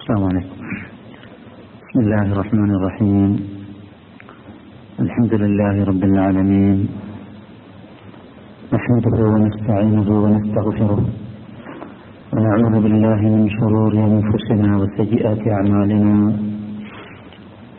[0.00, 0.56] السلام عليكم.
[1.88, 3.30] بسم الله الرحمن الرحيم.
[5.00, 6.88] الحمد لله رب العالمين.
[8.76, 11.00] نحمده ونستعينه ونستغفره.
[12.32, 16.14] ونعوذ بالله من شرور أنفسنا وسيئات أعمالنا.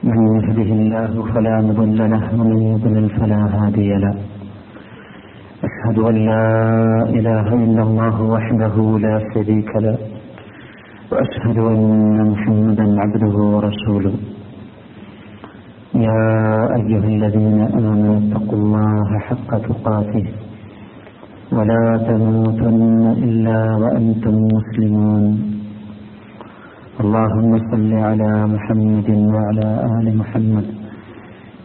[0.04, 4.16] من يهده الله فلا مضل له ومن يضلل فلا هادي له.
[5.68, 6.46] أشهد أن لا
[7.18, 8.76] إله إلا الله وحده
[9.06, 10.17] لا شريك له.
[11.12, 14.16] وأشهد أن محمدا عبده ورسوله.
[15.96, 16.28] يا
[16.80, 20.26] أيها الذين آمنوا اتقوا الله حق تقاته.
[21.56, 25.26] ولا تموتن إلا وأنتم مسلمون.
[27.02, 30.68] اللهم صل على محمد وعلى آل محمد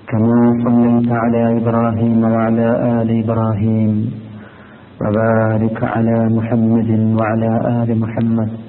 [0.09, 3.92] كما صليت على إبراهيم وعلى آل إبراهيم.
[5.02, 7.50] وبارك على محمد وعلى
[7.83, 8.61] آل محمد.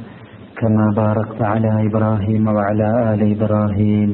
[0.63, 4.09] كما باركت على إبراهيم وعلى آل إبراهيم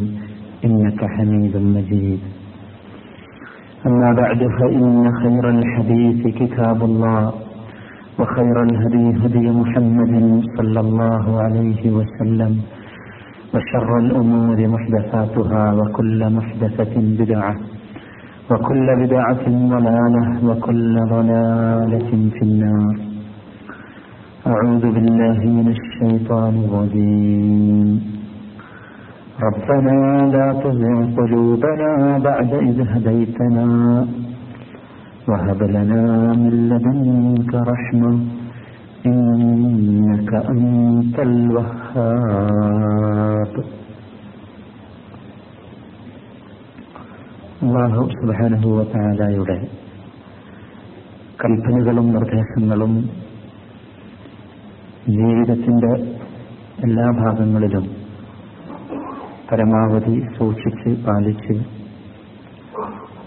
[0.66, 2.20] إنك حميد مجيد.
[3.88, 7.34] أما بعد فإن خير الحديث كتاب الله
[8.20, 10.14] وخير الهدي هدي محمد
[10.58, 12.54] صلى الله عليه وسلم
[13.54, 17.56] وشر الأمور محدثاتها وكل محدثة بدعة
[18.52, 23.09] وكل بدعة ضلالة وكل ضلالة في النار.
[24.49, 27.89] أعوذ بالله من الشيطان الرجيم
[29.41, 29.99] ربنا
[30.35, 33.67] لا تزغ قلوبنا بعد إذ هديتنا
[35.29, 38.13] وهب لنا من لدنك رحمة
[39.07, 42.55] إنك أنت الوهاب
[47.65, 49.57] അള്ളാഹു സുബാനുഭവത്താലായുടെ
[51.41, 52.93] കൽപ്പനകളും നിർദ്ദേശങ്ങളും
[55.08, 55.94] ജീവിതത്തിന്റെ
[56.84, 57.86] എല്ലാ ഭാഗങ്ങളിലും
[59.52, 61.54] പരമാവധി സൂക്ഷിച്ച് പാലിച്ച്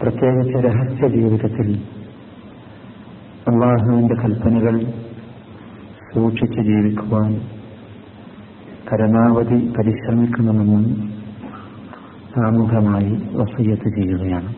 [0.02, 1.82] പ്രത്യേകിച്ച് രഹസ്യ ജീവിതത്തിൽ
[3.48, 4.80] അള്ളാഹുവിന്റെ കൽപ്പനകൾ
[6.14, 7.40] സൂക്ഷിച്ച് ജീവിക്കുവാൻ
[8.92, 11.12] പരമാവധി പരിശ്രമിക്കണമെന്നും
[12.34, 14.54] സാമൂഹമായി വസയ്യത്ത് ചെയ്യുകയാണ്.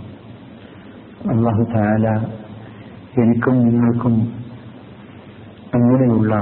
[1.29, 2.09] അള്ളാഹു താല
[3.23, 4.33] എനിക്കും നിങ്ങൾക്കും
[5.75, 6.35] അങ്ങനെയുള്ള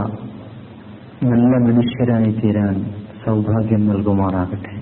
[1.24, 2.76] നല്ല മനുഷ്യരായി തീരാൻ
[3.26, 4.72] സൗഭാഗ്യം നൽകുമാറാകട്ടെ.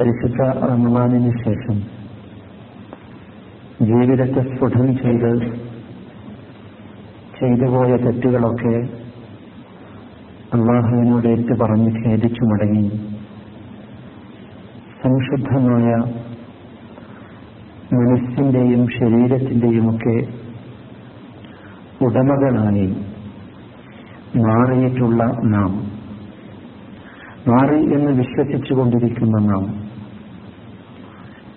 [0.00, 1.76] പരിശുദ്ധ റമദാനിന് ശേഷം
[3.82, 5.32] ജീവിതത്തെ സ്ഫുടം ചെയ്ത്
[7.38, 8.74] ചെയ്തുപോയ തെറ്റുകളൊക്കെ
[10.54, 12.88] അള്ളാഹുവിനോട് ഏറ്റു പറഞ്ഞ് ഖേദിച്ചു മടങ്ങി.
[15.02, 15.94] സംശുദ്ധമായ
[17.94, 20.16] മനസ്സിന്റെയും ശരീരത്തിന്റെയും ഒക്കെ
[22.04, 23.09] ഉടമകളായി
[24.36, 25.90] മാറിയിട്ടുള്ള നാം.
[27.48, 29.90] മാറി എന്ന് വിശ്വസിച്ചുകൊണ്ടിരിക്കുന്ന നാം.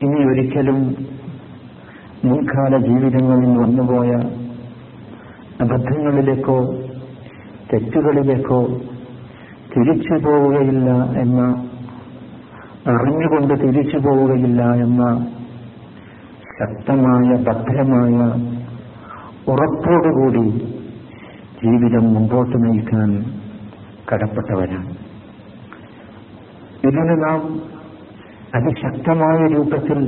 [0.02, 0.96] ഇനി ഒരിക്കലും
[2.26, 4.10] മുൻകാല ജീവിതങ്ങളിൽ വന്നുപോയ
[5.62, 6.74] അബദ്ധങ്ങളിലേക്കോ
[7.74, 8.68] തെറ്റുകളിലേക്കോ
[9.78, 11.70] തിരിച്ചു പോവുകയില്ല എന്ന
[12.88, 15.28] അറിഞ്ഞുകൊണ്ട് തിരിച്ചു പോവുകയില്ല എന്ന
[16.60, 18.16] ശക്തമായ ഭദ്രമായ
[19.48, 20.73] ഉറപ്പോടുകൂടി
[21.64, 23.10] ജീവിതം മുമ്പോട്ട് നയിക്കാൻ
[24.10, 24.90] കടപ്പെട്ടവരാണ്.
[26.88, 27.42] ഇതിനെ നാം
[28.56, 30.00] അതിശക്തമായ രൂപത്തിൽ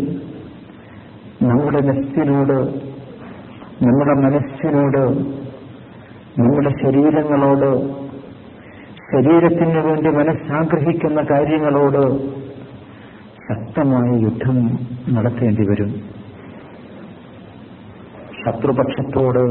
[1.41, 2.57] നമ്മുടെ നെസ്സിനോട്
[3.85, 5.03] നമ്മുടെ മനസ്സിനോട്
[6.41, 7.69] നമ്മുടെ ശരീരങ്ങളോട്
[9.11, 12.03] ശരീരത്തിന് വേണ്ടി മനസ്സാഗ്രഹിക്കുന്ന കാര്യങ്ങളോട്
[13.47, 14.57] ശക്തമായ യുദ്ധം
[15.09, 15.91] നടത്തേണ്ടി വരും.
[18.41, 19.43] ശത്രുപക്ഷത്തോട്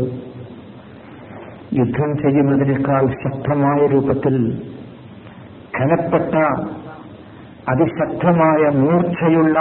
[1.74, 4.34] യുദ്ധം ചെയ്യുന്നതിനേക്കാൾ ശക്തമായ രൂപത്തിൽ
[5.76, 6.34] കനപ്പെട്ട
[7.68, 9.58] അതിശക്തമായ മൂർച്ചയുള്ള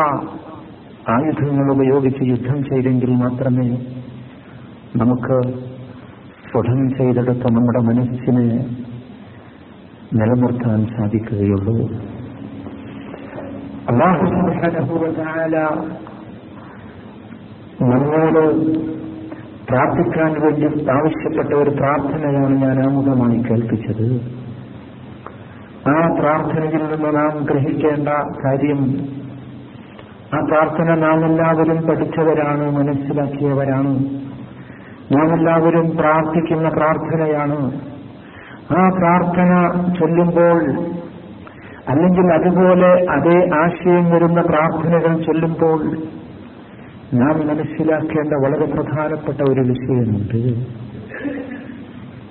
[1.10, 3.70] ആയുധങ്ങൾ ഉപയോഗിച്ച് യുദ്ധം ചെയ്തെങ്കിൽ മാത്രമേ
[4.96, 5.38] നമുക്ക്
[6.44, 8.48] സ്ഫുടം ചെയ്തെടുത്ത നമ്മുടെ മനസ്സിനെ
[10.14, 11.78] നിലനിർത്താൻ സാധിക്കുകയുള്ളൂ.
[13.90, 14.26] അള്ളാഹു
[17.82, 18.44] നമ്മോട്
[19.74, 24.06] പ്രാർത്ഥിക്കാൻ വേണ്ടി ആവശ്യപ്പെട്ട ഒരു പ്രാർത്ഥനയാണ് ഞാൻ ആമുഖമായി കേൾപ്പിച്ചത്.
[25.90, 28.08] ആ പ്രാർത്ഥനയിൽ നിന്ന് നാം ഗ്രഹിക്കേണ്ട
[28.46, 28.98] കാര്യം
[30.36, 34.00] ആ പ്രാർത്ഥന നാം എല്ലാവരും പഠിച്ചവരാണ് മനസ്സിലാക്കിയവരാണ്.
[35.12, 37.72] നാം എല്ലാവരും പ്രാർത്ഥിക്കുന്ന പ്രാർത്ഥനയാണ്.
[38.78, 39.52] ആ പ്രാർത്ഥന
[40.00, 40.62] ചൊല്ലുമ്പോൾ
[41.90, 45.98] അല്ലെങ്കിൽ അതുപോലെ അതേ ആശയം വരുന്ന പ്രാർത്ഥനകൾ ചൊല്ലുമ്പോൾ
[47.14, 50.38] നാം മനസ്സിലാക്കേണ്ട വളരെ പ്രധാനപ്പെട്ട ഒരു വിഷയമുണ്ട്.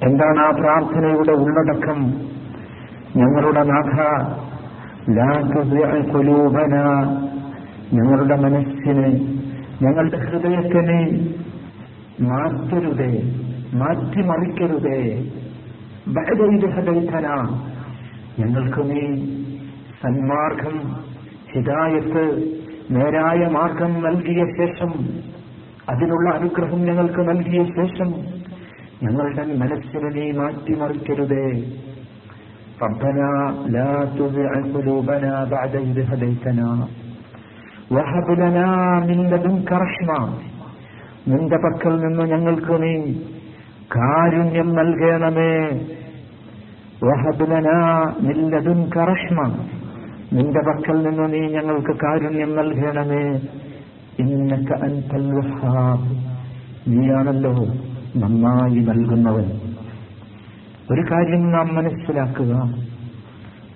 [0.05, 2.15] എന്താണ് ആ പ്രാർത്ഥനയുടെ ഉള്ളടക്കം?
[3.17, 4.01] ഞങ്ങളുടെ നാഥ
[5.11, 6.75] ലാഘുലൂപന
[7.93, 9.11] ഞങ്ങളുടെ മനസ്സിനെ
[9.83, 11.29] ഞങ്ങളുടെ ഹൃദയത്തിന്
[12.21, 13.13] മാറ്റരുതേ
[13.75, 15.31] മാറ്റിമറിക്കരുതേ.
[16.09, 16.41] ബഅദ
[16.75, 17.27] ഹൃദയത്തന
[18.39, 19.27] ഞങ്ങൾക്ക് നീ
[20.03, 20.97] സന്മാർഗം
[21.53, 22.25] ഹിദായത്ത്
[22.96, 24.92] നേരായ മാർഗം നൽകിയ ശേഷം
[25.92, 28.10] അതിനുള്ള അനുഗ്രഹം ഞങ്ങൾക്ക് നൽകിയ ശേഷം
[29.04, 31.48] ഞങ്ങളുടെ മനസ്സിനെ നീ മാറ്റിമറിക്കരുതേ
[32.82, 33.30] ربنا
[33.76, 36.70] لا تزع قلوبنا بعد إذ هديتنا
[37.92, 38.68] وهب لنا
[39.08, 40.20] من لدنك رحمة
[41.30, 42.94] നിന്റെ പക്കൽ നിന്ന് ഞങ്ങൾക്ക് നീ
[43.96, 45.56] കാരുണ്യം നൽകണമേ
[47.02, 47.70] വഹബുലന
[48.28, 49.38] നില്ലതുൻക റഹ്മ
[50.33, 53.41] നിന്റെ പക്കൽ നിന്ന് നീ ഞങ്ങൾക്ക് കാരുണ്യം നൽകണമേ.
[54.19, 55.31] ഇന്നക അൻതൽ
[56.89, 57.53] നീയാണല്ലോ
[58.17, 59.45] നന്നായി നൽകുന്നവൻ.
[60.91, 62.53] ഒരു കാര്യം നാം മനസ്സിലാക്കുക.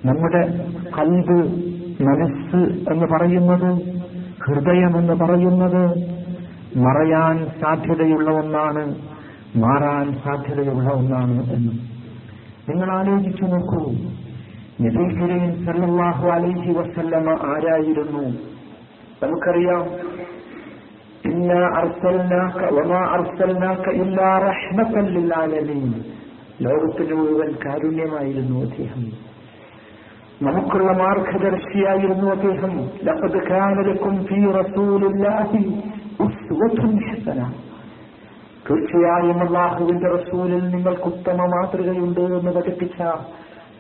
[0.05, 0.65] നമ്മുടെ
[0.99, 1.67] കൽബ്
[2.03, 3.83] മനസ്സ് എന്ന് പറയുന്നത്
[4.47, 5.87] ഹൃദയമെന്ന് പറയുന്നത്
[6.77, 8.95] മറയാൻ സാധ്യതയുള്ള ഒന്നാണ്
[9.57, 11.73] മാറാൻ സാധ്യതയുള്ള ഒന്നാണ് എന്ന്.
[12.69, 13.93] നിങ്ങൾ ആലോചിച്ചു നോക്കൂ.
[14.81, 18.29] നബി കരീം സല്ലല്ലാഹു അലൈഹി വസല്ലമ ആരായിരുന്നു?
[19.23, 19.85] നമുക്കറിയാം.
[26.61, 29.13] ലോകത്തിന് മുഴുവൻ കാരുണ്യമായിരുന്നു അദ്ദേഹം.
[30.43, 32.89] നമുക്കുള്ള മാർഗദർശിയായിരുന്നു അദ്ദേഹം.
[38.71, 43.03] തീർച്ചയായും അള്ളാഹുവിന്റെ റസൂലിൽ നിങ്ങൾക്ക് ഉത്തമ മാതൃകയുണ്ട് എന്ന് പഠിപ്പിച്ച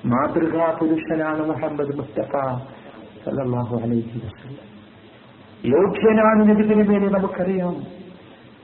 [0.04, 2.34] മാതൃകാ പുരുഷനാണ് മുഹമ്മദ് മുസ്തഫ
[3.82, 4.20] അലൈഹി
[5.68, 7.76] യോഗ്യനാണ് നബിതിന് മേലെ നമുക്കറിയാം.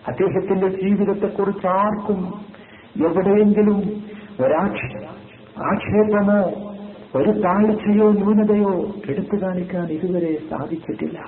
[0.09, 2.21] അദ്ദേഹത്തിന്റെ ജീവിതത്തെക്കുറിച്ച് ആർക്കും
[3.07, 3.79] എവിടെയെങ്കിലും
[4.41, 4.83] ഒരാക്ഷ
[5.63, 6.41] ആക്ഷേപമോ
[7.15, 11.19] ഒരു താഴ്ചയോ ന്യൂനതയോ എടുത്തു കാണിക്കാൻ ഇതുവരെ സാധിച്ചിട്ടില്ല.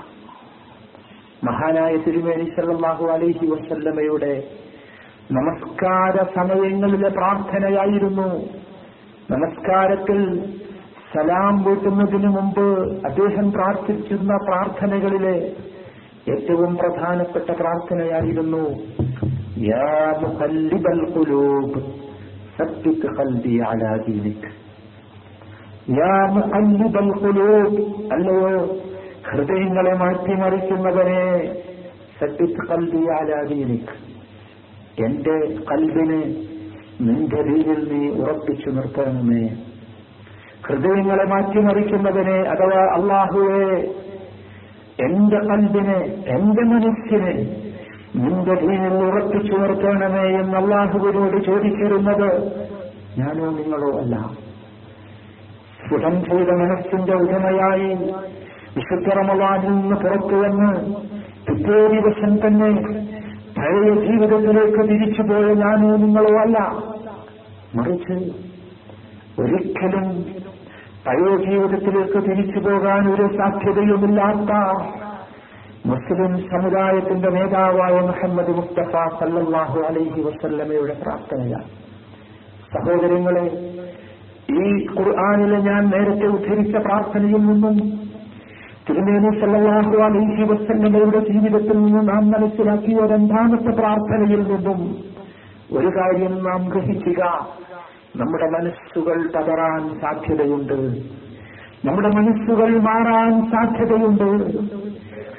[1.44, 4.34] മഹാനായ തിരുമേനി സല്ലാഹു അലൈഹി വസല്ലമയുടെ
[5.32, 8.28] നമസ്കാര സമയങ്ങളിലെ പ്രാർത്ഥനയായിരുന്നു
[9.30, 10.18] നമസ്കാരത്തിൽ
[11.12, 12.66] സലാം വീട്ടുന്നതിനു മുമ്പ്
[13.04, 15.36] അദ്ദേഹം പ്രാർത്ഥിച്ചിരുന്ന പ്രാർത്ഥനകളിലെ
[16.34, 18.64] ഏറ്റവും പ്രധാനപ്പെട്ട പ്രാർത്ഥനയായിരുന്നു
[28.12, 28.52] അല്ലയോ
[29.30, 31.24] ഹൃദയങ്ങളെ മാറ്റിമറിക്കുന്നവനെ
[32.20, 33.94] സബ്ബിത് കൽബി അലാ ദീനിക്.
[35.04, 35.36] എന്റെ
[35.70, 36.22] കൽബിനെ
[37.00, 39.44] നിന്റെ രീതിയിൽ നീ ഉറപ്പിച്ചു നിർത്തണമേ.
[40.62, 43.66] ഹൃദയങ്ങളെ മാറ്റിമറിക്കുന്നതിനെ അഥവാ അള്ളാഹുവെ
[44.98, 47.34] എന്റെ കൽബിനെ എന്റെ മനസ്സിനെ
[48.14, 52.28] നിന്റെ ദീനിൽ ഉറപ്പിച്ചു നിർത്തണമേ എന്ന് അള്ളാഹുവിനോട് ചോദിച്ചിരുന്നത്
[53.18, 54.14] ഞാനോ നിങ്ങളോ അല്ല.
[55.88, 57.90] സുഖം ചെയ്ത മനസ്സിന്റെ ഉടമയായി
[58.76, 60.70] വിശുദ്ധ റമവാനിൽ നിന്ന് പുറത്തു വന്ന്
[61.46, 62.70] പിറ്റേ ദിവസം തന്നെ
[63.64, 66.58] പഴയ ജീവിതത്തിലേക്ക് തിരിച്ചുപോയ ഞാനോ നിങ്ങളോ അല്ല.
[67.74, 68.32] മറിച്ച്
[69.38, 70.24] ഒരിക്കലും
[71.06, 74.52] പഴയ ജീവിതത്തിലേക്ക് തിരിച്ചു പോകാൻ ഒരു സാധ്യതയുമില്ലാത്ത
[75.86, 81.68] മുസ്ലിം സമുദായത്തിന്റെ നേതാവായ മുഹമ്മദ് മുസ്തഫ സല്ലാഹു അലൈഹി വസല്ലമയുടെ പ്രാർത്ഥനയാണ്.
[82.74, 83.74] സഹോദരങ്ങളെ
[84.50, 88.03] ഈ ഖുർആാനിലെ ഞാൻ നേരത്തെ ഉദ്ധരിച്ച പ്രാർത്ഥനയിൽ നിന്നും
[88.90, 94.96] തിരുമേനി സല്ലാഹു അലൈഹി വസല്ലമയുടെ ജീവിതത്തിൽ നിന്ന് നാം മനസ്സിലാക്കിയ രണ്ടാമത്തെ പ്രാർത്ഥനയിൽ നിന്നും
[95.78, 97.48] ഒരു കാര്യം നാം ഗ്രഹിക്കുക.
[98.16, 100.96] നമ്മുടെ മനസ്സുകൾ തകരാൻ സാധ്യതയുണ്ട്.
[101.86, 104.58] നമ്മുടെ മനസ്സുകൾ മാറാൻ സാധ്യതയുണ്ട്.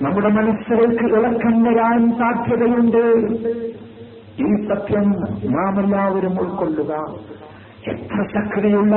[0.03, 3.03] നമ്മുടെ മനസ്സുകൾക്ക് ഇളക്കം വരാൻ സാധ്യതയുണ്ട്.
[4.39, 5.11] ഈ സത്യം
[5.51, 7.15] നാം എല്ലാവരും ഉൾക്കൊള്ളുക.
[7.87, 8.95] എത്ര ശക്തിയുള്ള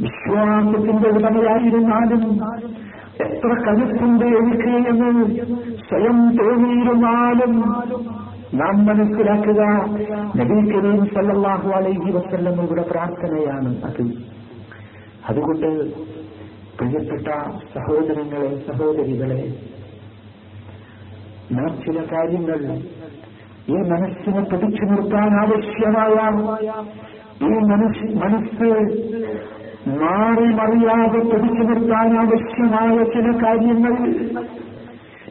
[0.00, 2.38] വിശ്വാസത്തിന്റെ ഉടമയായിരുന്നാലും
[3.18, 5.10] എത്ര കരുത്തുണ്ട് എനിക്ക് എന്ന്
[5.80, 7.54] സ്വയം തോന്നിയിരുന്നാലും
[8.54, 9.62] നാം മനസ്സിലാക്കുക
[10.36, 12.10] നബി കരീം സല്ലല്ലാഹു അലൈഹി
[12.62, 14.04] ഇവിടെ പ്രാർത്ഥനയാണ് അത്.
[15.28, 15.68] അതുകൊണ്ട്
[16.78, 17.28] പ്രിയപ്പെട്ട
[17.74, 19.40] സഹോദരങ്ങളെ സഹോദരികളെ
[21.52, 22.60] നാം ചില കാര്യങ്ങൾ
[23.68, 26.16] ഈ മനസ്സിനെ പിടിച്ചു നിർത്താൻ ആവശ്യമായ
[27.42, 28.68] ഈ മനസ് മനസ്സ്
[29.88, 33.92] മാറി മറിയാതെ പിടിച്ചു നിർത്താൻ ആവശ്യമായ ചില കാര്യങ്ങൾ.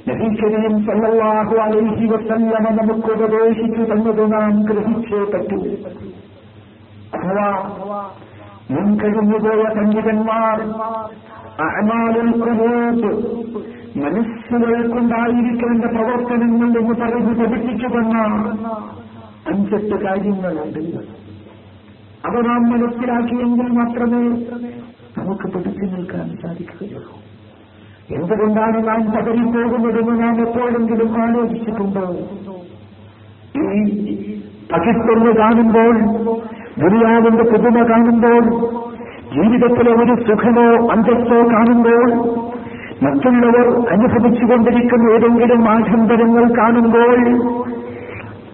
[0.09, 5.59] നബീകരീം സല്ലാഹു അലൈഹി വസല്ലമ നമുക്ക് ഉപദേശിച്ചു തന്നത് നാം ഗ്രഹിച്ചേ പറ്റൂ.
[7.17, 7.49] അഥവാ
[8.71, 10.57] മുൻകഴിഞ്ഞുപോയ പണ്ഡിതന്മാർ
[11.65, 13.11] അഹമാലുൽ ഖുലൂബ്
[13.99, 18.17] മനസ്സുകൾക്കുണ്ടായിരിക്കേണ്ട പ്രവർത്തനങ്ങൾ എന്ന് പറഞ്ഞു പഠിപ്പിച്ചു തന്ന
[19.47, 21.26] അഞ്ചെട്ട് കാര്യങ്ങളുണ്ട്.
[22.25, 24.21] അവ നാം മനസ്സിലാക്കിയെങ്കിൽ മാത്രമേ
[25.17, 27.13] നമുക്ക് പിടിച്ചു നിൽക്കാൻ സാധിക്കുകയുള്ളൂ.
[28.15, 32.05] എന്തുകൊണ്ടാണ് നാം പതറിപ്പോകുന്നതെന്ന് നാം എപ്പോഴെങ്കിലും ആലോചിച്ചിട്ടുണ്ടോ?
[33.59, 33.67] ഈ
[34.71, 35.93] പകിട്ടെന്ന് കാണുമ്പോൾ
[36.81, 38.43] ദുരിയാവിന്റെ പുതുമ കാണുമ്പോൾ
[39.33, 42.05] ജീവിതത്തിലെ ഒരു സുഖമോ അന്തസ്സോ കാണുമ്പോൾ
[43.03, 47.19] മറ്റുള്ളവർ അനുഭവിച്ചുകൊണ്ടിരിക്കുന്ന ഏതെങ്കിലും ആഡംബരങ്ങൾ കാണുമ്പോൾ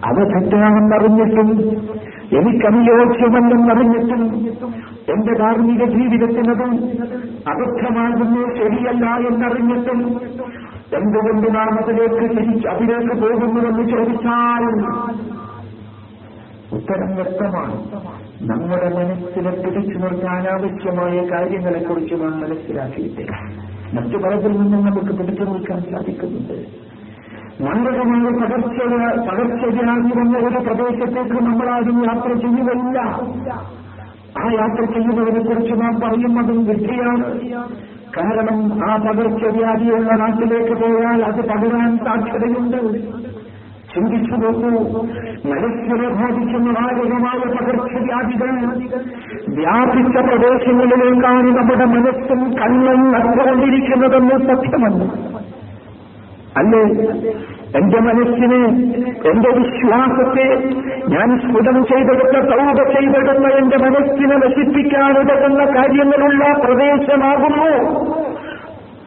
[0.04, 1.48] അവ തെറ്റാണെന്നറിഞ്ഞിട്ടും
[2.38, 4.22] എനിക്കനുയോജ്യമല്ലെന്നറിഞ്ഞിട്ടും
[5.14, 6.66] എന്റെ ധാർമ്മിക ജീവിതത്തിനത്
[7.50, 10.00] അബദ്ധമാകുന്നു ശരിയല്ല എന്നറിഞ്ഞിട്ടും
[10.94, 14.64] എന്തുകൊണ്ട് നാം അതിലേക്ക് തിരിച്ച് അതിലേക്ക് പോകുന്നുവെന്ന് ചോദിച്ചാൽ
[16.76, 17.76] ഉത്തരം വ്യക്തമാണ്.
[18.42, 19.98] നമ്മുടെ മനസ്സിനെ പിടിച്ചു
[20.50, 23.34] ആവശ്യമായ കാര്യങ്ങളെക്കുറിച്ച് നാം മനസ്സിലാക്കിയിട്ടില്ല.
[23.94, 26.83] മറ്റു പലതിൽ നിന്നും നമുക്ക് പിടിച്ചു നിൽക്കാൻ സാധിക്കുന്നുണ്ട്.
[27.60, 28.78] മാരകമായ പകർച്ച
[29.28, 32.98] പകർച്ചവ്യാധി വന്ന ഒരു പ്രദേശത്തേക്ക് നമ്മളാരും യാത്ര ചെയ്യുകയില്ല.
[34.38, 37.40] ആ യാത്ര ചെയ്യുന്നതിനെ കുറിച്ച് നാം പറയുന്നതും വിധിയാണ്.
[38.16, 42.98] കാരണം ആ പകർച്ചവ്യാധിയുള്ള നാട്ടിലേക്ക് പോയാൽ അത് പകരാൻ സാധ്യതയുണ്ട്.
[43.94, 44.70] ചിന്തിച്ചു നോക്കൂ
[45.50, 48.52] മനസ്സിനെ ബാധിക്കുന്ന മാരകമായ പകർച്ചവ്യാധികൾ
[49.48, 55.34] വ്യാപിച്ച പ്രദേശങ്ങളിലേക്കാണ് നമ്മുടെ മനസ്സും കണ്ണും നടന്നുകൊണ്ടിരിക്കുന്നതെന്ന് സത്യമല്ല.
[56.56, 56.82] അല്ലേ?
[57.76, 58.58] എന്റെ മനസ്സിന്
[59.28, 60.46] എന്റെ വിശ്വാസത്തെ
[61.08, 67.70] ഞാൻ സ്ഫുടം ചെയ്തെടുത്ത സൗദ ചെയ്തെടുത്ത എന്റെ മനസ്സിനെ നശിപ്പിക്കാനുതകുന്ന കാര്യങ്ങളുള്ള പ്രദേശമാകുന്നു.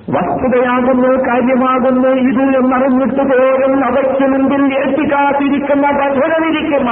[0.10, 6.92] വസ്തുതയാകുന്നു കാര്യമാകുന്നു ഇത് എന്നറിഞ്ഞിട്ട് പോലും അവയ്ക്ക് മുമ്പിൽ ഏൽപ്പിക്കാതിരിക്കുന്ന കഥനമിരിക്കുന്ന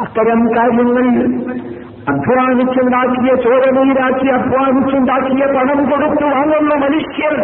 [0.00, 1.06] അത്തരം കാര്യങ്ങൾ
[2.08, 7.34] അധ്വാനിച്ചുണ്ടാക്കിയ ചോരനീരാക്കി അധ്വാനിച്ചുണ്ടാക്കിയ പണം കൊടുത്തു വാങ്ങുന്ന മനുഷ്യർ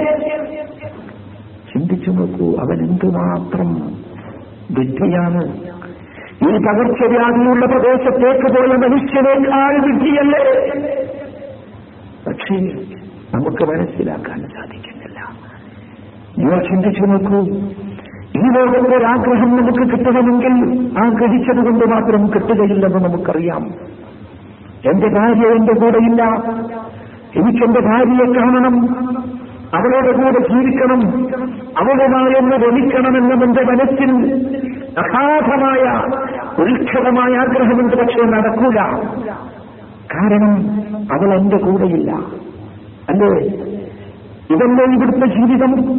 [1.75, 3.71] ചിന്തിച്ചു നോക്കൂ അവൻ എന്തുമാത്രം
[4.79, 5.57] വിഡ്ഢിയാണ്
[6.35, 10.45] ഈ പകർച്ചവ്യാധിയുള്ള പ്രദേശത്തേക്ക് പോയ മനുഷ്യനേക്കാൾ വിഡ്ഢിയല്ലേ
[12.27, 12.57] പക്ഷേ
[13.35, 15.21] നമുക്ക് മനസ്സിലാക്കാൻ സാധിക്കുന്നില്ല.
[16.39, 17.41] നിങ്ങൾ ചിന്തിച്ചു നോക്കൂ
[18.37, 20.55] ഈ ലോകത്തെ ഒരാഗ്രഹം നമുക്ക് കിട്ടണമെങ്കിൽ
[20.99, 23.67] ആഗ്രഹിച്ചത് കൊണ്ട് മാത്രം കിട്ടുകയില്ലെന്ന് നമുക്കറിയാം.
[24.93, 26.23] എന്റെ ഭാര്യ എന്റെ കൂടെയില്ല.
[27.37, 28.87] എനിക്കെന്റെ ഭാര്യയെ കാണണം.
[29.75, 31.29] അവളുടെ കൂടെ ജീവിക്കണം
[31.79, 34.11] അവളുമായി ഒന്ന് രമിക്കണമെന്നും എന്റെ മനസ്സിൽ
[34.99, 36.03] അഗാധമായ
[36.63, 38.77] ഉൽക്ഷതമായ ആഗ്രഹമുണ്ട് പക്ഷേ നടക്കൂല.
[40.15, 40.57] കാരണം
[41.13, 42.11] അവൾ എന്റെ കൂടെയില്ല.
[43.09, 43.49] അല്ലേ?
[44.51, 45.93] ഇതല്ലേ ഇവിടുത്തെ ജീവിതം?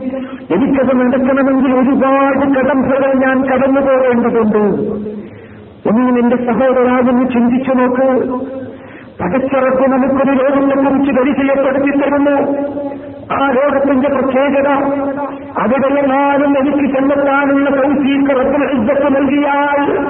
[0.55, 4.58] എനിക്കത് നടക്കണമെങ്കിൽ ഒരുപാട് കടമ്പകൾ ഞാൻ കടന്നു പോകേണ്ടതുണ്ട്.
[5.89, 8.29] ഒന്നും എന്റെ സഹോദരാജെന്ന് ചിന്തിച്ചു നോക്ക്.
[9.24, 12.58] പകച്ചറപ്പ് നമുക്കൊരു ലോകത്തെ കുറിച്ച് പരിചയപ്പെടുത്തി തരുന്നു.
[13.32, 14.67] ആ ലോകത്തിന്റെ പ്രത്യേകത
[15.58, 20.05] അവിടെയെങ്ങാനും എനിക്ക് ചെന്നെത്താനുള്ള സൗസീകരണത്തിൽ ഇജ്ജത്ത് നൽകിയാൽ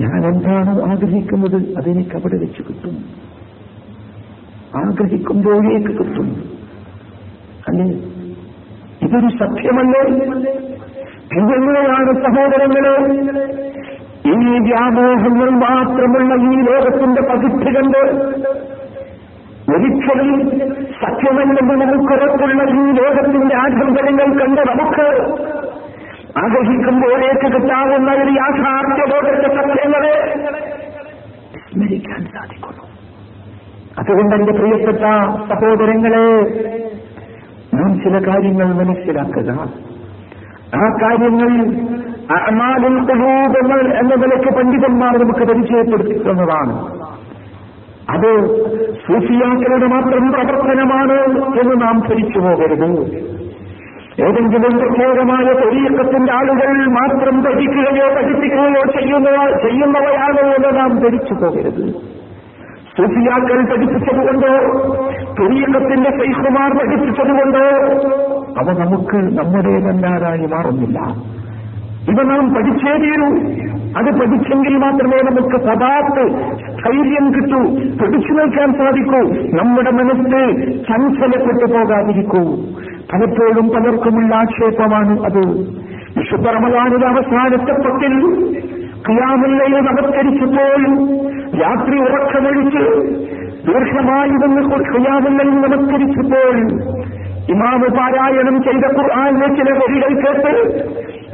[0.00, 1.76] ഞാൻ എന്താണ് ആഗ്രഹിക്കുന്നത്?
[1.78, 3.04] അതെനിക്ക് അവിടെ വെച്ച് കിട്ടും.
[4.76, 6.44] ആഗ്രഹിക്കുമ്പോഴേക്ക് കിട്ടും.
[7.68, 7.84] അല്ലേ?
[9.02, 10.24] ഇതൊരു സത്യമല്ലേ?
[11.36, 13.20] എങ്ങനെയാണ് സഹോദരങ്ങളെ?
[14.26, 18.30] ഈ വ്യാമോഹങ്ങൾ മാത്രമുള്ള ഈ ലോകത്തിന്റെ പതിപ്പ് കണ്ട്
[19.72, 20.30] ഒരിക്കലും
[21.02, 25.06] സത്യമല്ലെന്ന് നമുക്കുറപ്പുള്ള ഈ ലോകത്തിന്റെ ആഡംബരങ്ങൾ കണ്ട് നമുക്ക്
[26.38, 30.14] ആഗ്രഹിക്കുമ്പോഴേക്ക് കിട്ടാവുന്ന ഒരു യാഥാർത്ഥ്യ ലോകത്തെ സത്യങ്ങളെ
[31.64, 32.84] സ്മരിക്കാൻ സാധിക്കുന്നു.
[33.98, 35.04] അതുകൊണ്ട് എന്റെ പ്രിയപ്പെട്ട
[35.50, 36.26] സഹോദരങ്ങളെ
[37.74, 39.50] നാം ചില കാര്യങ്ങൾ മനസ്സിലാക്കുക.
[40.78, 41.50] ആ കാര്യങ്ങൾ
[42.48, 42.96] അമാലിൽ
[44.00, 46.74] എന്ന നിലയ്ക്ക് പണ്ഡിതന്മാർ നമുക്ക് പരിചയപ്പെടുത്തുന്നതാണ്
[48.10, 48.30] അത്
[49.06, 51.18] സൂഫിയാക്കളുടെ മാത്രം പ്രവർത്തനമാണ്
[51.60, 52.88] എന്ന് നാം ധരിച്ചു പോകരുത്.
[54.24, 59.28] ഏതെങ്കിലും പ്രത്യേകമായ തൊഴിലക്കത്തിന്റെ ആളുകൾ മാത്രം പഠിക്കുകയോ പഠിപ്പിക്കുകയോ ചെയ്യുന്ന
[59.62, 61.84] ചെയ്യുന്നവയാണ് എന്ന് നാം ധരിച്ചു പോകരുത്.
[62.96, 64.52] സൂഫിയാക്കൾ പഠിപ്പിച്ചതുകൊണ്ടോ
[65.38, 67.64] തൊഴിലക്കത്തിന്റെ സൈഫുമാർ പഠിപ്പിച്ചതുകൊണ്ടോ
[68.60, 70.98] അവ നമുക്ക് നമ്മുടേതല്ലാതായി മാറുന്നില്ല.
[72.08, 73.28] ഇവ നാം പഠിച്ചേ തീരൂ
[73.98, 76.24] അത് പഠിച്ചെങ്കിൽ മാത്രമേ നമുക്ക് പദാത്ത്
[76.74, 77.60] സ്ഥൈര്യം കിട്ടൂ
[78.00, 79.20] പിടിച്ചു നിൽക്കാൻ സാധിക്കൂ.
[79.58, 80.40] നമ്മുടെ മനസ്സ്
[80.88, 82.42] ചഞ്ചലപ്പെട്ടു പോകാതിരിക്കൂ.
[83.12, 85.42] പലപ്പോഴും പലർക്കുമുള്ള ആക്ഷേപമാണ് അത്.
[86.16, 88.14] വിശുദ്ധ റമദാനിലെ അവസാനത്തെ പത്തിൽ
[89.06, 90.80] ക്രിയാമില്ലയിൽ നമസ്കരിച്ചപ്പോൾ
[91.62, 92.84] രാത്രി ഉറക്കമൊഴിച്ച്
[93.66, 96.56] ദീർഘമായി വന്ന് ക്രിയാമില്ലയിൽ നമസ്കരിച്ചപ്പോൾ
[97.52, 100.52] ഇമാമ പാരായണം ചെയ്ത ഖുർആാനിലെ ചില വരികൾ കേട്ട്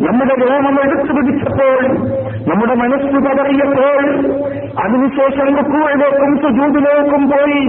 [0.00, 1.86] നമ്മുടെ രോമം എടുത്തു പിടിച്ചപ്പോൾ
[2.48, 4.02] നമ്മുടെ മനസ്സ് പതറിയപ്പോൾ
[4.84, 7.62] അതിനുശേഷം റുക്കുവിലേക്കും സുജൂതിലേക്കും പോയി.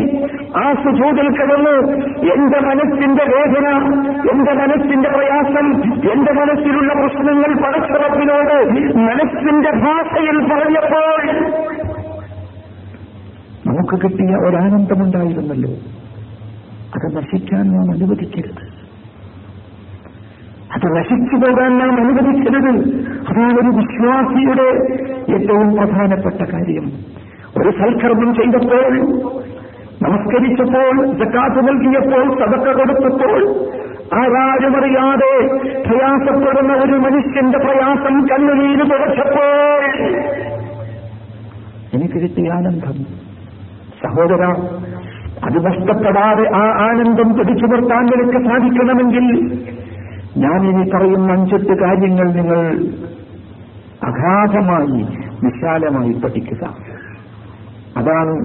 [0.57, 1.75] ആ സുജൂതിൽ കിടന്ന്
[2.33, 3.67] എന്റെ മനസ്സിന്റെ വേദന
[4.31, 5.67] എന്റെ മനസ്സിന്റെ പ്രയാസം
[6.11, 8.55] എന്റെ മനസ്സിലുള്ള പ്രശ്നങ്ങൾ പടച്ചറപ്പിനോട്
[8.97, 11.23] മനസ്സിന്റെ ഭാഷയിൽ പറഞ്ഞപ്പോൾ
[13.67, 15.69] നമുക്ക് കിട്ടിയ ഒരാനന്ദമുണ്ടായിരുന്നല്ലോ.
[16.95, 18.76] അത് നശിക്കാൻ നാം അനുവദിക്കരുത്.
[20.77, 22.71] അത് നശിച്ചു പോകാൻ നാം അനുവദിക്കരുത്.
[23.29, 24.67] അത് ഒരു വിശ്വാസിയുടെ
[25.35, 26.91] ഏറ്റവും പ്രധാനപ്പെട്ട കാര്യം.
[27.57, 28.97] ഒരു സൽക്കർമ്മം ചെയ്തപ്പോൾ
[30.01, 33.39] നമസ്കരിച്ചപ്പോൾ ജക്കാത്ത് നൽകിയപ്പോൾ സതക്ക കൊടുത്തപ്പോൾ
[34.15, 35.47] ആരാരുമറിയാതെ
[35.87, 39.81] പ്രയാസപ്പെടുന്ന ഒരു മനുഷ്യന്റെ പ്രയാസം കണ്ണുനീര് തുടച്ചപ്പോൾ
[41.93, 42.97] എനിക്ക് കിട്ടിയ ആനന്ദം.
[44.03, 44.43] സഹോദര
[45.45, 49.27] അത് നഷ്ടപ്പെടാതെ ആ ആനന്ദം പിടിച്ചു നിർത്താൻ നിനക്ക് സാധിക്കണമെങ്കിൽ
[50.37, 52.85] ഞാൻ ഇനി പറയുന്ന അഞ്ചെട്ട് കാര്യങ്ങൾ നിങ്ങൾ
[54.03, 55.01] അഗാധമായി
[55.43, 56.63] വിശാലമായി പഠിക്കുക.
[57.97, 58.35] അതാണ്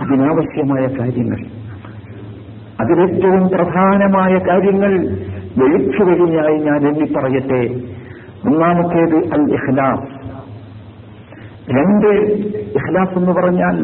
[0.00, 1.40] അതിനാവശ്യമായ കാര്യങ്ങൾ.
[2.80, 4.98] അതിലേറ്റവും പ്രധാനമായ കാര്യങ്ങൾ
[5.58, 7.62] വെളിച്ചു വെളിച്ചുവരിഞ്ഞായി ഞാൻ എണ്ണി പറയട്ടെ
[8.48, 10.16] ഒന്നാമത്തേത് അൽ ഇഖ്ലാസ്
[11.70, 12.08] രണ്ട്
[12.78, 13.76] ഇഖ്ലാസ് എന്ന് പറഞ്ഞാൽ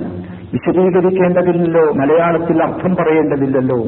[0.53, 3.85] വിശദീകരിക്കേണ്ടതില്ലല്ലോ മലയാളത്തിൽ അർത്ഥം പറയേണ്ടതില്ലല്ലോ.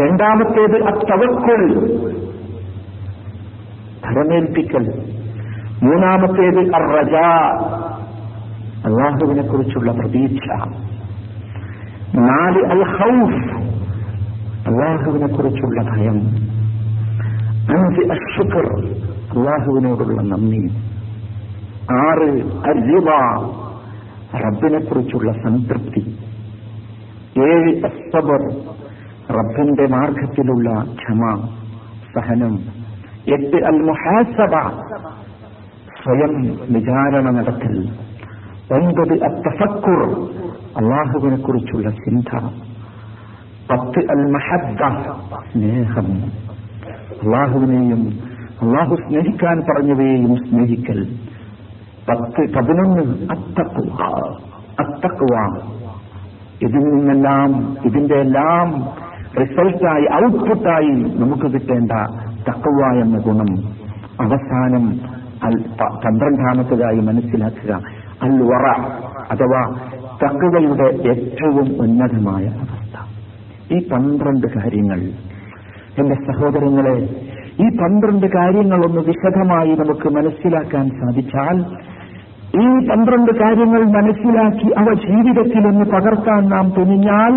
[0.00, 1.62] രണ്ടാമത്തേത് അത്തവക്കുൾ
[4.04, 5.12] ഭരമേൽപ്പിക്കൽ
[5.82, 7.14] മൂന്നാമത്തേത് അറജ
[8.86, 10.68] അള്ളാഹുവിനെ കുറിച്ചുള്ള പ്രതീക്ഷ.
[12.14, 13.62] നാല് അൽ ഹൗഫ്
[14.68, 16.20] അള്ളാഹുവിനെ കുറിച്ചുള്ള ഭയം.
[17.70, 18.86] അഞ്ച് അഷുക്കർ
[19.34, 20.68] അള്ളാഹുവിനോടുള്ള നന്ദി.
[21.92, 22.30] ആറ്
[22.68, 23.06] അരിവ
[24.38, 26.18] റബ്ബിനെ കുറിച്ചുള്ള സംതൃപ്തി.
[27.38, 28.50] ഏഴ് അസ്തബർ
[29.30, 31.48] റബ്ബിന്റെ മാർഗത്തിലുള്ള ക്ഷമ
[32.14, 32.77] സഹനം.
[33.34, 34.70] എട്ട് അൽ മുഹാസബ
[36.02, 37.88] സ്വയം വിചാരണ നടത്തൽ.
[38.72, 40.30] ഒൻപത് അത്തഫക്കുർ.
[40.76, 42.40] അള്ളാഹുവിനെ കുറിച്ചുള്ള ചിന്ത.
[43.70, 45.10] പത്ത് അൽ മഹദ്ദ
[45.52, 46.06] സ്നേഹം.
[47.22, 48.18] അള്ളാഹുവിനെയും
[48.62, 51.06] അള്ളാഹു സ്നേഹിക്കാൻ പറഞ്ഞവയെയും സ്നേഹിക്കൽ.
[52.10, 53.98] പത്ത് പതിനൊന്ന് അത്തക്കുവ
[54.80, 55.60] അത്തക്കുവ
[56.62, 58.88] ഇതിൽ നിന്നെല്ലാം ഇതിന്റെ എല്ലാം
[59.40, 61.92] റിസൾട്ടായി ഔട്ട്പുട്ടായി നമുക്ക് കിട്ടേണ്ട
[62.46, 63.50] തക്കവ എന്ന ഗുണം
[64.20, 64.84] അവസാനം
[66.04, 67.72] പന്ത്രണ്ടാമത്തതായി മനസ്സിലാക്കുക.
[68.22, 68.64] അൽ വറ
[69.32, 69.62] അഥവാ
[70.22, 72.94] തക്കവയുടെ ഏറ്റവും ഉന്നതമായ അവസ്ഥ.
[73.74, 75.00] ഈ പന്ത്രണ്ട് കാര്യങ്ങൾ
[75.98, 76.96] എന്റെ സഹോദരങ്ങളെ
[77.64, 81.56] ഈ പന്ത്രണ്ട് കാര്യങ്ങളൊന്ന് വിശദമായി നമുക്ക് മനസ്സിലാക്കാൻ സാധിച്ചാൽ
[82.62, 87.34] ഈ പന്ത്രണ്ട് കാര്യങ്ങൾ മനസ്സിലാക്കി അവ ജീവിതത്തിൽ ഒന്ന് പകർത്താൻ നാം തുനിഞ്ഞാൽ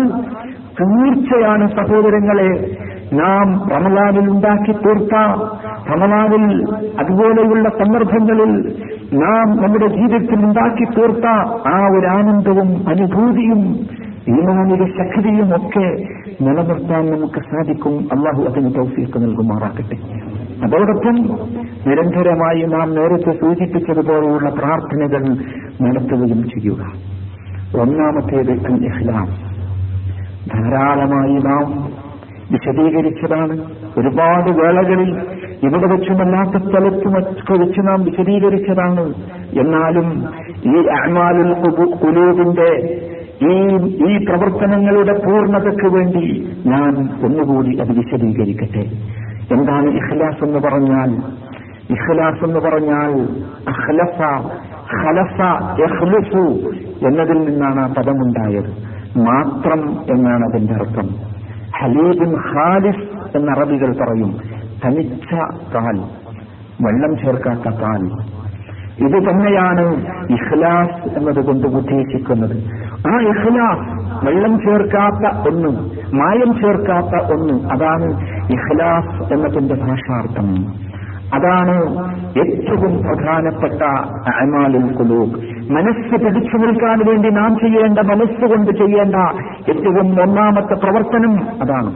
[0.80, 2.50] തീർച്ചയാണ് സഹോദരങ്ങളെ
[3.12, 5.14] നാം റമലാനിൽ ഉണ്ടാക്കി തീർത്ത
[5.90, 6.44] റമലാനിൽ
[7.00, 8.52] അതുപോലെയുള്ള സന്ദർഭങ്ങളിൽ
[9.14, 11.26] നാം നമ്മുടെ ജീവിതത്തിൽ ഉണ്ടാക്കി തീർത്ത
[11.72, 13.62] ആ ഒരു ആനന്ദവും അനുഭൂതിയും
[14.28, 15.86] ഈമാനിക ശക്തിയും ഒക്കെ
[16.44, 17.94] നിലനിർത്താൻ നമുക്ക് സാധിക്കും.
[18.12, 19.96] അള്ളാഹു അതിന് തൗഫീക്ക് നൽകുമാറാക്കട്ടെ
[20.64, 21.16] അതോടൊപ്പം
[21.86, 25.24] നിരന്തരമായി നാം നേരത്തെ സൂചിപ്പിച്ചതുപോലെയുള്ള പ്രാർത്ഥനകൾ
[25.82, 26.82] നടത്തുകയും ചെയ്യുക.
[27.80, 29.28] ഒന്നാമത്തേത് അൽ ഇഹ്ലാം
[30.54, 31.66] ധാരാളമായി നാം
[32.52, 33.60] വിശദീകരിച്ചതാണ്.
[33.98, 35.16] ഒരുപാട് വേളകളിൽ
[35.62, 39.14] ഇവിടെ വെച്ചുമല്ലാത്ത സ്ഥലത്തും ഒക്കെ വെച്ച് നാം വിശദീകരിച്ചതാണ്.
[39.60, 40.24] എന്നാലും
[40.66, 41.52] ഈ അഹ്മാലുൽ
[42.04, 42.98] കുലൂബിന്റെ
[43.42, 48.90] ഈ ഈ പ്രവർത്തനങ്ങളുടെ പൂർണതയ്ക്ക് വേണ്ടി ഞാൻ ഒന്നുകൂടി അത് വിശദീകരിക്കട്ടെ.
[49.54, 51.10] എന്താണ് ഇഖ്ലാസ് എന്ന് പറഞ്ഞാൽ?
[51.90, 53.28] ഇഖ്ലാസ് എന്ന് പറഞ്ഞാൽ
[53.68, 54.22] അഖ്ലഫ
[54.94, 55.42] ഖലഫ
[55.80, 56.70] എഹ്ലുഫു
[57.08, 58.92] എന്നതിൽ നിന്നാണ് ആ പദമുണ്ടായത്.
[59.18, 61.31] മാത്രം എന്നാണ് അതിന്റെ അർത്ഥം.
[61.78, 63.06] ഹലീബുൻ ഹാലിസ്
[63.36, 64.30] എന്ന അറബികൾ പറയും.
[64.84, 65.30] തനിച്ച
[65.74, 65.98] പാൽ
[66.84, 68.04] വെള്ളം ചേർക്കാത്ത പാൽ
[69.06, 69.84] ഇത് തന്നെയാണ്
[70.36, 72.56] ഇഖ്ലാസ് എന്നതുകൊണ്ട് ഉദ്ദേശിക്കുന്നത്.
[73.10, 73.86] ആ ഇഖ്ലാസ്
[74.26, 75.70] വെള്ളം ചേർക്കാത്ത ഒന്ന്
[76.18, 78.08] മായം ചേർക്കാത്ത ഒന്ന് അതാണ്
[78.56, 80.48] ഇഖ്ലാസ് എന്നതിന്റെ ഭാഷാർത്ഥം.
[81.34, 81.80] അതാണ്
[82.38, 83.82] ഏറ്റവും പ്രധാനപ്പെട്ട
[84.28, 85.36] അമാലുൽ കുലൂബ്
[85.72, 89.16] മനസ്സ് പിടിച്ചു നിൽക്കാൻ വേണ്ടി നാം ചെയ്യേണ്ട മനസ്സുകൊണ്ട് ചെയ്യേണ്ട
[89.68, 91.94] ഏറ്റവും ഒന്നാമത്തെ പ്രവർത്തനം അതാണ്.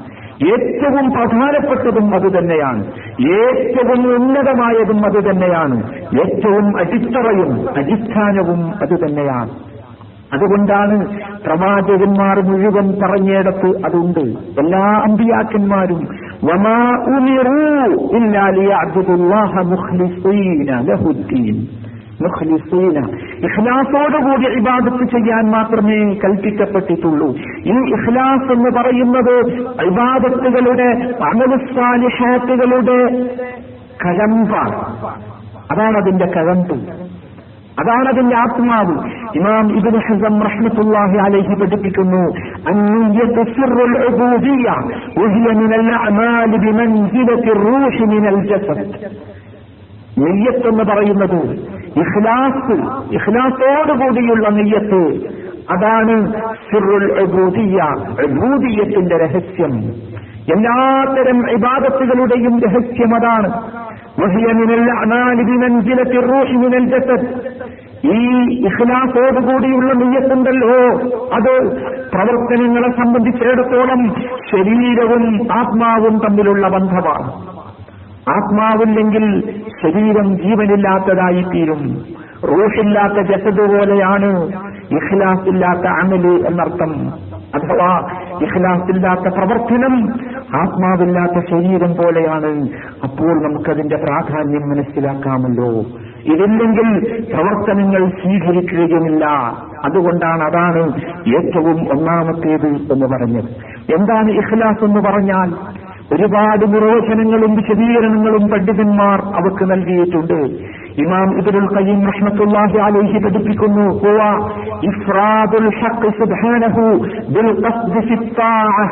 [0.53, 2.85] ഏറ്റവും പ്രധാനപ്പെട്ടതും അത് തന്നെയാണ്.
[3.33, 5.90] ഏറ്റവും ഉന്നതമായതും അത് തന്നെയാണ്.
[6.20, 9.51] ഏറ്റവും അടിത്തറയും അടിസ്ഥാനവും അത് തന്നെയാണ്.
[10.33, 11.07] അതുകൊണ്ടാണ്
[11.46, 14.20] പ്രവാചകന്മാർ മുഴുവൻ പറഞ്ഞിടത്ത് അതുണ്ട്.
[14.61, 16.09] എല്ലാ അമ്പിയാക്കന്മാരും
[16.42, 17.59] വമാ ഉമിറൂ
[18.18, 21.57] ഇല്ലാ ലിയഅബ്ദുല്ലാഹ മുഖ്ലിസീന ലഹുദ്ദീൻ
[22.20, 22.99] മുഖ്ലിസീന
[23.40, 27.29] ഇഖ്ലാസോടുകൂടി ഇബാദത്ത് ചെയ്യാൻ മാത്രമേ കൽപ്പിക്കപ്പെട്ടിട്ടുള്ളൂ.
[27.66, 29.35] ഈ ഇഖ്ലാസ് എന്ന് പറയുന്നത്
[29.87, 30.88] ഇബാദത്തുകളുടെ
[31.31, 32.99] അമലുസാലിഹാത്തുകളുടെ
[34.05, 34.79] കഴമ്പാണ്
[35.70, 36.77] അതാണ് അതിന്റെ കഴമ്പ്
[37.81, 38.95] അതാണ് അതിന്റെ ആത്മാവ്.
[39.39, 42.23] ഇമാം ഇബ്നു ഹസം റഹ്മത്തുള്ളാഹി അലൈഹി പഠിപ്പിക്കുന്നു
[42.71, 44.69] അന്നിയത്ത് സിർറുൽ ഉബൂദിയ്യ
[45.19, 48.87] വഹിയ മിനൽ അഅമാൽ ബിമൻസിലത്തി റൂഹി മിനൽ ജസദ്.
[50.23, 51.41] നെയ്യത്ത് എന്ന് പറയുന്നത്
[52.03, 52.77] ഇഖ്ലാസ്
[53.17, 55.03] ഇഖ്ലാസോടുകൂടിയുള്ള നെയ്യത്ത്.
[55.75, 56.15] അതാണ്
[56.69, 57.83] സിറുൽ ഉബൂദിയ്യ
[58.27, 59.75] ഉബൂദിയ്യത്തിന്റെ രഹസ്യം.
[60.53, 63.49] എല്ലാത്തരം ഇബാദത്തുകളുടെയും രഹസ്യം അതാണ്.
[68.05, 68.29] ഈ
[68.67, 70.75] ഇഖ്ലാസോടുകൂടിയുള്ള നെയ്യത്തുണ്ടല്ലോ
[71.35, 71.81] അത്
[72.13, 74.15] പ്രവർത്തനങ്ങളെ സംബന്ധിച്ചിടത്തോളം
[74.51, 77.33] ശരീരവും ആത്മാവും തമ്മിലുള്ള ബന്ധമാണ്.
[78.31, 81.99] ആത്മാവില്ലെങ്കിൽ ശരീരം ജീവനില്ലാത്തതായി തീരും
[82.45, 84.47] റൂഹില്ലാത്ത ജസദ് പോലെയാണ്
[84.91, 86.93] ഇഖ്ലാസില്ലാത്ത അമൽ എന്നർത്ഥം.
[87.57, 88.09] അഥവാ
[88.42, 90.09] ഇഖ്ലാസില്ലാത്ത പ്രവർത്തനം
[90.61, 92.69] ആത്മാവില്ലാത്ത ശരീരം പോലെയാണ്.
[93.05, 95.71] അപ്പോൾ നമുക്കതിന്റെ പ്രാധാന്യം മനസ്സിലാക്കാമല്ലോ.
[96.35, 99.27] ഇതില്ലെങ്കിൽ പ്രവർത്തനങ്ങൾ സ്വീകരിക്കുകയുമില്ല.
[99.85, 100.97] അതുകൊണ്ടാണ് അതാണ്
[101.37, 103.45] ഏറ്റവും ഒന്നാമത്തേത് എന്ന് പറഞ്ഞത്.
[103.95, 105.77] എന്താണ് ഇഖ്ലാസ് എന്ന് പറഞ്ഞാൽ?
[106.12, 110.59] ഒരുപാട് നിർവചനങ്ങളും വിശദീകരണങ്ങളും പണ്ഡിതന്മാർ അവർക്ക് നൽകിയിട്ടുണ്ട്.
[111.02, 114.20] ഇമാം ഇബ്നുൽ ഖയ്യിം റഹ്മത്തുള്ളാഹി അലൈഹി പഠിപ്പിക്കുന്നു ഹുവ
[114.89, 116.86] ഇഫ്റാദുൽ ഹഖ് സുബ്ഹാനഹു
[117.36, 118.86] ബിൽ ഖസ്ദി ഫി الطاعة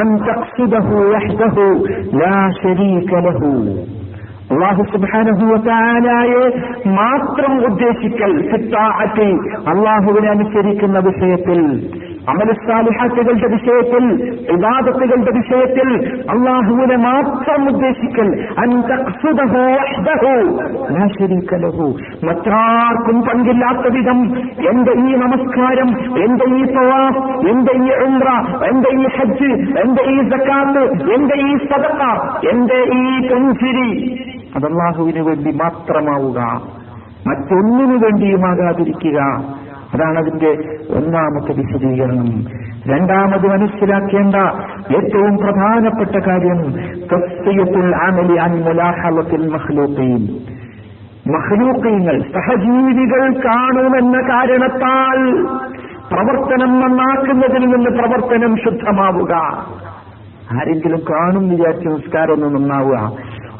[0.00, 1.66] അൻ തഖ്സിദഹു വഹ്ദഹു
[2.20, 3.52] ലാ ശരീക ലഹു
[4.52, 6.40] അള്ളാഹു സുബാനഹുവത്തായാലെ
[6.96, 9.28] മാത്രം ഉദ്ദേശിക്കൽ ഫിത്താഅത്തി
[9.72, 11.60] അള്ളാഹുവിനെ അനുസരിക്കുന്ന വിഷയത്തിൽ
[12.29, 14.05] അമലസാലിഹാത്തുകളുടെ വിഷയത്തിൽ
[14.51, 15.89] വിവാദത്തുകളുടെ വിഷയത്തിൽ
[16.29, 18.29] അള്ളാഹുവിനെ മാത്രം ഉദ്ദേശിക്കൽ
[22.23, 24.19] മറ്റാർക്കും പങ്കില്ലാത്ത വിധം
[24.69, 25.89] എന്റെ ഈ നമസ്കാരം
[26.23, 28.29] എന്റെ ഈ തവാഫ് എന്റെ ഈ ഉംറ
[28.63, 32.03] എന്റെ ഈ ഹജ്ജ് എന്റെ ഈ സക്കാത്ത് എന്റെ ഈ സദക്ക
[32.49, 34.17] എന്റെ ഈ പെൻസിരി
[34.55, 36.39] അതല്ലാഹുവിന് വേണ്ടി മാത്രമാവുക.
[37.27, 39.19] മറ്റൊന്നിനു വേണ്ടിയുമാകാതിരിക്കുക.
[39.93, 40.49] അതാണ് അതിന്റെ
[40.89, 42.45] ഒന്നാമത്തെ വിശദീകരണം.
[42.87, 44.35] രണ്ടാമത് മനസ്സിലാക്കേണ്ട
[44.95, 46.57] ഏറ്റവും പ്രധാനപ്പെട്ട കാര്യം
[51.27, 55.43] മഹ്ലൂക്കീങ്ങൾ സഹജീവികൾ കാണുമെന്ന കാരണത്താൽ
[56.13, 59.33] പ്രവർത്തനം നന്നാക്കുന്നതിൽ നിന്ന് പ്രവർത്തനം ശുദ്ധമാവുക.
[60.51, 62.97] ആരെങ്കിലും കാണും വിചാരിച്ച് നിസ്കാരമൊന്നും നന്നാവുക.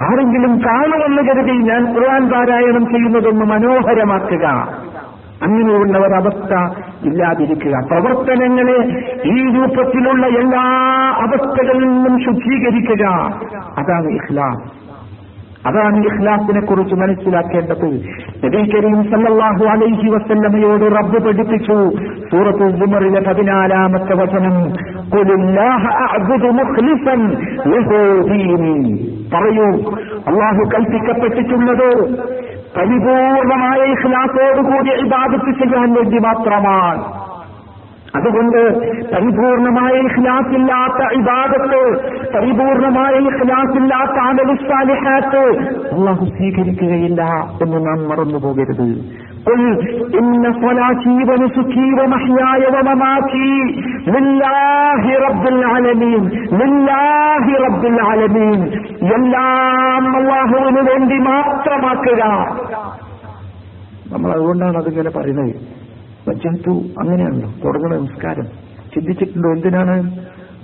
[0.02, 4.68] ആരെങ്കിലും കാണുമെന്ന് കരുതി ഞാൻ ഖുർആൻ പാരായണം ചെയ്യുന്നതൊന്ന് മനോഹരമാക്കുക.
[5.44, 6.54] അങ്ങനെയുള്ള ഒരവസ്ഥ
[7.08, 7.86] ഇല്ലാതിരിക്കുക.
[7.88, 8.80] പ്രവർത്തനങ്ങളെ
[9.26, 10.64] ഈ രൂപത്തിലുള്ള എല്ലാ
[11.22, 13.06] അവസ്ഥകളിൽ നിന്നും ശുദ്ധീകരിക്കുക.
[13.78, 14.88] അതാണ് ഇഖ്ലാസ്.
[15.68, 17.86] അതാണ് ഇഖ്ലാസിനെ കുറിച്ച് മനസ്സിലാക്കേണ്ടത്.
[18.46, 21.92] നബി കരീം സല്ലല്ലാഹു അലൈഹി വസല്ലമയോട് റബ്ബ് പഠിപ്പിച്ചു.
[22.32, 24.72] സൂറത്ത് ജുമറിലെ പതിനാലാമത്തെ വചനം
[29.34, 29.68] പറയൂ
[30.28, 31.90] അള്ളാഹു കൽപ്പിക്കപ്പെട്ടിട്ടുള്ളത്
[32.78, 37.04] പരിപൂർണമായ ഇഖ്ലാസോടുകൂടി ഇബാദത്ത് ചെയ്യാൻ വേണ്ടി മാത്രമാണ്
[38.18, 38.78] അതുകൊണ്ട്
[39.14, 41.82] പരിപൂർണമായ ഇഖ്ലാസില്ലാത്ത ഇബാദത്ത്
[42.36, 45.58] പരിപൂർണമായ ഇഖ്ലാസില്ലാത്ത ആദലിസ്വാലിഹാത്ത്
[45.94, 47.24] അള്ളാഹു സ്വീകരിക്കുകയില്ല
[47.62, 49.18] എന്ന് നാം മറന്നു പോകരുത്.
[59.08, 62.24] എല്ലാം അള്ളാഹുവിന് വേണ്ടി മാത്രമാക്കുക.
[64.14, 65.77] നമ്മൾ അതുകൊണ്ടാണ് അതിങ്ങനെ പറയുന്നത്.
[66.30, 67.50] വജ്ജത്തു അങ്ങനെയാണല്ലോ.
[67.66, 68.44] തുടങ്ങുന്ന നമസ്കാരം
[68.96, 69.50] ചിന്തിച്ചിട്ടുണ്ടോ?
[69.50, 70.04] എന്തിനാണ്?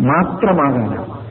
[0.02, 1.24] മാത്രമാകാനാണ്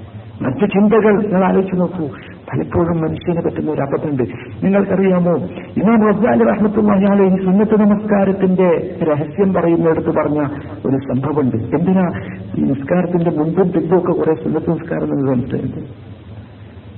[0.42, 2.06] മറ്റു ചിന്തകൾ നിങ്ങൾ ആലോചിച്ച് നോക്കൂ.
[2.52, 4.22] പലപ്പോഴും മനുഷ്യന് പറ്റുന്ന ഒരു അബദ്ധമുണ്ട്.
[4.64, 5.32] നിങ്ങൾക്കറിയാമോ?
[5.76, 10.40] ഇമാം റബ്ബാലി പറഞ്ഞാൽ ഈ സുന്നത്ത് നമസ്കാരത്തിന്റെ രഹസ്യം പറയുന്നിടത്ത് പറഞ്ഞ
[10.86, 11.56] ഒരു സംഭവമുണ്ട്.
[11.56, 12.10] എന്തിനാ?
[12.58, 16.11] ഈ നിസ്കാരത്തിന്റെ മുൻപും പിമ്പും കുറെ സുന്നത്ത് നമസ്കാരം എന്ന് സംശയമുണ്ട്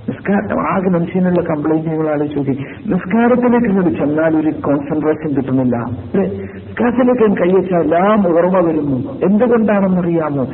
[0.09, 2.51] നിസ്കാരം ആകെ മനുഷ്യനുള്ള കംപ്ലൈന്റ് നിങ്ങൾ ആലോചിച്ച്
[2.93, 5.77] നിസ്കാരത്തിലേക്ക് ഇങ്ങോട്ട് ചെന്നാൽ ഒരു കോൺസെൻട്രേഷൻ കിട്ടുന്നില്ല.
[6.14, 8.97] നിസ്കാരത്തിലേക്ക് കൈവച്ചാൽ എല്ലാം ഓർമ്മ വരുന്നു.
[9.25, 10.47] എന്തുകൊണ്ടാണെന്നറിയാമോ?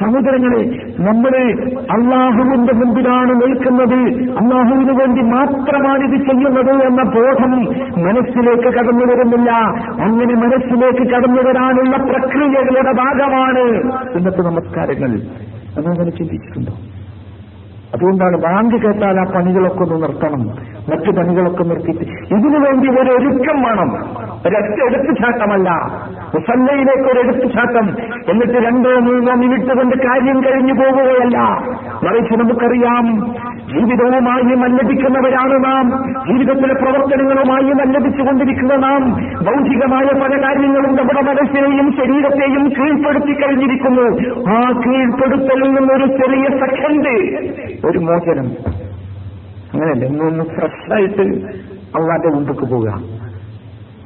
[0.00, 0.62] സഹോദരങ്ങളെ
[0.98, 1.42] നമ്മുടെ
[1.92, 4.00] അള്ളാഹുവിന്റെ മുമ്പിലാണ് നിൽക്കുന്നത്.
[4.32, 7.52] അള്ളാഹുവിന് വേണ്ടി മാത്രമാണ് ഇത് ചെയ്യുന്നത് എന്ന ബോധം
[8.06, 9.50] മനസ്സിലേക്ക് കടന്നു വരുന്നില്ല.
[10.02, 15.10] അങ്ങനെ മനസ്സിലേക്ക് കടന്നു വരാനുള്ള പ്രക്രിയകളുടെ ഭാഗമാണ് ഇന്നത്തെ നമസ്കാരങ്ങൾ.
[15.78, 16.72] അങ്ങനെ ചിന്തിച്ചിട്ടുണ്ടോ?
[17.94, 20.74] അതുകൊണ്ടാണ് ബാങ്ക് കേട്ടാൽ ആ പണികളൊക്കെ ഒന്ന് നിർത്തണം.
[20.90, 23.94] മറ്റു പണികളൊക്കെ നിർത്തിയിട്ട് ഇതിനു വേണ്ടി ഒരു ഒരുക്കം വേണം.
[24.46, 25.70] ഒരൊറ്റ എടുത്തുചാട്ടമല്ല.
[26.34, 27.88] മുസല്ലയിലേക്ക് ഒരു എടുത്തുചാട്ടം.
[28.30, 31.38] എന്നിട്ട് രണ്ടോ മൂന്നോ മിനിറ്റ് കൊണ്ട് കാര്യം കഴിഞ്ഞു പോവുകയല്ല.
[32.02, 33.34] മറിച്ച് നമുക്കറിയാം
[33.74, 36.14] ജീവിതവുമായി മല്ലപിക്കുന്നവരാണ് നാം.
[36.26, 39.10] ജീവിതത്തിലെ പ്രവർത്തനങ്ങളുമായി മല്ലപിച്ചുകൊണ്ടിരിക്കുന്ന നാം.
[39.44, 44.06] ഭൗതികമായ പല കാര്യങ്ങളും നമ്മുടെ മനസ്സിനെയും ശരീരത്തെയും കീഴ്പ്പെടുത്തി കഴിഞ്ഞിരിക്കുന്നു.
[44.50, 47.44] ആ കീഴ്പ്പെടുത്തലിൽ നിന്നൊരു ചെറിയ സെക്കൻഡ്
[47.86, 48.48] ഒരു മോചനം.
[49.72, 50.04] അങ്ങനെയല്ല?
[50.04, 51.22] ഇന്നൊന്ന് ഫ്രഷായിട്ട്
[51.96, 52.88] അള്ളാന്റെ മുമ്പേക്ക് പോവുക.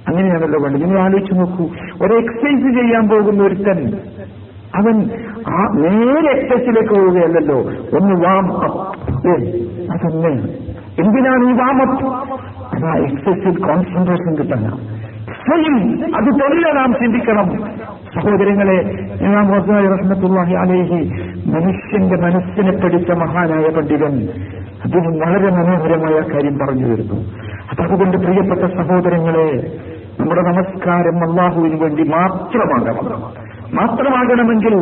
[0.09, 0.83] അങ്ങനെയാണല്ലോ വേണ്ടത്.
[0.85, 1.65] നിങ്ങൾ ആലോചിച്ച് നോക്കൂ.
[2.07, 3.97] ഒരു എക്സസൈസ് ചെയ്യാൻ പോകുന്ന ഒരുത്തൻ
[4.77, 4.97] അവൻ
[5.49, 7.59] ആ നേരെ എക്സസൈസിലേക്ക് പോവുകയല്ലല്ലോ.
[7.99, 8.81] ഒന്ന് വാം അപ്പ്
[9.93, 10.49] അതങ്ങനെയാണ്
[11.03, 12.07] എന്തിനാണ് ഈ വാം അപ്പ്
[12.77, 14.98] അതാ എക്സസൈസിൽ കോൺസെൻട്രേഷൻ കിട്ടാനാ.
[15.49, 15.75] തൊഴിൽ
[16.15, 17.49] അത് തൊഴിലെ നാം ചിന്തിക്കണം.
[18.15, 18.77] സഹോദരങ്ങളെ
[19.21, 19.49] ഇമാം
[19.93, 20.99] റഹ്മത്തുള്ളാഹി അലേഹി
[21.47, 24.15] മനുഷ്യന്റെ മനസ്സിനെ പഠിച്ച മഹാനായ പണ്ഡിതൻ
[24.85, 27.19] അദ്ദേഹം വളരെ മനോഹരമായ കാര്യം പറഞ്ഞു വരുന്നു
[27.71, 29.49] അപ്പൊ അതുകൊണ്ട് പ്രിയപ്പെട്ട സഹോദരങ്ങളെ
[30.21, 33.09] നമ്മുടെ നമസ്കാരം അള്ളാഹുവിന് വേണ്ടി മാത്രമാകണം
[33.75, 34.75] മാത്രമാകണമെങ്കിൽ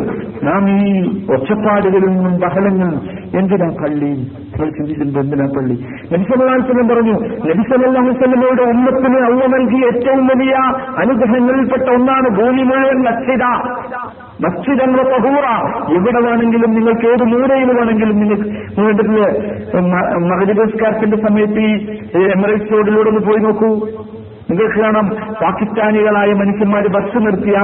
[0.42, 0.90] നാം ഈ
[1.34, 2.90] ഒച്ചപ്പാടുകളിൽ നിന്നും ബഹലങ്ങൾ
[3.38, 4.10] എന്തിനാ പള്ളി?
[4.50, 5.76] നിങ്ങൾ ചിന്തിച്ചിട്ടുണ്ട് എന്തിനാ പള്ളി?
[6.12, 7.16] നബിസലാസ്ലം പറഞ്ഞു
[7.48, 10.54] നബിസലാഹുസ്ലമയുടെ ഉമ്മത്തിന് അള്ള നൽകിയ ഏറ്റവും വലിയ
[11.02, 13.44] അനുഗ്രഹങ്ങളിൽപ്പെട്ട ഒന്നാണ് ഭൂമി മുഴുവൻ നച്ചിത
[14.44, 15.46] മസ്ജിദെന്ന സഹൂറ
[15.96, 18.48] എവിടെ വേണമെങ്കിലും നിങ്ങൾക്ക് ഏത് മൂലയിൽ വേണമെങ്കിലും നിങ്ങൾക്ക്
[18.80, 19.10] വീട്ടിൽ
[20.32, 23.70] മകരപുരസ്കാരത്തിന്റെ സമയത്ത് ഈ എമറേറ്റ്സ് റോഡിലൂടെ ഒന്ന് പോയി നോക്കൂ.
[24.50, 25.06] നിങ്ങൾക്ക് കാണാം
[25.42, 27.56] പാകിസ്ഥാനികളായ മനുഷ്യന്മാർ ബസ് നിർത്തിയ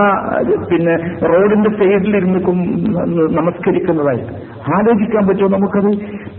[0.71, 0.95] പിന്നെ
[1.27, 2.41] റോഡിന്റെ സൈഡിലിരുന്ന്
[3.39, 4.23] നമസ്കരിക്കുന്നതായി
[4.77, 5.91] ആലോചിക്കാൻ പറ്റുമോ നമുക്കത്?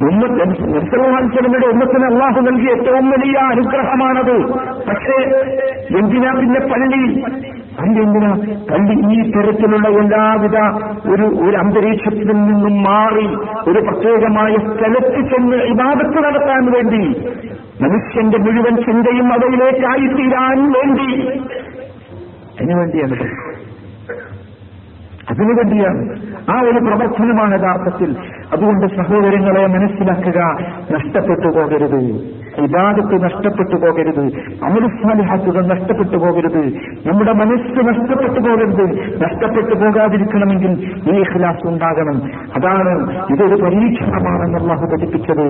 [0.08, 4.36] ഉമ്മത്തിന്റെ ഉമ്മത്തിന് അള്ളാഹു നൽകിയ ഏറ്റവും വലിയ അനുഗ്രഹമാണത്.
[4.89, 5.17] പക്ഷേ
[5.99, 7.01] എന്തിനാ പിന്നെ പള്ളി?
[7.79, 8.32] പള്ളി എന്തിനാ?
[8.71, 10.58] പള്ളി ഈ തരത്തിലുള്ള എല്ലാവിധ
[11.13, 13.27] ഒരു ഒരു അന്തരീക്ഷത്തിൽ നിന്നും മാറി
[13.71, 17.03] ഒരു പ്രത്യേകമായ സ്ഥലത്ത് ചെന്ന് ഇബാദത്ത് നടത്താൻ വേണ്ടി
[17.81, 21.09] മനുഷ്യന്റെ മുഴുവൻ ചിന്തയും അവയിലേക്കായി തീരാൻ വേണ്ടി.
[22.53, 23.52] അതിനുവേണ്ടിയാണ്
[25.29, 26.09] അതിനു വേണ്ടിയാണ്
[26.51, 28.15] ആ ഒരു പ്രവർത്തനമാണ് യഥാർത്ഥത്തിൽ.
[28.53, 30.57] അതുകൊണ്ട് സഹോദരങ്ങളെ മനസ്സിലാക്കുക
[30.93, 31.99] നഷ്ടപ്പെട്ടു പോകരുത്.
[32.57, 34.25] ഇബാദത്ത് നഷ്ടപ്പെട്ടു പോകരുത്.
[34.63, 36.73] അമൃത്സാലിഹാത്തുകൾ നഷ്ടപ്പെട്ടു പോകരുത്.
[37.07, 38.89] നമ്മുടെ മനസ്സ് നഷ്ടപ്പെട്ടു പോകരുത്.
[39.23, 42.21] നഷ്ടപ്പെട്ടു പോകാതിരിക്കണമെങ്കിൽ ഈ ഇഖ്ലാസ് ഉണ്ടാകണം.
[42.55, 45.47] അതാണ് ഇതൊരു പരീക്ഷണമാണെന്ന് അള്ളാഹു പഠിപ്പിച്ചത്.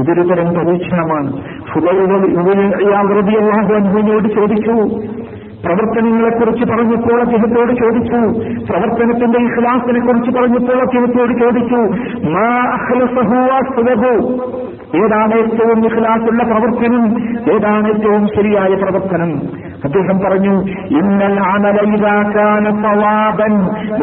[0.00, 1.36] ഇതൊരു തരം പരീക്ഷണമാണ്.
[3.56, 5.00] അള്ളാഹുവിനോട് ചോദിച്ചു.
[5.64, 8.40] പ്രവർത്തനങ്ങളെക്കുറിച്ച് പറഞ്ഞപ്പോൾ അദ്ദേഹത്തോട് ചോദിച്ചു.
[8.72, 11.80] പ്രവർത്തനത്തിന്റെ ഇഖ്ലാസിനെ കുറിച്ച് പറഞ്ഞപ്പോൾ അദ്ദേഹത്തോട് ചോദിച്ചു.
[12.28, 12.76] മാ
[14.96, 17.20] ഏതാണ് ഏറ്റവും ഇഖ്ലാസുള്ള പ്രവർത്തനം?
[17.52, 19.32] ഏതാണ് ഏറ്റവും ശരിയായ പ്രവർത്തനം?
[19.84, 20.52] അദ്ദേഹം പറഞ്ഞു
[20.98, 23.52] ഇന്നൽ അമല ഇദാ കാന സവാബൻ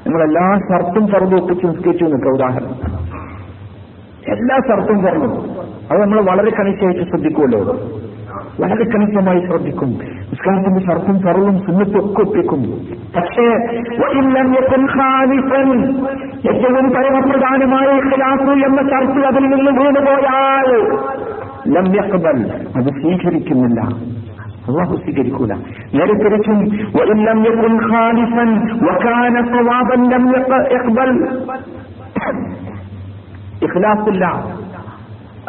[0.07, 3.01] നമ്മളെല്ലാ ഷർത്തും പറഞ്ഞു ഒപ്പിച്ച് നിസ്കരിച്ചു നിൽക്കുക ഉദാഹരണം.
[4.29, 5.29] എല്ലാ ഷർത്തും പറഞ്ഞു
[5.93, 7.61] അത് നമ്മൾ വളരെ കണിച്ചായിട്ട് ശ്രദ്ധിക്കുമല്ലോ.
[8.61, 9.89] വളരെ കണിശമായി ശ്രദ്ധിക്കും.
[10.31, 12.63] നിസ്കാരത്തിന്റെ ഷർത്തും ഫറവും സുന്നത്തൊക്കെ ഒപ്പിക്കും.
[13.17, 13.47] പക്ഷേ
[16.51, 20.97] ഏറ്റവും പരമപ്രധാനമായ ഇഖ്ലാസ് എന്ന ഷർത്ത് അതിൽ നിന്ന് വീണുപോയാൽ
[21.69, 21.93] ലം
[22.77, 23.81] അത് സ്വീകരിക്കുന്നില്ല.
[24.69, 25.53] അള്ളാഹു സ്വീകരിക്കൂല.
[25.95, 26.61] നേരെ തിരിച്ചും
[33.63, 34.47] ഇഖ്ലാസില്ല.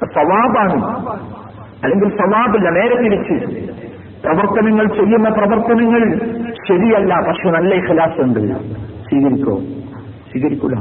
[0.06, 0.86] സവാബാണ്.
[1.84, 2.69] അല്ലെങ്കിൽ സവാബില്ല.
[2.69, 3.62] നേരെ തിരിച്ച്.
[4.28, 6.19] പ്രവർത്തനങ്ങൾ ചെയ്യുന്ന പ്രവർത്തനങ്ങൾ
[6.67, 7.15] ശരിയല്ല.
[7.28, 8.39] പക്ഷെ നല്ല ഇഖ്ലാസ് ഉണ്ട്
[9.10, 9.60] സ്വീകരിക്കോ?
[10.32, 10.74] സ്വീകരിക്കൂല.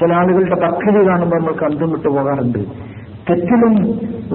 [0.00, 2.94] ചില ആളുകളുടെ ഭക്തി കാണുമ്പോൾ നമ്മൾക്ക് അന്തം വിട്ടു പോകാറുണ്ട്.
[3.30, 3.74] തെറ്റിലും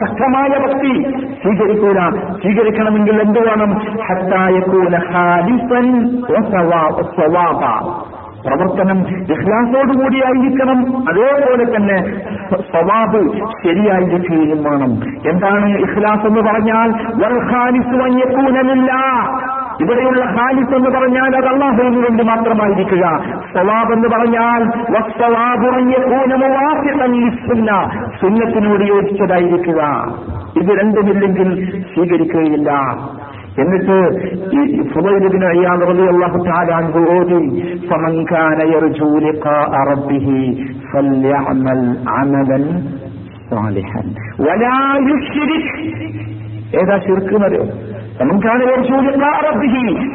[0.00, 1.02] ശക്തമായ ഭക്തി
[1.42, 1.98] സ്വീകരിക്കൂല.
[2.42, 3.70] സ്വീകരിക്കണമെങ്കിൽ എന്ത് വേണം?
[5.12, 6.10] ഹാലിഫൻ
[7.14, 7.62] സ്വവാബ
[8.46, 8.98] പ്രവർത്തനം
[9.32, 10.78] ഇഖ്ലാസോടുകൂടിയായിരിക്കണം.
[11.08, 11.98] അതേപോലെ തന്നെ
[12.56, 13.22] സ്വവാബ്
[13.62, 14.92] ശരിയായിരിക്കുകയും വേണം.
[15.30, 16.88] എന്താണ് ഇഖ്ലാസ് എന്ന് പറഞ്ഞാൽ
[19.82, 23.20] ഇവിടെയുള്ള ഹാലിസ് എന്ന് പറഞ്ഞാൽ അത് അള്ളാഹുവിന് വേണ്ടി മാത്രമായിരിക്കുക.
[23.52, 24.70] സ്വലാബ് എന്ന് പറഞ്ഞാൽ
[28.20, 29.82] സുന്നത്തിനോട് യോജിച്ചതായിരിക്കുക.
[30.56, 32.72] ഇത് രണ്ടുമില്ലെങ്കിൽ സ്വീകരിക്കുകയില്ല.
[33.58, 34.82] എന്നിട്ട് ഈ
[44.40, 44.96] വലാ
[46.74, 47.34] ഏതാ ശിർക്ക്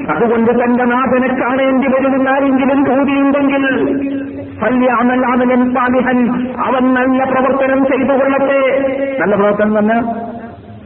[0.09, 3.65] അതുകൊണ്ട് തന്റെ നാഥനെ കാണേണ്ടി വരുമെന്ന് ആരെങ്കിലും ഭൂതിയുണ്ടെങ്കിൽ
[6.59, 8.61] അവൻ നല്ല പ്രവർത്തനം ചെയ്തു കൊള്ളട്ടെ.
[9.19, 10.03] നല്ല പ്രവർത്തനം തന്നെ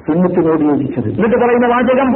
[0.07, 1.09] സുന്നത്തിനോട് യോജിച്ചത്.
[1.09, 2.11] എന്നിട്ട് പറയുന്ന വാചകം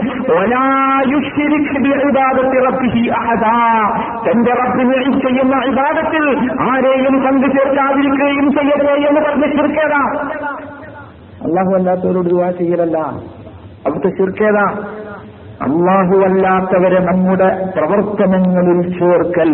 [4.27, 10.01] തന്റെ റബ്ബിനെ ചെയ്യുന്ന ഇബാദത്തിൽ ആരെയും പങ്കു ചേർക്കാതിരിക്കുകയും ചെയ്യട്ടെ എന്ന് പറഞ്ഞ് ശിർക്കേതാ
[11.45, 13.13] അള്ളാഹു അല്ലാത്തവരോട് ചെയ്യലല്ല.
[13.85, 14.65] അവിടുത്തെ ചുരുക്കേതാ
[15.61, 19.51] അള്ളാഹുവല്ലാത്തവരെ നമ്മുടെ പ്രവർത്തനങ്ങളിൽ ചേർക്കൽ.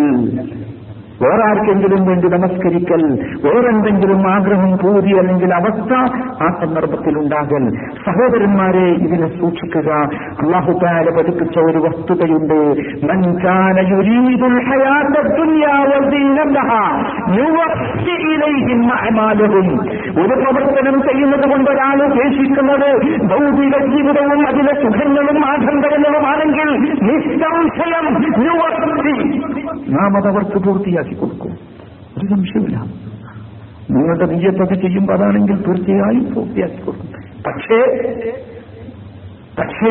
[1.22, 3.04] വേറെ ആർക്കെങ്കിലും വേണ്ടി നമസ്കരിക്കൽ
[3.46, 5.94] വേറെന്തെങ്കിലും ആഗ്രഹം പൂതി അല്ലെങ്കിൽ അവസ്ഥ
[6.44, 7.64] ആ സന്ദർഭത്തിൽ ഉണ്ടാകൽ
[8.06, 9.92] സഹോദരന്മാരെ ഇതിനെ സൂക്ഷിക്കുക.
[10.42, 12.60] അള്ളാഹുദാല പഠിപ്പിച്ച ഒരു വസ്തുതയുണ്ട്.
[20.22, 22.90] ഒരു പ്രവർത്തനം ചെയ്യുന്നത് കൊണ്ട് ഒരാൾ ഉദ്ദേശിക്കുന്നത്
[23.24, 26.70] ഭൗതിക ജീവിതവും അതിലെ സുഖങ്ങളും ആഡംബരങ്ങളുമാണെങ്കിൽ
[27.02, 28.06] നിസ്സംശയം
[29.90, 31.11] നാം അതവർക്ക് പൂർത്തിയാക്കി.
[31.16, 31.52] കൊടുക്കും.
[32.18, 32.78] ഒരു സംശയമില്ല
[33.90, 37.10] നിങ്ങളുടെ നീയത്തൊക്കെ ചെയ്യുമ്പോൾ അതാണെങ്കിൽ തീർച്ചയായും പൂർത്തിയാക്കി കൊടുക്കും.
[37.48, 37.80] പക്ഷേ
[39.60, 39.90] പക്ഷേ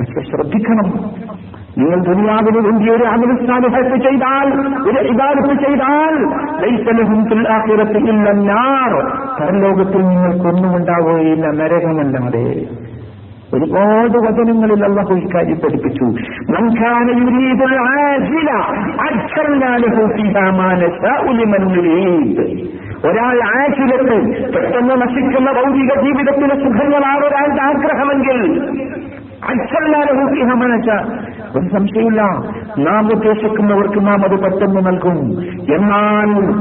[0.00, 1.14] പക്ഷെ ശ്രദ്ധിക്കണം.
[1.78, 4.48] നിങ്ങൾ ദുനിയാവിന് വേണ്ടി ഒരു അമലുസ്ഥാനത്ത് ചെയ്താൽ
[4.88, 6.14] ഒരു ഇബാദത്ത് ചെയ്താൽ
[9.40, 12.83] പരലോകത്തിൽ നിങ്ങൾക്കൊന്നും ഉണ്ടാവുകയില്ല നരകമല്ലാതെ
[13.54, 16.06] ഒരുപാട് വചനങ്ങളിൽ അള്ളാഹു ഇക്കാര്യം പഠിപ്പിച്ചു.
[23.08, 24.16] ഒരാൾ ആശിലത്ത്
[24.54, 28.38] പെട്ടെന്ന് നശിക്കുന്ന ഭൗതിക ജീവിതത്തിലെ സുഖങ്ങളാണ് ഒരാളുടെ ആഗ്രഹമെങ്കിൽ
[31.56, 32.22] ഒരു സംശയമില്ല
[32.78, 35.18] നാം ഉദ്ദേശിക്കുന്നവർക്ക് നാം അത് പെട്ടെന്ന് നൽകും.
[35.74, 36.54] എന്നാൽ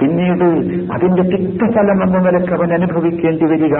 [0.00, 0.44] പിന്നീട്
[0.92, 3.76] അതിന്റെ തിക്തഫലം എന്ന നിലയ്ക്ക് അവൻ അനുഭവിക്കേണ്ടി വരിക.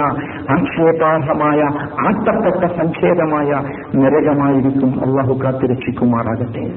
[0.51, 1.61] ആക്ഷേപാർഹമായ
[2.07, 3.49] ആട്ടപ്പെട്ട സങ്കേതമായ
[3.95, 5.01] നരകമായിരിക്കും.
[5.05, 6.71] അള്ളാഹു കാത്തു രക്ഷിക്കുമാറാകട്ടെ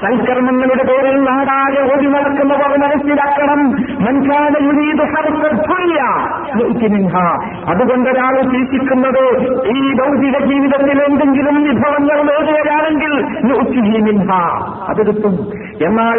[0.00, 3.70] സൽക്കർമ്മങ്ങളുടെ പേരിൽ നാടാകെ ഓടി നടക്കുന്നവർ മനസ്സിലാക്കണം.
[4.04, 5.02] മൻകാന യുരീദ്
[7.70, 9.24] അതുകൊണ്ട് ഒരാൾ ഉദ്ദേശിക്കുന്നത്
[9.66, 13.14] ഈ ഭൗതിക ജീവിതത്തിൽ എന്തെങ്കിലും വിഭവങ്ങൾ നേടുകയാണെങ്കിൽ
[14.88, 15.34] അതെടുത്തും.
[15.86, 16.18] എന്നാൽ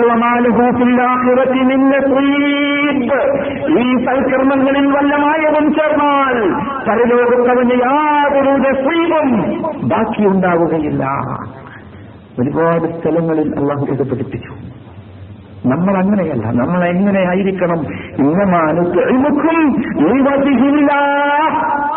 [3.80, 6.38] ഈ സൽക്കർമ്മങ്ങളിൽ വല്ലമായവും ചേർന്നാൽ
[6.88, 8.54] പരലോകത്തവന് യാതൊരു
[9.22, 11.06] രസീവും ബാക്കിയുണ്ടാവുകയില്ല.
[12.40, 14.72] ഒരുപാട് സ്ഥലങ്ങളിൽ അള്ളാഹു ഇത് പഠിപ്പിച്ചു.
[15.66, 17.80] നമ്മൾ അങ്ങനെയല്ല നമ്മൾ എങ്ങനെയായിരിക്കണം
[18.20, 19.22] ഇന്നമാനുക്കും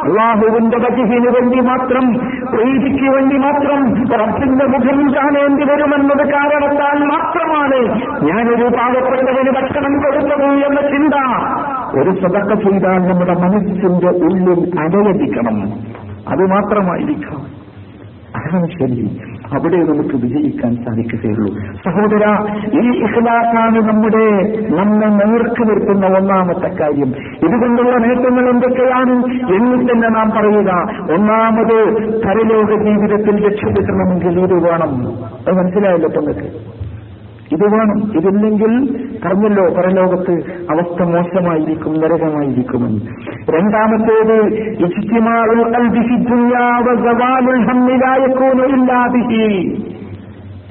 [0.05, 2.15] അള്ളാഹുവിന്റെ ബജിഹിന് വേണ്ടി മാത്രം
[2.51, 11.15] പ്രീതിക്ക് വേണ്ടി മാത്രം റബ്ബിന്റെ മുഖം കാണേണ്ടി വരുമെന്നത് കാരണത്താൽ മാത്രമാണ് ഞാനൊരു പാവപ്പെട്ടവന് ഭക്ഷണം കൊടുത്തത് എന്ന ചിന്ത.
[11.99, 15.73] ഒരു സതക്ക ചെയ്താൽ നമ്മുടെ മനസ്സിന്റെ ഉള്ളിൽ അടയടിക്കണം.
[16.29, 17.65] അത് മാത്രമായിരിക്കണം
[18.37, 19.21] അതാണ് ശരി.
[19.53, 21.55] അവിടെ നമുക്ക് വിജയിക്കാൻ സാധിക്കുകയുള്ളൂ.
[21.55, 22.25] സഹോദര
[22.81, 24.43] ഈ ഇഖ്ലാസാണ് നമ്മുടെ
[24.77, 27.09] നമ്മെ നേർക്ക് നിർത്തുന്ന ഒന്നാമത്തെ കാര്യം.
[27.37, 29.25] ഇതുകൊണ്ടുള്ള നേട്ടങ്ങൾ എന്തൊക്കെയാണ്?
[29.55, 30.71] എന്ന് തന്നെ നാം പറയുക
[31.15, 31.93] ഒന്നാമത്
[32.27, 35.25] പരലോക ജീവിതത്തിൽ രക്ഷപ്പെടണമെങ്കിൽ ഇത് വേണം.
[35.25, 36.84] അത് മനസ്സിലായല്ലോ നിങ്ങൾക്ക്
[37.53, 38.13] ഇത് വേണം.
[38.19, 38.73] ഇതില്ലെങ്കിൽ
[39.25, 40.35] പറഞ്ഞല്ലോ പരലോകത്ത്
[40.71, 43.01] അവസ്ഥ മോശമായിരിക്കും നരകമായിരിക്കുമെന്ന്
[43.49, 44.37] രണ്ടാമത്തേത്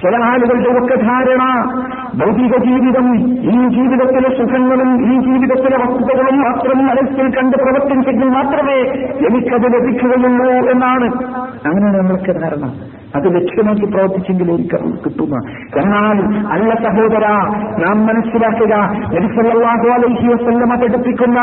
[0.03, 1.63] ചില ആളുകളുടെ ഒക്കെ ധാരണ
[2.15, 8.79] ഭൗതിക ജീവിതം ഈ ജീവിതത്തിലെ സുഖങ്ങളും ഈ ജീവിതത്തിലെ വസ്തുതകളും മാത്രം മനസ്സിൽ കണ്ട് പ്രവർത്തിച്ചെങ്കിൽ മാത്രമേ
[9.27, 11.05] എനിക്കത് ലഭിക്കുകയുള്ളൂ എന്നാണ്.
[11.67, 12.73] അങ്ങനെയാണ് നമ്മൾക്ക് ധാരണ.
[13.15, 15.35] അത് ലക്ഷ്യമാക്കി പ്രവർത്തിച്ചെങ്കിൽ എനിക്ക് കിട്ടുന്ന.
[15.81, 17.27] എന്നാൽ അല്ല സഹോദര
[17.85, 18.75] നാം മനസ്സിലാക്കുക
[19.15, 21.39] നബിസല്ലാഹു അലൈഹി വസല്ലമ പഠിപ്പിക്കുന്ന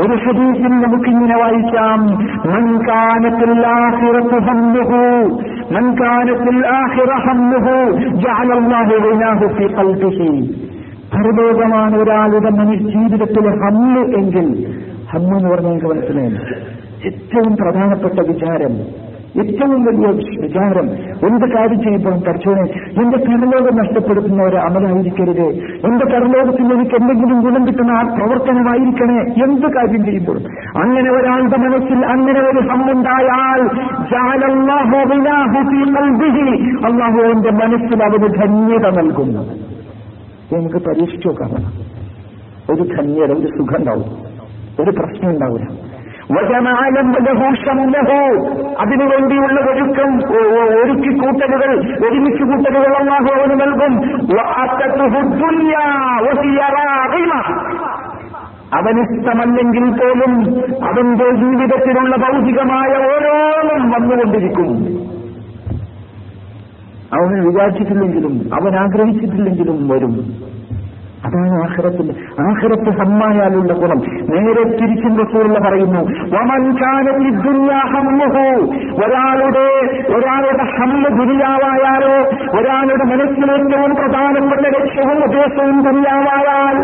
[0.00, 2.06] ഒരു ഹദീസിൽ നമുക്കിങ്ങനെ വായിക്കാം.
[2.52, 5.40] മൻകാനത്തിൽ ആഹിറത്ത് ഹമ്മുഹു
[5.74, 7.99] മൻകാനത്തിൽ ആഹിറ ഹമ്മുഹു
[11.14, 14.76] പരലോകമാണ് ഒരാളുടെ മനുഷ്യ ജീവിതത്തിലെ ഹമ്മ് എങ്കിൽ
[15.12, 16.38] ഹമ്മ് എന്ന് പറഞ്ഞാൽ നിങ്ങൾക്ക് മനസ്സിലായില്ല.
[17.06, 18.74] ഏറ്റവും പ്രധാനപ്പെട്ട വിചാരം
[19.38, 20.06] ഏറ്റവും വലിയ
[20.40, 20.86] വിചാരം
[21.26, 22.62] എന്ത് കാര്യം ചെയ്യുമ്പോൾ പഠിച്ചോനെ
[23.02, 25.46] എന്റെ കരലോകം നഷ്ടപ്പെടുത്തുന്ന ഒരു അമലായിരിക്കരുത്.
[25.86, 29.18] എന്റെ കരലോകത്തിൽ എനിക്ക് എന്തെങ്കിലും ഗുണം കിട്ടുന്ന ആ പ്രവർത്തനമായിരിക്കണേ.
[29.44, 30.38] എന്ത് കാര്യം ചെയ്യുമ്പോൾ
[30.82, 33.62] അങ്ങനെ ഒരാളുടെ മനസ്സിൽ അങ്ങനെ ഒരു ഹമ്മുണ്ടായാൽ
[36.84, 39.42] അള്ളാഹു എന്റെ മനസ്സിൽ അവന് ധന്യത നൽകുന്നു.
[40.52, 41.50] നമുക്ക് പരീക്ഷിച്ചു നോക്കാം.
[42.74, 44.04] ഒരു ധന്യത ഒരു സുഖം ഉണ്ടാവും.
[44.80, 45.89] ഒരു പ്രശ്നം ഉണ്ടാവില്ല.
[48.80, 50.10] അതിനുവേണ്ടിയുള്ള ഒരുക്കം
[50.82, 51.70] ഒരുക്കി കൂട്ടലുകൾ
[52.06, 53.92] ഒരുമിച്ച് കൂട്ടലുകൾ അള്ളാഹു അവന് നൽകും.
[58.74, 60.32] അവനിഷ്ടമല്ലെങ്കിൽ പോലും
[60.84, 64.68] അവന്റെ ജീവിതത്തിലുള്ള ഭൗതികമായ ഓരോന്നും വന്നുകൊണ്ടിരിക്കും.
[67.12, 70.14] അവന് വിചാരിച്ചിട്ടില്ലെങ്കിലും അവൻ ആഗ്രഹിച്ചിട്ടില്ലെങ്കിലും വരും.
[71.24, 72.06] അതാണ് ആഹ്റത്തിൽ
[72.40, 73.98] ആഹ്റത്ത് സമ്മാനാലുള്ള ഗുണം.
[74.30, 76.00] നേരെ തിരിച്ചും റസൂലുള്ള പറയുന്നു
[79.00, 79.64] ഒരാളുടെ
[80.14, 82.14] ഒരാളുടെ ഹമ്മ ദുരിയാവായാലോ
[82.58, 86.78] ഒരാളുടെ മനസ്സിൽ ഏറ്റവും പ്രധാനപ്പെട്ട ലക്ഷ്യവും ഉദ്ദേശവും ദുരിയാവായാൽ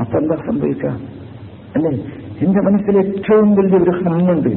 [0.00, 0.96] അപ്പൊ എന്താ സംഭവിക്കാം
[1.76, 1.92] അല്ലേ?
[2.42, 4.48] എന്റെ മനസ്സിൽ ഏറ്റവും വലിയൊരു ഹമ്മുണ്ട്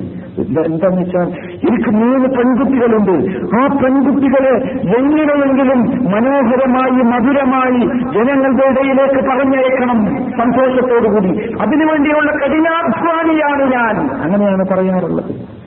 [0.41, 1.27] എന്താ എന്താന്ന് വെച്ചാൽ
[1.69, 3.15] എനിക്ക് മൂന്ന് പെൺകുട്ടികളുണ്ട്.
[3.55, 4.53] ആ പെൺകുട്ടികളെ
[4.97, 5.79] എങ്ങനെയെങ്കിലും
[6.11, 7.79] മനോഹരമായി മധുരമായി
[8.13, 10.05] ജനങ്ങളുടെ ഇടയിലേക്ക് പറഞ്ഞയക്കണം
[10.37, 11.53] സന്തോഷത്തോടുകൂടി.
[11.61, 14.11] അതിനുവേണ്ടിയുള്ള കഠിനാധ്വാനിയാണ് ഞാൻ.
[14.21, 15.61] അങ്ങനെയാണ് പറയാറുള്ളത്.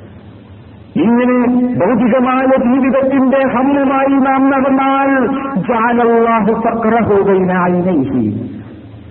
[0.96, 1.36] ഇങ്ങനെ
[1.78, 6.52] ഭൗതികമായ ജീവിതത്തിന്റെ ഹമ്മുമായി നാം നടന്നാൽ ജാലല്ലാഹു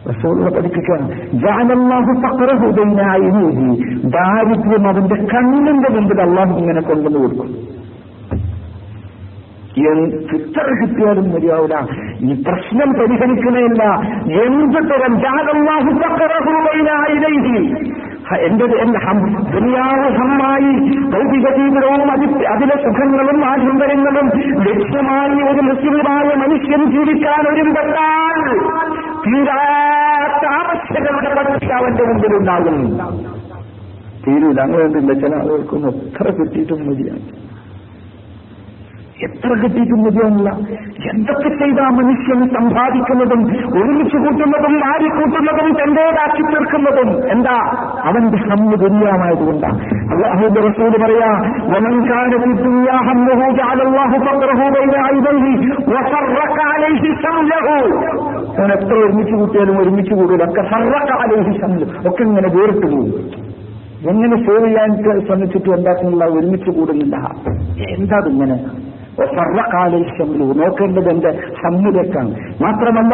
[0.06, 1.06] ഫക്രഹുബൈനായി റസൂലുള്ള പഠിപ്പിക്കുകയാണ്
[1.44, 3.28] ജാലല്ലാഹു ഫക്രഹുബൈനായി
[4.16, 7.50] ദാരിദ്ര്യം അവന്റെ കണ്ണിന്റെ മുമ്പിൽ അള്ളാഹു ഇങ്ങനെ കൊണ്ടുവന്ന് കൊടുക്കും.
[10.38, 11.78] എത്ര കിട്ടിയാലും മര്യാവില്ല
[12.22, 13.84] ഈ പ്രശ്നം പരിഹരിക്കണമില്ല
[14.44, 15.14] എന്ത് തരം?
[15.24, 17.16] ജാലല്ലാഹു ഫക്രഹുബൈനായി
[18.38, 19.00] എന്റെ എന്റെ
[19.52, 20.72] ദുനിയാവ് ഹമ്മായി
[21.10, 24.28] ഭൗതിക ജീവിതവും അതി അതിലെ സുഖങ്ങളും ആഡംബരങ്ങളും
[24.62, 28.40] ലക്ഷ്യമായി ഒരു മുസ്ലിമായ മനുഷ്യൻ ജീവിക്കാൻ ഒരുമ്പെട്ടാൽ
[29.26, 32.78] തീരാത്ത ആവശ്യകളുടെ പട്ടിക അവന്റെ മുമ്പിലുണ്ടാകും.
[34.28, 34.62] തീരൂല.
[34.62, 37.44] അങ്ങനെ ചില ആളുകൾക്കൊന്നും എത്ര കിട്ടിയിട്ടും മതിയാണ്
[39.26, 40.00] എത്ര കിട്ടിയിട്ടും
[41.10, 43.42] എന്തൊക്കെ ചെയ്ത മനുഷ്യൻ സമ്പാദിക്കുന്നതും
[43.74, 47.10] ഒരുമിച്ച് കൂട്ടുന്നതും മാറിക്കൂട്ടുന്നതും തന്റേതാക്കി തീർക്കുന്നതും?
[47.32, 47.56] എന്താ?
[48.04, 49.80] അവന്റെ ഹമ്മ് ദുനിയാമായതുകൊണ്ടാണ്
[50.14, 51.30] അള്ളാഹുദ് റസൂൽ പറയാ
[58.74, 63.10] എത്ര ഒരുമിച്ച് കൂട്ടിയാലും ഒരുമിച്ച് കൂടില്ല ഒക്കെ ഫറക്കാലേഹി ശമ്ല് ഒക്കെ ഇങ്ങനെ വേറിട്ട് പോകും
[64.10, 64.90] എങ്ങനെ സേവ് ചെയ്യാൻ
[65.28, 67.16] ശ്രമിച്ചിട്ട് എന്താക്കുന്നില്ല ഒരുമിച്ച് കൂടുന്നില്ല.
[67.94, 68.58] എന്താ ഇങ്ങനെ
[70.60, 73.14] നോക്കേണ്ടത് എന്റെ സമ്മിലേക്കാണ് മാത്രമല്ല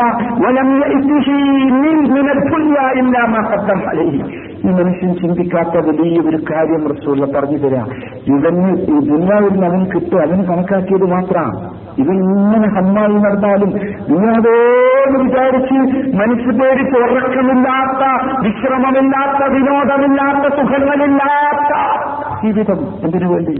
[4.61, 7.87] ഈ മനുഷ്യൻ ചിന്തിക്കാത്ത വലിയ ഒരു കാര്യം റസൂള്ള പറഞ്ഞു തരാം.
[8.27, 10.21] ഇവന് ഈ ദുനിയാവിൽ അവൻ കിട്ടും.
[10.21, 13.69] അവന് കണക്കാക്കിയത് മാത്രമാണ് ഇവൻ ഇങ്ങനെ ഹമ്മായി നടന്നാലും
[14.09, 15.75] ദുനിയാവോട് വിചാരിച്ച്
[16.15, 18.03] മനസ്സ് പേടിച്ച് ഉറക്കമില്ലാത്ത
[18.47, 21.98] വിശ്രമമില്ലാത്ത വിനോദമില്ലാത്ത സുഖങ്ങളില്ലാത്ത
[22.45, 23.51] ജീവിതം എന്തിനു വേണ്ടി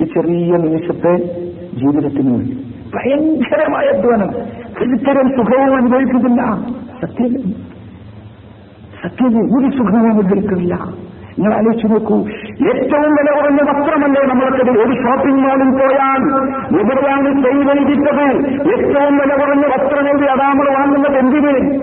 [0.00, 1.16] ഈ ചെറിയ നിമിഷത്തെ
[1.74, 2.74] ജീവിതത്തിന് വേണ്ടി.
[2.94, 4.30] ഭയങ്കരമായ അധ്വാനം.
[4.94, 6.42] ഇത്തരം സുഖവും അനുഭവിക്കുന്നില്ല.
[7.02, 7.52] സത്യം.
[9.02, 10.74] സത്യം ഒരു സുഖവും അനുഭവിക്കുന്നില്ല.
[11.38, 12.16] നിങ്ങൾ ആലോചിച്ച് നോക്കൂ.
[12.68, 16.44] ഏറ്റവും വില കുറഞ്ഞ വസ്ത്രമല്ലേ നമ്മൾക്കത് ഒരു ഷോപ്പിംഗ് മാളിൽ പോയാൽ?
[16.80, 21.18] എവിടെയാണ് കൈ വൈകിട്ടത് ഏറ്റവും വില കുറഞ്ഞ വസ്ത്രം അതാ നമ്മൾ വാങ്ങുന്നത്.
[21.18, 21.82] എന്തിന്?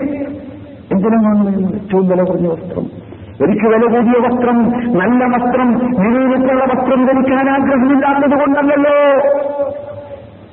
[0.92, 3.11] എന്തിനാണ് ഏറ്റവും വില കുറഞ്ഞ വസ്ത്രം?
[3.40, 4.58] എനിക്ക് വില കൂടിയ വസ്ത്രം
[4.98, 5.68] നല്ല വസ്ത്രം
[6.02, 8.96] നിലയിലേക്കുള്ള വസ്ത്രം ധരിക്കാൻ ആഗ്രഹമില്ലാത്തത് കൊണ്ടല്ലോ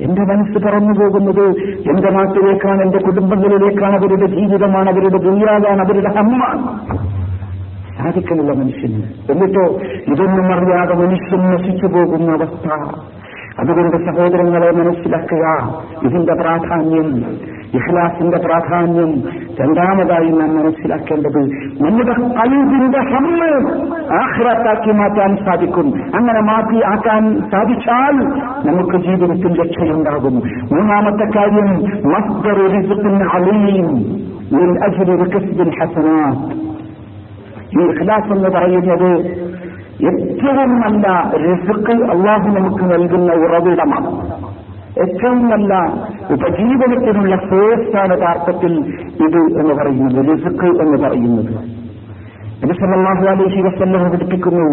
[0.02, 1.46] എന്റെ മനസ്സ് പറന്നു പോകുന്നത്
[1.92, 6.42] എന്റെ നാട്ടിലേക്കാണ് എന്റെ കുടുംബങ്ങളിലേക്കാണ് അവരുടെ ജീവിതമാണ് അവരുടെ ദുര്യാതാണ് അവരുടെ അമ്മ
[7.98, 9.32] സാധിക്കുന്നില്ല മനുഷ്യന്.
[9.32, 12.68] എന്നിട്ടോ ഇതൊന്നും അറിയാതെ മനുഷ്യൻ നശിച്ചു പോകുന്ന അവസ്ഥ.
[13.60, 15.46] അതുകൊണ്ട് സഹോദരങ്ങളെ മനസ്സിലാക്കുക.
[16.04, 17.26] ഇതിന്റെ പ്രാധാന്യം
[17.74, 19.14] ഇഹ്ലാസിന്റെ പ്രാധാന്യം
[19.62, 21.42] രണ്ടാമതായി നാം മനസ്സിലാക്കേണ്ടത്
[21.82, 23.72] നമ്മുടെ കൽവിന്റെ ഹമ്മ്
[24.14, 25.94] ആഹ്റാത്താക്കി മാറ്റാൻ സാധിക്കും.
[26.16, 28.12] അങ്ങനെ മാറ്റി ആക്കാൻ സാധിച്ചാൽ
[28.70, 30.34] നമുക്ക് ജീവിതത്തിൽ രക്ഷയുണ്ടാകും.
[30.74, 32.60] മൂന്നാമത്തെ കാര്യം മസ്ദർ
[33.34, 33.98] അലീം
[37.82, 39.16] ഈ ഇഖ്ലാസ് എന്ന് പറയുന്നത്
[40.06, 44.59] ഏറ്റവും നല്ല റിസുക്ക് അള്ളാഹു നമുക്ക് നൽകുന്ന ഉറവിടമാണ്.
[44.98, 45.74] ഏറ്റവും നല്ല
[46.34, 48.74] ഉപജീവനത്തിനുള്ള സോഴ്സാണ് യഥാർത്ഥത്തിൽ
[49.26, 51.80] ഇത് എന്ന് പറയുന്നത് റിസ്ക് എന്ന് പറയുന്നത്.
[52.64, 54.66] നബി സല്ലല്ലാഹു അലൈഹി വസല്ലം പഠിപ്പിക്കുന്നു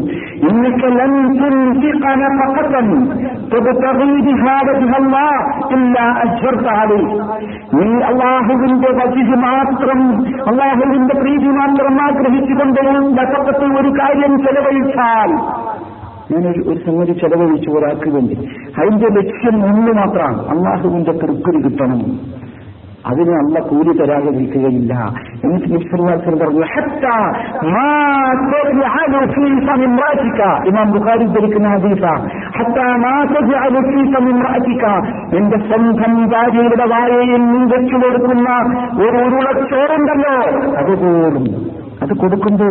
[8.04, 10.00] അള്ളാഹുവിന്റെ വജിഹ് മാത്രം
[10.48, 12.80] അള്ളാഹുവിന്റെ പ്രീതി മാത്രം ആഗ്രഹിച്ചുകൊണ്ട്
[13.80, 15.30] ഒരു കാര്യം ചെലവഴിച്ചാൽ
[16.32, 18.34] ഞാനൊരു ഒരു സംഗതി ചെലവഴിച്ചു ഒരാൾക്ക് വേണ്ടി.
[18.78, 20.48] അതിന്റെ ലക്ഷ്യം ഒന്ന് മാത്രമാണ്.
[20.48, 22.20] അള്ളാഹുവിന്റെ തൃക്കുരി കിട്ടണം.
[23.06, 25.14] അതിന് അല്ല കൂലി തരാതെ നിൽക്കുകയില്ല.
[25.44, 25.66] എന്നിട്ട്
[30.68, 31.24] ഇമാം ബുഖാരി
[35.36, 38.48] എന്റെ സ്വന്തം ഭാര്യയുടെ വായയിൽ നീ വെച്ചു കൊടുക്കുന്ന
[39.02, 40.36] ഒരു ഉരുളച്ചോറുണ്ടല്ലോ
[40.76, 42.68] അതുപോലും അത് കൊടുക്കുമ്പോ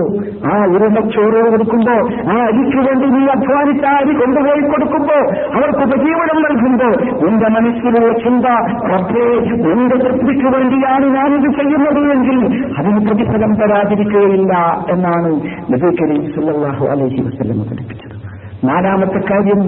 [0.49, 1.95] ആ ഉരുളച്ചോറ് കൊടുക്കുമ്പോ
[2.33, 5.17] ആ അരിക്ക് വേണ്ടി നീ അധ്വാനിച്ച അരി കൊണ്ടുപോയി കൊടുക്കുമ്പോ
[5.57, 6.89] അവർക്ക് ഉപജീവനം നൽകുമ്പോ
[7.27, 8.45] എന്റെ മനസ്സിലുള്ള ചിന്ത
[8.93, 9.25] റബ്ബേ
[9.73, 12.39] എന്റെ തൃപ്തിക്ക് വേണ്ടിയാണ് ഞാനിത് ചെയ്യുന്നത് എങ്കിൽ
[12.79, 14.53] അതിന് പ്രതിഫലം തരാതിരിക്കുകയില്ല
[14.89, 15.31] എന്നാണ്
[15.73, 17.21] നബി കരീം സല്ലല്ലാഹു അലൈഹി
[17.69, 18.15] പഠിപ്പിച്ചത്.
[18.63, 19.61] നാലാമത്തെ കാര്യം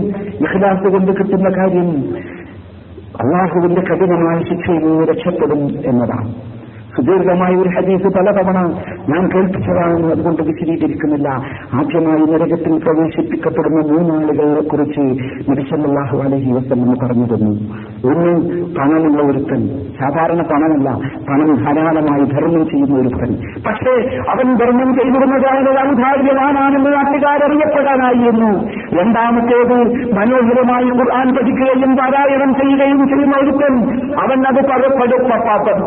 [0.46, 1.90] ഇഹ്ലാസ് കൊണ്ട് കിട്ടുന്ന കാര്യം
[3.22, 6.32] അള്ളാഹുവിന്റെ കഠിനമായ ശിക്ഷയിൽ രക്ഷപ്പെടും എന്നതാണ്.
[6.98, 8.60] സുദീർഘമായ ഒരു ഹദീസ് പലതവണ
[9.10, 11.28] ഞാൻ കേൾപ്പിച്ചതാണെന്ന് അതുകൊണ്ട് വിശദീകരിക്കുന്നില്ല.
[11.74, 15.06] ആദ്യമായി നരകത്തിൽ പ്രവേശിപ്പിക്കപ്പെടുന്ന മൂന്നാളുകളെ കുറിച്ച്
[15.52, 16.52] നബിസല്ലാഹു അലഹി
[17.04, 17.52] പറഞ്ഞു തന്നു
[18.08, 18.34] ഒന്ന്
[18.76, 19.62] പണമുള്ള ഒരുത്തൻ
[20.00, 20.90] സാധാരണ പണമല്ല
[21.30, 23.32] പണം ധാരാളമായി ധർമ്മം ചെയ്യുന്ന ഒരുത്തൻ.
[23.68, 23.94] പക്ഷേ
[24.30, 28.52] അവൻ ധർമ്മം ചെയ്തിരുന്നതാണ് ഔദാര്യവാനാണെന്ന് നാട്ടുകാരറിയപ്പെടാനായിരുന്നു.
[29.00, 29.78] രണ്ടാമത്തേത്
[30.14, 33.74] മനോഹരമായി ഖുർആൻ പഠിക്കുകയും പാരായണം ചെയ്യുകയും ചെയ്യുന്ന ഒരുത്തൻ
[34.24, 34.62] അവൻ അത്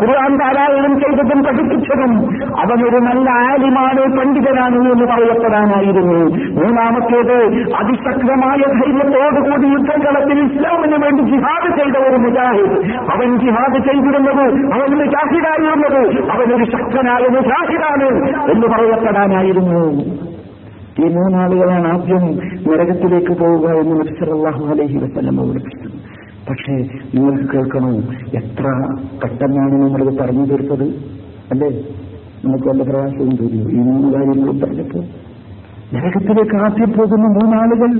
[0.00, 2.12] ഖുർആൻ പാരായണം ചെയ്തതും പഠിപ്പിച്ചതും
[2.60, 6.18] അവനൊരു നല്ല ആലിമാണ് പണ്ഡിതനാണ് എന്ന് പറയപ്പെടാനായിരുന്നു.
[6.60, 7.36] മൂന്നാമത്തേത്
[7.80, 12.78] അതിശക്തമായ ധൈര്യത്തോടുകൂടി യുദ്ധകളത്തിൽ ഇസ്ലാമിന് വേണ്ടി ജിഹാദ് ചെയ്ത ഒരു മുജാഹിദ്.
[13.12, 14.44] അവൻ ജിഹാദ് ചെയ്തിരുന്നത്
[14.74, 18.08] അവൻ മുജാഹിദായിരുന്നത് അവനൊരു ശക്തനായ മുജാഹിദാണ്
[18.52, 19.84] എന്ന് പറയപ്പെടാനായിരുന്നു.
[21.00, 22.24] ഈ മൂന്നാളുകളാണ് ആദ്യം
[22.68, 26.72] നരകത്തിലേക്ക് പോവുക എന്ന് നബ്സലാഹു അലഹി വസ്ലം പഠിപ്പിച്ചത് പക്ഷേ
[27.14, 27.90] നിങ്ങൾക്ക് കേൾക്കണോ?
[28.34, 28.64] എത്ര
[29.22, 30.86] പെട്ടെന്നാണ് നമ്മളിത് പറഞ്ഞു തീർത്തത്?
[31.50, 31.70] അല്ലേ?
[32.44, 33.70] നമുക്ക് വല്ല പ്രയാസവും തോന്നിയോ?
[33.70, 35.04] ഈ മൂന്ന് കാര്യങ്ങളും പറഞ്ഞപ്പോൾ
[35.94, 37.90] നരകത്തിലേക്ക് ആദ്യം പോകുന്ന മൂന്നാളുകൾ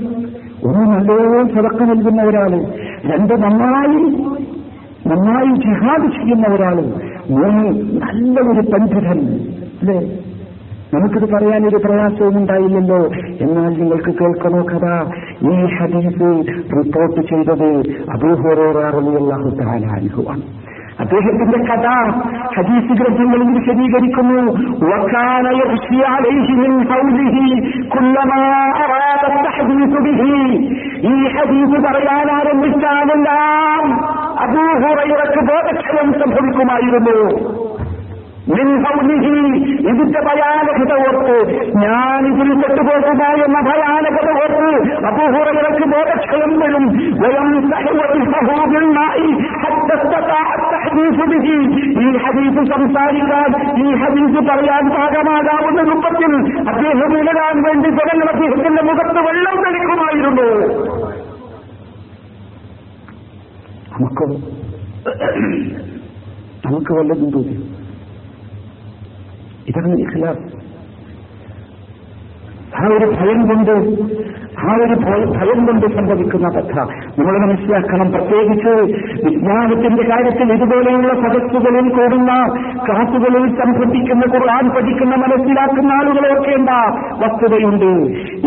[0.63, 2.51] ഒന്ന് നല്ലോണം സതക്ക നൽകുന്ന ഒരാൾ
[3.05, 4.01] രണ്ട് നന്നായി
[5.07, 6.77] നന്നായി ജിഹാദ് ചെയ്യുന്ന ഒരാൾ
[7.29, 7.67] മൂന്ന്
[8.01, 9.19] നല്ല ഒരു പണ്ഡിതൻ
[9.81, 9.97] അല്ലേ?
[10.93, 13.11] നമുക്കിത് പറയാൻ ഒരു പ്രയാസവും ഉണ്ടായില്ലല്ലോ
[13.41, 15.09] എന്നാൽ നിങ്ങൾക്ക് കേൾക്കണോ കഥ?
[15.49, 20.41] ഈ ഹദീസ് റിപ്പോർട്ട് ചെയ്തത് അബൂഹുറാഹുത്താനാനുഭവമാണ്
[20.99, 22.13] അദ്ദേഹത്തിന്റെ കഥ
[22.57, 24.51] ഹദീസ് ഗ്രന്ഥങ്ങളിൽ വിശദീകരിക്കുന്നു.
[31.11, 37.51] ഈ ഹദീസ് പറയാൻ ആരംഭിച്ചാലെല്ലാം അബൂഹുറയ്ക്ക് ബോധക്ഷയം സംഭവിക്കുമായിരുന്നു.
[39.89, 41.35] ഇതിന്റെ ഭയാനകത ഓർത്ത്
[41.81, 43.09] ഞാൻ ഇതിൽ പെട്ടുപോകുക
[43.45, 44.69] എന്ന ഭയാനകത ഓർത്ത്
[45.09, 46.85] അബൂഹുറയ്ക്ക് ബോധക്ഷയം വരും.
[47.21, 47.47] വയം
[52.01, 53.49] ഈ ഹദീസ് സംസാരിക്കാൻ
[53.81, 56.33] ഈ ഹദീസ് പറയാൻ പാകമാകാവുന്ന രൂപത്തിൽ
[56.67, 60.49] അദ്ദേഹം ഇടരാൻ വേണ്ടി ജനങ്ങൾ അദ്ദേഹത്തിന്റെ മുഖത്ത് വെള്ളം തെളിക്കുമായിരുന്നു.
[63.93, 64.25] നമുക്ക്
[66.65, 67.55] നമുക്ക് വല്ലതും തോന്നി
[69.81, 70.47] ഇതാണ് ഇഖ്ലാസ്
[72.73, 73.71] ആ ഒരു ഭയം കൊണ്ട്
[74.69, 74.95] ആ ഒരു
[75.37, 76.79] ഭയം കൊണ്ട് സംഭവിക്കുന്ന കഥ.
[77.19, 78.73] നമ്മൾ മനസ്സിലാക്കണം പ്രത്യേകിച്ച്
[79.25, 82.31] വിജ്ഞാനത്തിന്റെ കാര്യത്തിൽ ഇതുപോലെയുള്ള സദസ്സുകളിൽ കൂടുന്ന
[82.87, 86.69] ക്ലാസുകളിൽ സംഭവിക്കുന്ന ഖുർആൻ പഠിക്കുന്ന മനസ്സിലാക്കുന്ന ആളുകളൊക്കെ ഓർക്കേണ്ട
[87.23, 87.89] വസ്തുതയുണ്ട്.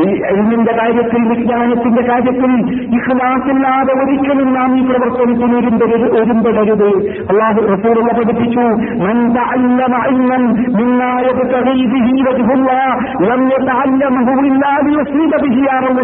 [0.00, 2.52] ഈ എഴുതിന്റെ കാര്യത്തിൽ വിജ്ഞാനത്തിന്റെ കാര്യത്തിൽ
[2.96, 5.56] ഇഖ്ലാസില്ലാതെ ഒരിക്കലും നാം ഈ പ്രവർത്തനത്തിന്
[6.20, 6.88] ഒരുമ്പെടരുത്.
[7.30, 8.64] അള്ളാഹു റസൂറുള്ള പഠിപ്പിച്ചു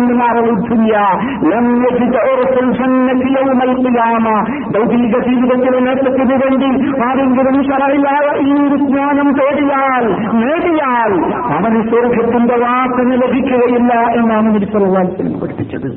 [0.00, 0.94] എന്ന് മാറവിധില്ല
[4.74, 6.70] ഭൗതിക ജീവിതത്തിലെ നേട്ടത്തിന് വേണ്ടി
[7.06, 10.06] ആരെങ്കിലും ശരയിലായ ഈ വിജ്ഞാനം തേടിയാൽ
[10.42, 11.12] നേടിയാൽ
[11.56, 15.06] അവന് സ്വർഗത്തിന്റെ വാസന ലഭിക്കുകയില്ല എന്നാണ് തിരുപ്പുറവാൻ
[15.42, 15.90] പഠിപ്പിച്ചത്.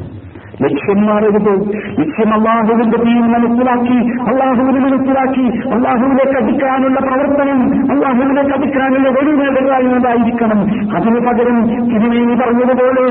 [0.62, 1.54] ലക്ഷ്യം മാറരുത്
[2.00, 3.98] ലക്ഷ്യം അള്ളാഹുവിന്റെ തീം മനസ്സിലാക്കി
[4.28, 7.60] അള്ളാഹുവിനെ മനസ്സിലാക്കി അള്ളാഹുവിലേക്ക് അടിക്കാനുള്ള പ്രവർത്തനം
[7.92, 10.60] അള്ളാഹുവിലേക്ക് അടിക്കാനുള്ള വഴി നേടുകയെന്നതായിരിക്കണം
[10.98, 11.58] അതിനു പകരം
[11.90, 13.06] തിരുമേനി പറഞ്ഞതുപോലെ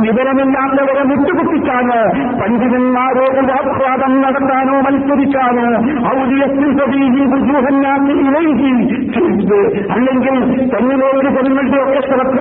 [0.00, 2.00] വിവരമില്ലാത്തവരെ മുട്ടുകുത്തിക്കാനോ
[2.40, 5.66] പണ്ഡിതന്മാരോട് വാക്വാദം നടത്താനോ മത്സരിക്കാനോ
[6.00, 6.40] അല്ലെങ്കിൽ
[10.70, 12.34] തന്നിലെ ഒരു ജനങ്ങളുടെ ഒക്കെ ശ്രദ്ധ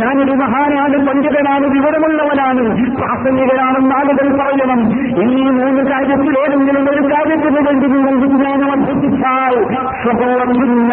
[0.00, 2.64] ഞാനൊരു മഹാനാണ് പണ്ഡിതനാണ് വിവരമുള്ളവനാണ്.
[2.98, 4.80] പ്രാസംഗികനാണെന്ന് ആളുകൾ പറയണം.
[5.22, 9.56] എന്നീ മൂന്ന് കാര്യത്തിൽ ഏതെങ്കിലും ഒരു കാര്യത്തിന് വേണ്ടി നിങ്ങൾ വിജ്ഞാനം അഭ്യസിച്ചാൽ
[10.02, 10.92] സ്വഭോഗമില്ല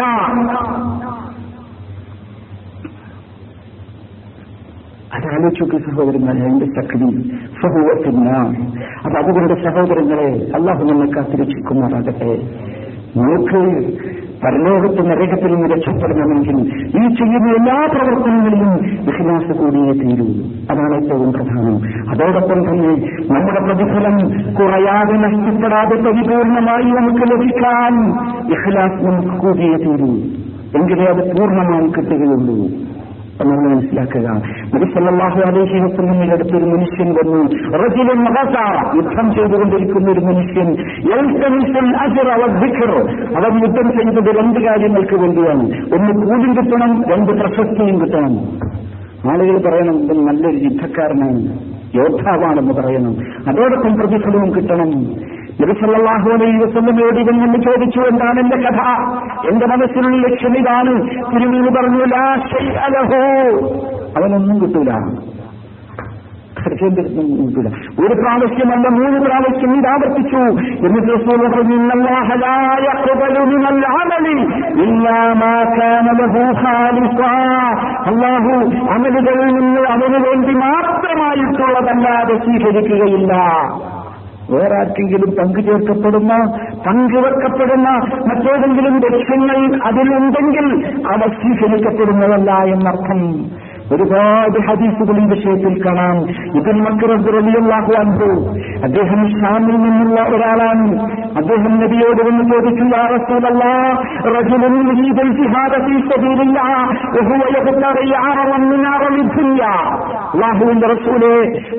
[5.16, 7.06] അതാലോചിക്ക് സഹോദരങ്ങളെ അതിന്റെ ശക്തി
[7.60, 8.28] സ്വഭൂവത്തില്ല
[9.04, 12.32] അപ്പൊ അതുകൊണ്ട് സഹോദരങ്ങളെ അള്ളാഹു നമ്മെ കാത്തിരക്ഷിക്കുമാറാകട്ടെ
[13.16, 13.62] നമുക്ക്
[14.44, 20.26] പരലോകത്ത് നരകത്തിൽ നിന്ന് രക്ഷപ്പെടണമെങ്കിൽ ഈ ചെയ്യുന്ന എല്ലാ പ്രവർത്തനങ്ങളിലും വിശ്വാസ കൂടിയേ തീരൂ.
[20.70, 21.76] അതാണ് ഏറ്റവും പ്രധാനം.
[22.10, 22.94] അതോടൊപ്പം തന്നെ
[23.30, 24.18] നമ്മുടെ പ്രതിഫലം
[24.54, 28.10] കുറയാതെ നഷ്ടപ്പെടാതെ പരിപൂർണമായി നമുക്ക് ലഭിക്കാൻ
[28.52, 30.06] ഇഖ്ലാസ് നമുക്ക് കൂടിയേ തീരൂ.
[30.80, 32.68] എങ്കിലേ അത് പൂർണമായി കിട്ടുകയുള്ളൂ.
[33.44, 34.42] നമ്മൾ മനസ്സിലാക്കുക.
[34.74, 37.44] നബിസല്ലാഹു അലൈഹി വസ്ലമിന്റെ അടുത്തൊരു മനുഷ്യൻ വന്നു.
[37.78, 38.24] റജുലൻ
[38.96, 40.66] യുദ്ധം ചെയ്തുകൊണ്ടിരിക്കുന്ന ഒരു മനുഷ്യൻ.
[43.36, 45.62] അവൻ യുദ്ധം ചെയ്തത് രണ്ട് കാര്യങ്ങൾക്ക് വേണ്ടിയാണ്.
[45.94, 48.38] ഒന്ന് കൂലിയും കിട്ടണം രണ്ട് പ്രശസ്തിയും കിട്ടണം.
[49.30, 51.58] ആളുകൾ പറയണം നല്ലൊരു യുദ്ധക്കാരനാണ്.
[51.94, 53.16] യോദ്ധാവാണെന്ന് പറയണം.
[53.48, 54.92] അതോടൊപ്പം പ്രതിഫലവും കിട്ടണം.
[55.62, 58.80] നബിസല്ലാഹു അലൈഹി വസ്ലമയോട് ഇവൻ എന്ന് ചോദിച്ചു എന്താണ് എന്റെ കഥ?
[59.52, 61.10] എന്റെ മനസ്സിലുള്ള ലക്ഷ്യം ഇതാണ്.
[61.10, 62.36] തിരുമൂന്ന് പറഞ്ഞു ലാ
[62.84, 63.22] അലഹോ
[64.16, 64.90] അവനൊന്നും കിട്ടൂല.
[68.00, 70.36] ഒരു പ്രാവശ്യമല്ല മൂന്ന് പ്രാവശ്യം ഇത് ആവർത്തിച്ചു.
[70.86, 72.34] എന്നിട്ട് റസൂൽ പറഞ്ഞു "ഇന്നല്ലാഹ
[73.44, 74.44] മിനൽ അമലി.
[75.34, 77.32] മാ കാന ലഹു ഖാലിസാ."
[78.06, 83.34] അല്ലാഹു അമലുകളിൽ നിന്ന് അവന് വേണ്ടി മാത്രമായിട്ടുള്ളതല്ലാതെ സ്വീകരിക്കുകയില്ല.
[84.50, 86.32] വേറെ ആർക്കെങ്കിലും പങ്കു ചേർക്കപ്പെടുന്ന
[86.86, 87.88] പങ്കുവെക്കപ്പെടുന്ന
[88.28, 90.66] മറ്റേതെങ്കിലും ലക്ഷ്യങ്ങൾ അതിലുണ്ടെങ്കിൽ
[91.06, 93.20] അവ സ്വീകരിക്കപ്പെടുന്നതല്ല എന്നർത്ഥം.
[93.92, 96.16] ഒരുപാട് ഹദീസുകൾ ഈ വിഷയത്തിൽ കാണാം.
[96.30, 98.48] ഇതിൽ മക്റബിയല്ലാഹു അൻപു
[98.82, 101.00] അദ്ദേഹം ഷാമിൽ നിന്നുള്ള ഒരാളാണ്.
[101.36, 102.84] അദ്ദേഹം നബിയോട് വന്ന് ചോദിച്ചു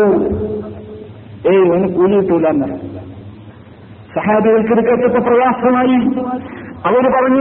[1.48, 2.99] ഏയ് ഒന്ന് കൂലി എന്നാണ് എന്ന്
[4.14, 6.24] സഹാബികൾക്ക് ഇത് കേട്ടപ്പോ പ്രയാസമായി.
[6.86, 7.40] അവർ പറഞ്ഞു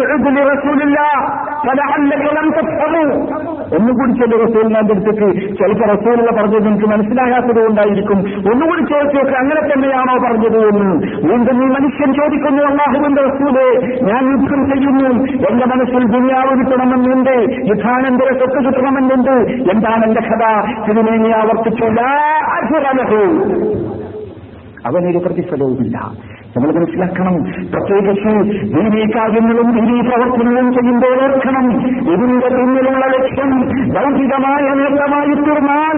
[3.78, 5.56] ഒന്നുകൂടി ചെല്ലു റസൂലിന്റെ അടുത്തേക്ക്.
[5.56, 8.18] ചിലപ്പോൾ റസൂലുള്ള പറഞ്ഞത് എനിക്ക് മനസ്സിലാകാത്തത് കൊണ്ടായിരിക്കും.
[8.54, 11.08] ഒന്നുകൂടി ചോദിച്ചോക്ക് അങ്ങനെ തന്നെയാണോ പറഞ്ഞത് എന്ന്.
[11.32, 15.26] വീണ്ടും ഈ മനുഷ്യൻ ചോദിക്കുന്നു അള്ളാഹുവിന്റെ റസൂലെ ഞാൻ യുദ്ധം ചെയ്യുന്നു.
[15.50, 17.54] എന്റെ മനസ്സിൽ ദുനിയാവ് കിട്ടണമെന്നുണ്ട്.
[17.70, 19.32] യുദ്ധാനന്തര സ്വത്ത് കിട്ടണമെന്നുണ്ട്.
[19.72, 20.70] എന്താണ് എന്റെ കഥ?
[20.92, 21.86] ഇതിനെ നീ ആവർത്തിച്ചു.
[24.88, 26.12] അവനൊരു പ്രതിഫലവുമില്ല.
[26.58, 27.44] നമ്മൾ മനസ്സിലാക്കണം.
[27.44, 28.30] പ്രത്യേകിച്ച്
[28.76, 31.88] ദീനീ കാര്യങ്ങളും ദീനീ പ്രവർത്തനങ്ങളും ചെയ്യുമ്പോൾ ഓർക്കണം.
[31.88, 33.52] ഇതിന്റെ പിന്നിലുള്ള ലക്ഷ്യം
[33.94, 35.98] ലൗകികമായ നേട്ടമായി തീർന്നാൽ.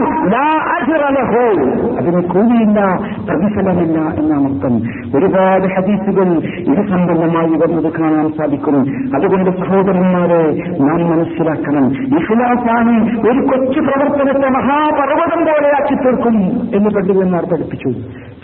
[1.97, 2.95] അതിന് കൂലിയില്ല
[3.29, 4.75] പ്രതിഫലമില്ല എന്നാണ് അർത്ഥം.
[5.17, 8.79] ഒരുപാട് ഹദീസുകൾ ഇത് സംബന്ധമായി വന്നത് കാണാൻ സാധിക്കും.
[9.15, 11.87] അതുകൊണ്ട് സഹോദരന്മാരെ നാം മനസ്സിലാക്കണം.
[12.03, 16.37] ഇഖ്ലാസാണ് ഒരു കൊച്ചു പ്രവർത്തനത്തെ മഹാപർവതം പോലെയാക്കി തീർക്കും
[16.75, 17.89] എന്ന് പണ്ഡിതന്മാർ പഠിപ്പിച്ചു.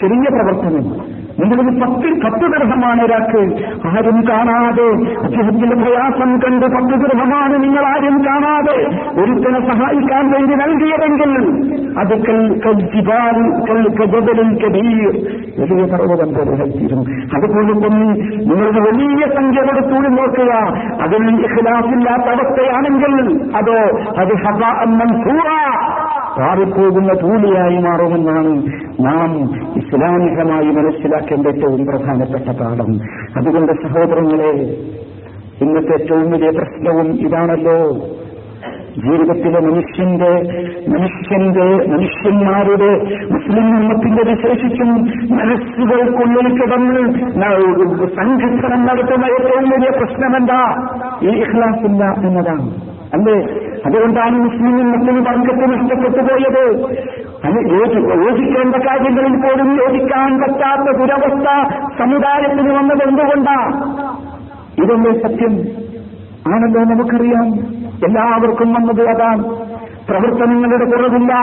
[0.01, 1.17] ചെറിയ പ്രവർത്തനം.
[1.39, 3.41] നിങ്ങളൊരു പത്ത് പത്ത് ദൃഹമാണ് ഒരാൾക്ക്
[3.87, 4.87] ആരും കാണാതെ.
[5.23, 8.77] അദ്ദേഹത്തിന്റെ പ്രയാസം കണ്ട് പത്ത് ദൃഹമാണ് നിങ്ങൾ ആരും കാണാതെ.
[9.21, 11.33] ഒരുത്തനെ സഹായിക്കാൻ വേണ്ടി നൽകിയതെങ്കിൽ
[11.99, 12.13] അത്
[15.59, 17.03] വലിയ പർവതം പോലെ നൽകിയിരുന്നു
[17.35, 18.07] അതുപോലെ തന്നെ
[18.49, 20.53] നിങ്ങളുടെ വലിയ സംഖ്യ കൊടുത്തൂടി നോക്കുക.
[21.01, 23.79] അതിൽ ഇഖ്ലാസില്ലാത്ത അവസ്ഥയാണെങ്കിൽ അതോ
[24.17, 25.49] അത് ഹബ മൻസൂറ.
[26.39, 28.51] മാറിപ്പോകുന്ന തൂലിയായി മാറുമെന്നാണ്
[29.05, 29.31] നാം
[29.77, 32.91] ഇസ്ലാമികമായി മനസ്സിലാക്കേണ്ട ഏറ്റവും പ്രധാനപ്പെട്ട പാഠം.
[33.37, 34.51] അതുകൊണ്ട് സഹോദരങ്ങളെ
[35.61, 37.79] ഇന്നത്തെ ഏറ്റവും വലിയ പ്രശ്നവും ഇതാണല്ലോ.
[38.97, 40.29] ജീവിതത്തിലെ മനുഷ്യന്റെ
[40.89, 42.91] മനുഷ്യന്റെ മനുഷ്യന്മാരുടെ
[43.33, 44.89] മുസ്ലിം നിയമത്തിന്റെ വിശേഷിച്ചും
[45.37, 47.13] മനസ്സുകൾക്കുള്ളിൽ കിടന്ന്
[48.15, 50.61] സംഘട്ടനം നടത്തുന്ന ഏറ്റവും വലിയ പ്രശ്നമെന്താ?
[51.23, 52.96] ഈ ഇഹ്ലാസില്ല എന്നതാണ്.
[53.13, 53.35] അല്ലേ?
[53.85, 56.63] അതുകൊണ്ടാണ് മുസ്ലിമും മുസ്ലിം വർഗത്തെ നഷ്ടപ്പെട്ടു പോയത്
[58.25, 61.47] യോജിക്കേണ്ട കാര്യങ്ങളിൽ പോലും യോജിക്കാൻ പറ്റാത്ത ദുരവസ്ഥ
[61.99, 63.57] സമുദായത്തിന് വന്നത് എന്തുകൊണ്ടാ?
[64.83, 65.53] ഇതല്ലേ സത്യം
[66.47, 67.47] ആണല്ലോ നമുക്കറിയാം.
[68.07, 69.43] എല്ലാവർക്കും വന്നത് അതാണ്.
[70.09, 71.33] പ്രവർത്തനങ്ങളുടെ കുറവില്ല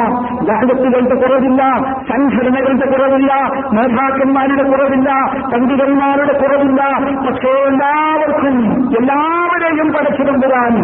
[0.49, 1.62] ലാഭത്തുകളുടെ കുറവില്ല
[2.09, 3.33] സംഘടനകളുടെ കുറവില്ല
[3.73, 5.11] നേതാക്കന്മാരുടെ കുറവില്ല
[5.53, 6.83] പണ്ഡിതന്മാരുടെ കുറവില്ല.
[7.27, 8.57] പക്ഷേ എല്ലാവർക്കും
[8.99, 10.75] എല്ലാവരെയും പടച്ചിടമ്പുരാൻ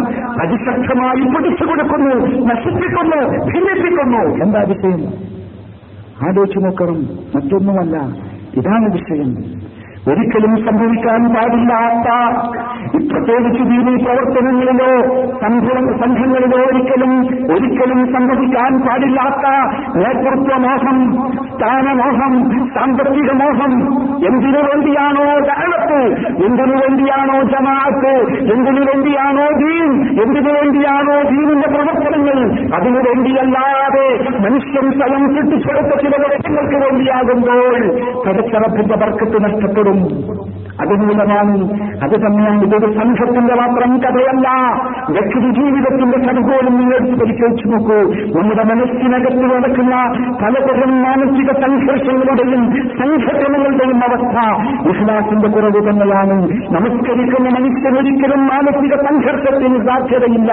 [0.42, 2.14] അതിശക്തമായി പിടിച്ചു കൊടുക്കുന്നു
[2.46, 4.22] നശിപ്പിക്കുന്നു ഭിന്നിപ്പിക്കുന്നു.
[4.44, 5.00] എന്താ വിഷയം?
[6.28, 7.00] ആലോചിച്ചു നോക്കണം
[7.34, 7.96] മറ്റൊന്നുമല്ല.
[8.56, 9.30] ഇതാണ് വിഷയം.
[10.08, 12.08] ഒരിക്കലും സംഭവിക്കാൻ പാടില്ലാത്ത
[13.12, 14.90] പ്രത്യേകിച്ച് ദീനീ പ്രവർത്തനങ്ങളിലോ
[15.40, 17.12] സംഘ- സംഘങ്ങളിലോ ഒരിക്കലും
[17.52, 19.46] ഒരിക്കലും സംഭവിക്കാൻ പാടില്ലാത്ത
[19.98, 20.98] നേതൃത്വമോഹം
[21.48, 22.32] സ്ഥാനമോഹം
[22.74, 23.72] സാമ്പത്തിക മോഹം.
[24.26, 26.00] എന്തിനു വേണ്ടിയാണോ ദാനത്ത്
[26.44, 28.14] എന്തിനു വേണ്ടിയാണോ ജമാഅത്ത്?
[28.52, 29.90] എന്തിനു വേണ്ടിയാണോ ദീൻ?
[30.22, 32.38] എന്തിനു വേണ്ടിയാണോ ദീനിന്റെ പ്രവർത്തനങ്ങൾ?
[32.74, 34.06] അതിനു വേണ്ടിയല്ലാതെ
[34.38, 37.80] മനുഷ്യൻ സ്വയം കിട്ടിച്ചെടുത്ത ചില ലക്ഷ്യങ്ങൾക്ക് വേണ്ടിയാകുമ്പോൾ
[38.26, 39.89] പടച്ചറപ്പിന്റെ വർക്കത്ത് നഷ്ടപ്പെടും.
[39.92, 41.56] ボロンボ അതുമൂലമാണ്
[42.04, 44.48] അത് തന്നെയാണ് ഇതൊരു സംഘത്തിന്റെ മാത്രം കഥയല്ല.
[45.10, 47.98] വ്യക്തി ജീവിതത്തിന്റെ കഥ പോലും നിങ്ങൾ പരിശോധിച്ചു നോക്കൂ.
[48.40, 49.96] നമ്മുടെ മനസ്സിനകത്ത് നടക്കുന്ന
[50.42, 52.62] പലതരം മാനസിക സംഘർഷങ്ങളുടെയും
[52.98, 54.38] സംഘടനകളുടെയും അവസ്ഥ
[54.88, 56.36] വിശ്വാസിന്റെ കുറവ് തന്നെയാണ്.
[56.74, 60.52] നമസ്കരിക്കുന്ന മനുഷ്യനൊരിക്കലും മാനസിക സംഘർഷത്തിന് സാധ്യതയില്ല.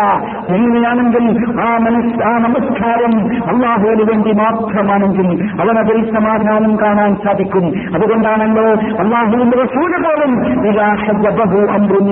[0.50, 1.26] എങ്ങനെയാണെങ്കിൽ
[1.62, 3.14] ആ മനസ് ആ നമസ്കാരം
[3.48, 5.30] അള്ളാഹുവിന് വേണ്ടി മാത്രമാണെങ്കിൽ
[5.62, 7.66] അവനതിൽ സമാധാനം കാണാൻ സാധിക്കും.
[7.96, 8.68] അതുകൊണ്ടാണല്ലോ
[9.04, 9.94] അള്ളാഹുവിന്റെ റസൂൽ
[11.72, 12.06] അംറുൻ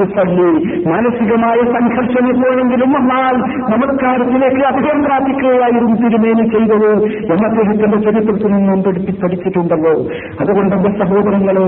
[0.91, 3.35] മാനസികമായ സംഘർഷം എപ്പോഴെങ്കിലും വന്നാൽ
[3.71, 7.03] നമസ്കാരത്തിലേക്ക് അധികം പ്രാപിക്കുകയായിരുന്നു തിരുമേനി ചെയ്തത്.
[7.03, 9.93] എന്ന അദ്ദേഹത്തിന്റെ ചരിത്രത്തിൽ നിന്നും പഠിപ്പി പഠിച്ചിട്ടുണ്ടല്ലോ.
[10.41, 11.67] അതുകൊണ്ട് എന്റെ സഹോദരങ്ങളെ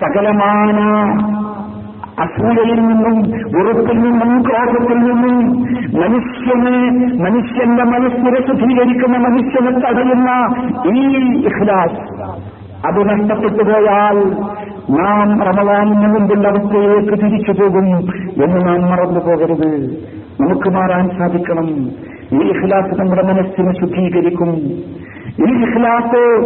[0.00, 0.78] സകലമാന
[2.20, 3.16] അസൂയയിൽ നിന്നും
[3.60, 5.52] ഉറപ്പിൽ നിന്നും ക്രോധത്തിൽ നിന്നും
[6.00, 6.78] മനുഷ്യനെ
[7.22, 10.30] മനുഷ്യന്റെ മനസ്സിനെ ശുദ്ധീകരിക്കുന്ന മനുഷ്യനെ തടയുന്ന
[10.96, 12.22] ഈ ഇഖ്ലാസ്.
[12.86, 14.32] അത് നഷ്ടപ്പെട്ടു പോയാൽ
[14.90, 17.86] നാം റമദാനിന് മുമ്പുള്ള അവസ്ഥയിലേക്ക് തിരിച്ചു പോകും
[18.44, 19.90] എന്ന് നാം മറന്നു പോകരുത്.
[20.40, 21.68] നമുക്ക് മാറാൻ സാധിക്കണം.
[22.32, 24.56] ഈ ഇഖ്ലാസ് നമ്മുടെ മനസ്സിനെ ശുദ്ധീകരിക്കും.
[25.48, 26.40] ഈ ഇഖ്ലാസ്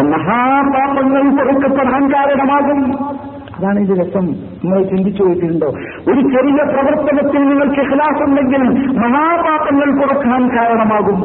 [0.00, 3.08] മഹാപാപങ്ങൾ പൊറുക്കപ്പെടാൻ കാരണമാകും.
[3.58, 5.66] അതാണ് ഇത് രസം നിങ്ങൾ ചിന്തിച്ചു പോയിട്ടുണ്ടോ?
[6.08, 8.62] ഒരു ചെറിയ പ്രവർത്തനത്തിൽ നിങ്ങൾക്ക് ഇഹ്ലാസ് ഉണ്ടെങ്കിൽ
[8.98, 11.20] മഹാപാപങ്ങൾ കുറയ്ക്കാൻ കാരണമാകും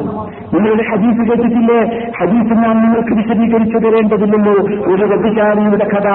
[0.54, 2.10] നിങ്ങളുടെ ഹദീസ് കേട്ടിട്ടില്ലേ?
[2.20, 4.52] ഹദീസ് ഞാൻ നിങ്ങൾക്ക് വിശദീകരിച്ചു തരേണ്ടതില്ലല്ലോ.
[4.94, 6.08] ഒരു വ്യഭിചാരിയുടെ കഥ.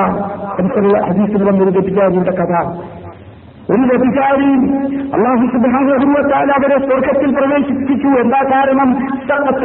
[1.10, 2.66] ഹദീസിൽ വന്നൊരു വ്യഭിചാരിയുടെ കഥ.
[3.72, 4.78] ഒരു വ്യഭിചാരിയും
[5.14, 8.08] അള്ളാഹു സുബാനുഭവത്താൽ അവരെ സ്വർഗത്തിൽ പ്രവേശിപ്പിച്ചു.
[8.08, 8.96] എന്താ കാരണം?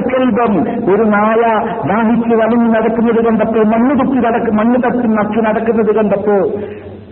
[0.01, 0.61] കെൽബം.
[0.95, 1.43] ഒരു നായ
[1.89, 6.61] ദാഹിച്ച് വലഞ്ഞു നടക്കുന്നത് കണ്ടപ്പോ മണ്ണ് കുത്തി നടക്കും മണ്ണ് തട്ടി നക്കി നടക്കുന്നത് കണ്ടപ്പോ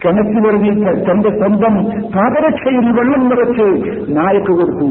[0.05, 0.71] കിണറ്റിലിറങ്ങി
[1.11, 4.87] തന്റെ സ്വന്തം പാദരക്ഷയിൽ വെള്ളം നിറച്ച് നായക്ക് കൊടുത്തു.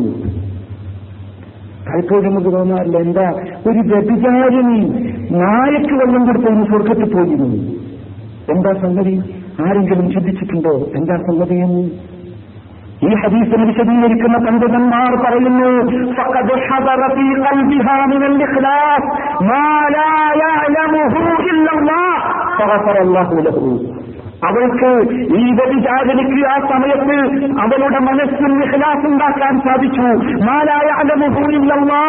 [1.88, 2.98] പലപ്പോഴും നമുക്ക് തോന്നാറില്ല.
[2.98, 3.34] എന്താ?
[3.72, 4.80] ഒരു വ്യഭിചാരിണി
[5.32, 7.56] നായക്ക് വെള്ളം കൊടുത്തു സ്വർഗത്തിൽ പോയിരുന്നു.
[8.50, 9.41] എന്താ സംഗതി?
[9.68, 11.84] ആരെങ്കിലും ചിന്തിച്ചിട്ടുണ്ടോ എന്താ സംഗതി എന്ന്
[13.08, 15.70] ഈ ഹദീസിനെ വിശദീകരിക്കുന്ന പണ്ഡിതന്മാർ പറയുന്നു
[24.50, 24.90] അവൾക്ക്
[25.40, 27.18] ഈ വ്യഭിചാരനിക്ക് ആ സമയത്ത്
[27.62, 30.08] അവളുടെ മനസ്സിൽ ഇഖ്ലാസ് ഉണ്ടാക്കാൻ സാധിച്ചു.
[30.46, 32.02] മാലായ അലമുഹൂയില്ലല്ലാ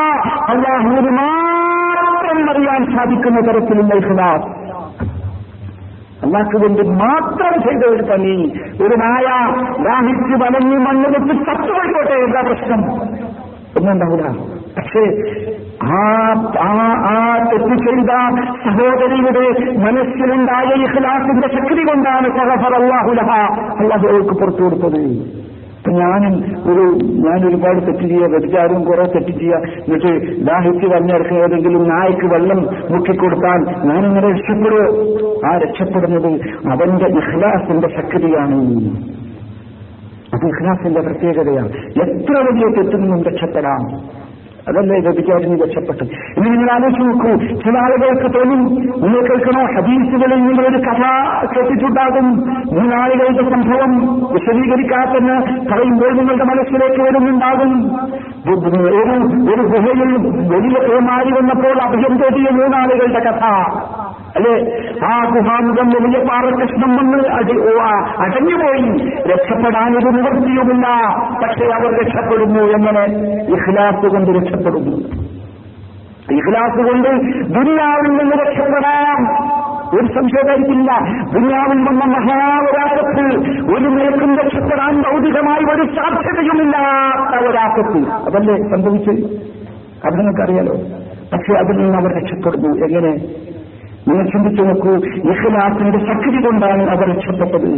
[0.52, 4.61] അള്ളാഹുവിന് മാത്രം അറിയാൻ സാധിക്കുന്ന തരത്തിലുള്ള ഇഖ്ലാസ്.
[6.24, 7.54] അള്ളാഹ്ക്ക് വേണ്ടി മാത്രം
[7.94, 8.34] ഒരു പണി
[8.82, 9.26] ഒരു നായ
[9.82, 12.80] ദാഹിച്ച് വലഞ്ഞ് മണ്ണ് വെച്ച് ചത്തുപോയിക്കോട്ടെ എന്താ പ്രശ്നം?
[13.78, 14.24] ഒന്നുണ്ടാവില്ല.
[14.76, 15.02] പക്ഷേ
[15.92, 16.00] ആ
[17.10, 18.12] ആ തെറ്റ് ചെയ്ത
[18.64, 19.44] സഹോദരിയുടെ
[19.78, 23.30] മനസ്സിലുണ്ടായ ഇഖ്ലാസിന്റെ ശക്തി കൊണ്ടാണ് സഹഫർ അള്ളാഹുലഹ
[23.80, 25.02] അള്ളാഹുക്ക് പുറത്തു കൊടുത്തത്.
[25.90, 26.34] ഞാനും
[26.72, 29.56] ഒരു ഞാൻ ഒരുപാട് തെറ്റ് ചെയ്യുക വ്യഭിചാരവും കുറെ തെറ്റ് ചെയ്യുക.
[29.56, 35.14] എന്നിട്ട് ദാഹിച്ച് വന്നിറക്കുക ഏതെങ്കിലും നായ്ക്ക് വെള്ളം മുക്കിക്കൊടുത്താൽ ഞാനിങ്ങനെ രക്ഷപ്പെടുമോ
[35.48, 38.60] ആ രക്ഷപ്പെടുന്നത് അവന്റെ ഇഹ്ലാസിന്റെ ശക്തിയാണ്.
[40.34, 41.68] അത് ഇഹ്ലാസിന്റെ പ്രത്യേകതയാണ്.
[41.76, 44.21] എത്ര വലിയ തെറ്റിൽ നിന്നും രക്ഷപ്പെടാം?
[44.68, 46.04] അതല്ലേ ലഭിക്കാതിന് രക്ഷപ്പെട്ടു
[46.36, 47.30] ഇനി നിങ്ങൾ ആലോചിച്ച് നോക്കൂ
[47.64, 48.60] ചില ആളുകൾക്ക് തോന്നും
[49.02, 51.02] നിങ്ങൾ കേൾക്കണോ ഹദീസുകളിൽ നിങ്ങൾ ഒരു കഥ
[51.54, 52.26] കേട്ടിട്ടുണ്ടാകും
[52.72, 53.92] മൂന്നാളുകളുടെ സംഭവം
[54.34, 55.36] വിശദീകരിക്കാത്തെന്ന്
[55.72, 57.72] പറയുമ്പോൾ നിങ്ങളുടെ മനസ്സിലേക്ക് വരുന്നുണ്ടാകും.
[58.46, 59.14] ഒരു
[59.52, 60.00] ഒരു ഗുഹയിൽ
[60.52, 63.44] വലിയ പേമാരി വന്നപ്പോൾ അഭയം തേടിയ മൂന്നാളുകളുടെ കഥ.
[64.36, 64.82] അല്ലെ?
[65.06, 67.52] ആ ഗുഹാമുഖം വലിയ പാറകൃഷ്ണം വന്ന് അടി
[68.22, 69.10] അടഞ്ഞുപോയി.
[69.32, 70.88] രക്ഷപ്പെടാൻ ഒരു നിവൃത്തിയുമില്ല.
[71.42, 73.04] പക്ഷേ അവർ രക്ഷപ്പെടുന്നു എങ്ങനെ?
[73.42, 74.96] ഇഖ്ലാസ് കൊണ്ട് രക്ഷപ്പെടുന്നു.
[76.32, 77.08] ഇഖ്ലാസ് കൊണ്ട്
[77.54, 79.44] ദുനിയാവിൽ നിന്ന് രക്ഷപ്പെടാം.
[79.98, 80.98] ഒരു സംശയമായിരിക്കില്ല
[81.32, 89.52] ദുനിയാവിൽ വന്ന മഹാവരാസത്ത് ഒരു നിലക്കും രക്ഷപ്പെടാൻ ഭൗതികമായി ഒരു സാധ്യതയുമില്ലാത്ത ഒരാസത്ത് അതല്ലേ സംഭവിച്ചത്?
[90.06, 90.72] അത് നിങ്ങൾക്കറിയാലോ?
[91.32, 92.86] പക്ഷെ അതിൽ നിന്ന് അവർ രക്ഷപ്പെടുന്നു.
[92.86, 93.51] എങ്ങനെ?
[94.08, 94.92] നിങ്ങൾ ചിന്തിച്ചു നോക്കൂ
[95.30, 97.68] ഇഖ്ലാസിന്റെ ശക്തി കൊണ്ടാണ് അവർ രക്ഷപ്പെട്ടത്.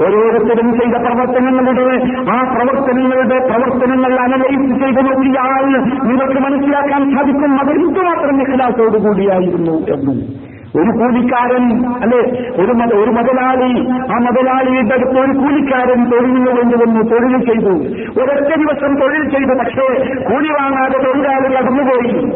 [0.00, 1.86] ഓരോരുത്തരും ചെയ്ത പ്രവർത്തനങ്ങളുടെ
[2.30, 5.66] ആ പ്രവർത്തനങ്ങളുടെ പ്രവർത്തനങ്ങൾ അനലൈസ് ചെയ്ത് നോക്കിയാൽ
[6.08, 10.48] നിങ്ങൾക്ക് മനസ്സിലാക്കാൻ സാധിക്കും അവർ എന്തുമാത്രം ഇഖ്ലാസോടുകൂടിയായിരുന്നു എന്ന്.
[10.76, 11.64] ഒരു കൂലിക്കാരൻ
[12.02, 12.18] അല്ലെ?
[12.62, 12.72] ഒരു
[13.02, 17.74] ഒരു മുതലാളി ആ മുതലാളിയുടെ അടുത്ത് ഒരു കൂലിക്കാരൻ തൊഴിലിന് വേണ്ടി വന്നു തൊഴിൽ ചെയ്തു.
[18.20, 19.86] ഒരൊറ്റ ദിവസം തൊഴിൽ ചെയ്തു പക്ഷേ
[20.24, 22.32] കൂലി വാങ്ങാതെ തൊഴിലാളി കടന്നുപോയി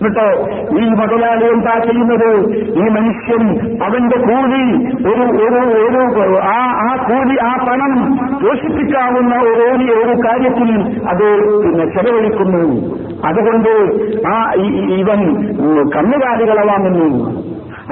[0.00, 0.26] എന്നിട്ടോ
[0.78, 2.30] ഈ മുതലാളി എന്താ ചെയ്യുന്നത്
[2.76, 3.42] ഈ മനുഷ്യൻ
[3.82, 4.62] അവന്റെ കൂലി
[5.04, 6.00] ഒരു ഒരു ഒരു
[6.42, 7.92] ആ ആ കൂലി ആ പണം
[8.42, 10.70] പോഷിപ്പിക്കാവുന്ന ഒരു ഒരു കാര്യത്തിൽ
[11.08, 11.26] അത്
[11.62, 12.62] പിന്നെ ചെലവഴിക്കുന്നു.
[13.24, 13.72] അതുകൊണ്ട്
[14.26, 14.36] ആ
[14.98, 15.20] ഇവൻ
[15.94, 17.08] കന്നുകാലികളെ വാങ്ങുന്നു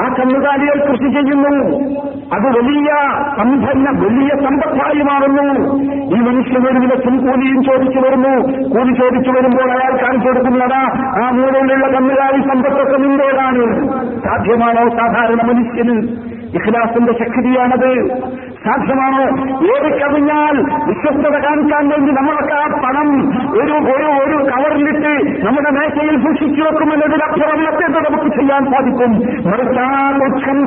[0.01, 1.79] ആ കന്നുകാലികൾ കൃഷി ചെയ്യുന്നു.
[2.35, 2.91] അത് വലിയ
[3.39, 5.77] സമ്പന്ന വലിയ സമ്പത്തായി മാറുന്നു.
[5.87, 8.35] ഈ മനുഷ്യൻ ഒരു ദിവസം കൂലിയും ചോദിച്ചു വരുന്നു.
[8.69, 10.83] കൂലി ചോദിച്ചു വരുമ്പോൾ അയാൾ കാണിച്ചു കൊടുക്കുന്നതാ
[11.27, 13.89] ആ മൂലയിലുള്ള കന്നുകാലി സമ്പത്തൊക്കെ നിന്റേതാണ്.
[14.21, 16.38] സാധ്യമാണോ സാധാരണ മനുഷ്യന്?
[16.55, 18.21] ഇഖ്ലാസിന്റെ ശക്തിയാണത്.
[18.65, 19.25] സാധ്യമാണോ?
[19.65, 26.63] ഏറി കവിഞ്ഞാൽ വിശ്വസ്തത കാണിക്കാൻ വേണ്ടി നമ്മളൊക്കെ ആ പണം ഒരു ഒരു ഒരു കവറിലിട്ട് നമ്മുടെ മേശയിൽ സൂക്ഷിച്ചു
[26.63, 29.13] വെക്കുമെന്നതിനപ്പുറം അഭ്യർത്ഥനത്തെ നമുക്ക് ചെയ്യാൻ സാധിക്കും.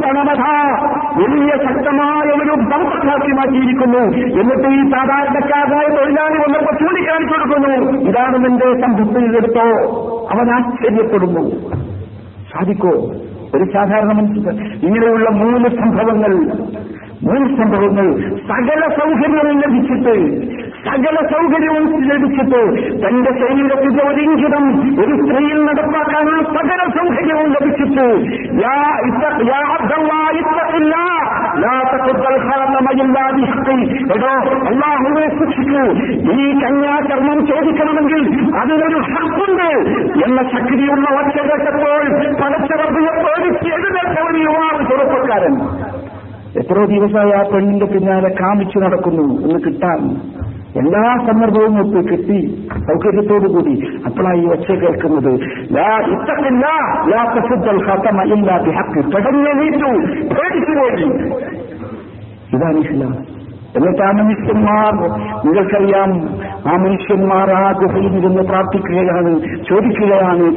[0.01, 0.43] പണമഥ
[1.21, 8.09] വലിയ ശക്തമായ ഒരു ബമ്പത്താക്കി മാറ്റിയിരിക്കുന്നു എന്നിട്ട് ഈ സാധാരണക്കാരനായ തൊഴിലാളി വന്നപ്പോൾ ചൂണ്ടിക്കാണിച്ചു കൊടുക്കുന്നു.
[8.09, 9.67] ഇതാണ് നിന്റെ സംഭവത്തിൽ എടുത്തോ.
[10.31, 11.49] അവൻ ആശ്ചര്യപ്പെടുന്നു.
[12.53, 13.11] സാധിക്കോ?
[13.53, 14.55] ഒരു സാധാരണ മനുഷ്യൻ.
[14.83, 16.33] ഇങ്ങനെയുള്ള മൂന്ന് സംഭവങ്ങൾ
[17.21, 18.05] മൂന്ന് സംഭവങ്ങൾ
[18.47, 20.13] സകല സൗകര്യവും ലഭിച്ചിട്ട്
[20.85, 22.61] സകല സൗകര്യവും ലഭിച്ചിട്ട്
[23.03, 24.65] തന്റെ ശരീരത്തിന്റെ ഒരിഞ്ചിതം
[24.99, 28.05] ഒരു സ്ത്രീയിൽ നടപ്പാക്കാനുള്ള സകല സൗകര്യവും ലഭിച്ചിട്ട്
[28.61, 29.37] യാ ഇത്ത-
[34.15, 34.31] എടോ
[34.69, 35.83] അള്ളാഹുവെ സൂക്ഷിക്കൂ.
[37.45, 38.21] ചോദിക്കണമെങ്കിൽ
[38.57, 39.69] അതിനൊരു ഹക്കുണ്ട്
[40.25, 42.01] എന്ന ശക്തിയുള്ള ഒറ്റ കേട്ടപ്പോൾ
[42.41, 45.55] പടച്ചറപ്പിയെ പേടിച്ച് എഴുന്നേറ്റ ഒരു യുവാവ് ചെറുപ്പക്കാരൻ.
[46.59, 49.99] എത്രയോ ദിവസമായി ആ പെണ്ണിന്റെ പിന്നാലെ കാമിച്ചു നടക്കുന്നു എന്ന് കിട്ടാൻ
[50.75, 54.01] എല്ലാ സന്ദർഭവും ഒത്ത് കിട്ടി സൗകര്യത്തോടു കൂടി.
[54.05, 55.39] അപ്പോഴായി ഒച്ച കേൾക്കുന്നത്.
[58.63, 59.11] ബിഹഖ്.
[59.11, 59.97] പെടഞ്ഞെണീറ്റു
[60.33, 61.03] പേടിച്ചു പോയി.
[62.53, 63.40] ഇതാണ് ഇസ്ലാം.
[63.75, 64.93] എന്നിട്ട് ആ മനുഷ്യന്മാർ
[65.45, 66.09] നിങ്ങൾക്കറിയാം
[66.67, 69.31] ആ മനുഷ്യന്മാർ ആ ഗുഹയിൽ ഇരുന്ന് പ്രാർത്ഥിക്കുകയാണ്
[69.69, 70.47] ചോദിക്കുകയാണ്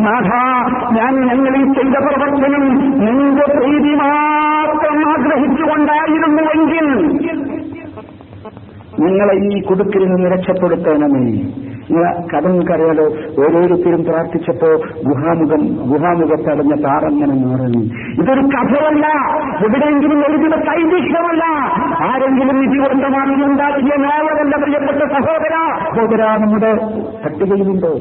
[0.00, 0.42] നാഥാ
[0.92, 2.64] ഞാൻ ഞങ്ങളിൽ ചെയ്ത പ്രവർത്തനം
[2.98, 6.88] നിന്റെ പ്രീതി മാത്രം ആഗ്രഹിച്ചുകൊണ്ടായിരുന്നുവെങ്കിൽ
[9.00, 11.52] നിങ്ങളെ ഈ കുടുക്കിൽ നിന്ന് രക്ഷപ്പെടുത്തണമേ
[12.46, 13.04] നിങ്ങൾക്കറിയാലോ
[13.38, 14.68] ഓരോരുത്തരും പ്രാർത്ഥിച്ചപ്പോ
[15.08, 17.82] ഗുഹാമുഖം ഗുഹാമുഖത്തടഞ്ഞ താറങ്ങനെ മാറുന്നു.
[18.22, 19.06] ഇതൊരു കഥയല്ല.
[19.64, 21.44] എവിടെയെങ്കിലും എഴുതിയ സൈനിഷ്ഠമല്ല
[22.00, 25.54] ആരെങ്കിലും ഇതിവൃത്തമായി ഉണ്ടാക്കിയ നോവലല്ല പ്രിയപ്പെട്ട സഹോദര.
[25.94, 26.74] സഹോദര നമ്മുടെ
[27.24, 27.98] പട്ടികയിലുണ്ടോ?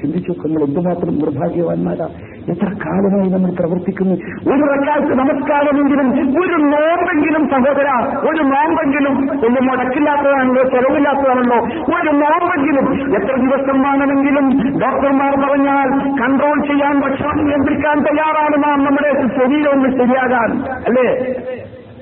[0.00, 2.08] ചിന്തിച്ചു നിങ്ങൾ എന്തുമാത്രം നിർഭാഗ്യവാന്മാരാ?
[2.52, 4.14] എത്ര കാലമായി നമ്മൾ പ്രവർത്തിക്കുന്നു?
[4.52, 6.08] ഒരു റക്കാലത്ത് നമസ്കാരമെങ്കിലും
[6.42, 7.88] ഒരു നോമ്പെങ്കിലും സഹോദര
[8.30, 9.14] ഒരു നോമ്പെങ്കിലും
[9.46, 11.58] ഒന്ന് മുടക്കില്ലാത്തതാണല്ലോ ചെലവില്ലാത്തതാണല്ലോ.
[11.98, 14.48] ഒരു നോമ്പെങ്കിലും എത്ര ദിവസം വേണമെങ്കിലും
[14.80, 15.88] ഡോക്ടർമാർ പറഞ്ഞാൽ
[16.22, 20.50] കൺട്രോൾ ചെയ്യാൻ ഭക്ഷണം നിയന്ത്രിക്കാൻ തയ്യാറാണ് നാം നമ്മുടെ ശരീരം ഒന്ന് ശരിയാകാൻ.
[20.84, 21.08] അല്ലേ?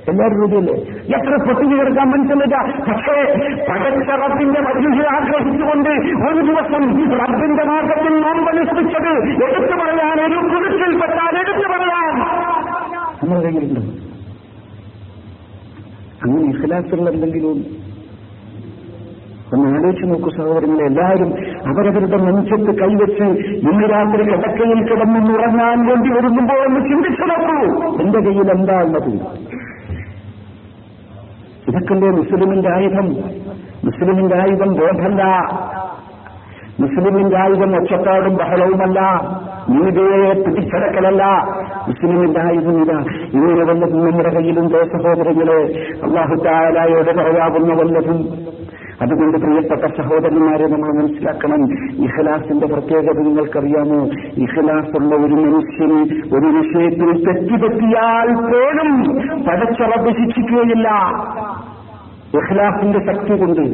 [0.03, 0.75] എല്ലാവരും രൂപയല്ലേ
[1.17, 3.15] എത്ര പൊട്ടിഞ്ഞു കിടക്കാൻ മനസ്സിലില്ല പക്ഷേ
[3.69, 5.93] പടച്ച മനുഷ്യരെ മനുഷ്യ ആഗ്രഹിച്ചുകൊണ്ട്
[6.27, 6.85] ഒരു ദിവസം
[7.21, 9.13] റബ്ബിന്റെ മാർഗത്തിൽ നാം പരിശ്രമിച്ചത്
[9.47, 12.11] എടുത്തു പറയാൻ ഒരു കുടുക്കിൽപ്പെട്ടാൽ എടുത്തു പറയാൻ
[16.25, 17.57] അങ്ങനെ ഇഖലാസുള്ള എന്തെങ്കിലും
[19.55, 21.31] ഒന്ന് ആലോചിച്ച് നോക്കൂ സഹോദരങ്ങളെ എല്ലാവരും
[21.71, 23.27] അവരവരുടെ നെഞ്ചത്ത് കൈവച്ച്
[23.65, 27.57] ഇന്ന് രാത്രി കിടക്കയിൽ കിടന്നുറങ്ങാൻ വേണ്ടി ഒരുങ്ങുമ്പോൾ ഒന്ന് ചിന്തിച്ചു നോക്കൂ.
[28.03, 29.11] എന്റെ കയ്യിൽ എന്താ ഉള്ളത്?
[31.69, 33.07] ഇതൊക്കെ മുസ്ലിമിന്റെ ആയുധം?
[33.85, 35.25] മുസ്ലിമിന്റെ ആയുധം ബോധമല്ല
[36.81, 39.01] മുസ്ലിമിന്റെ ആയുധം ഒച്ചപ്പാടും ബഹളവുമല്ല.
[39.69, 41.25] നീതിയെ പിടിച്ചടക്കലല്ല.
[41.89, 43.05] മുസ്ലിമിന്റെ ആയുധം ഇതാ.
[43.35, 45.63] ഇങ്ങനെ വല്ലതും നമ്മുടെ കയ്യിലുണ്ടോ സഹോദരങ്ങളെ
[46.03, 48.29] അള്ളാഹു താലായോട് പറയാവുന്ന വല്ലതും.
[49.03, 51.63] അതുകൊണ്ട് പ്രിയപ്പെട്ട സഹോദരന്മാരെ നമ്മൾ മനസ്സിലാക്കണം
[51.99, 54.01] ഇഖലാസിന്റെ പ്രത്യേകത നിങ്ങൾക്കറിയാമോ?
[54.39, 55.93] ഇഖലാസുള്ള ഒരു മനുഷ്യൻ
[56.35, 58.91] ഒരു വിഷയത്തിൽ തെറ്റുപറ്റിയാൽ പോലും
[59.47, 60.89] പടച്ചറബ് ശിക്ഷിക്കുകയില്ല
[62.35, 63.65] ഇഖലാസിന്റെ ശക്തി കൊണ്ട്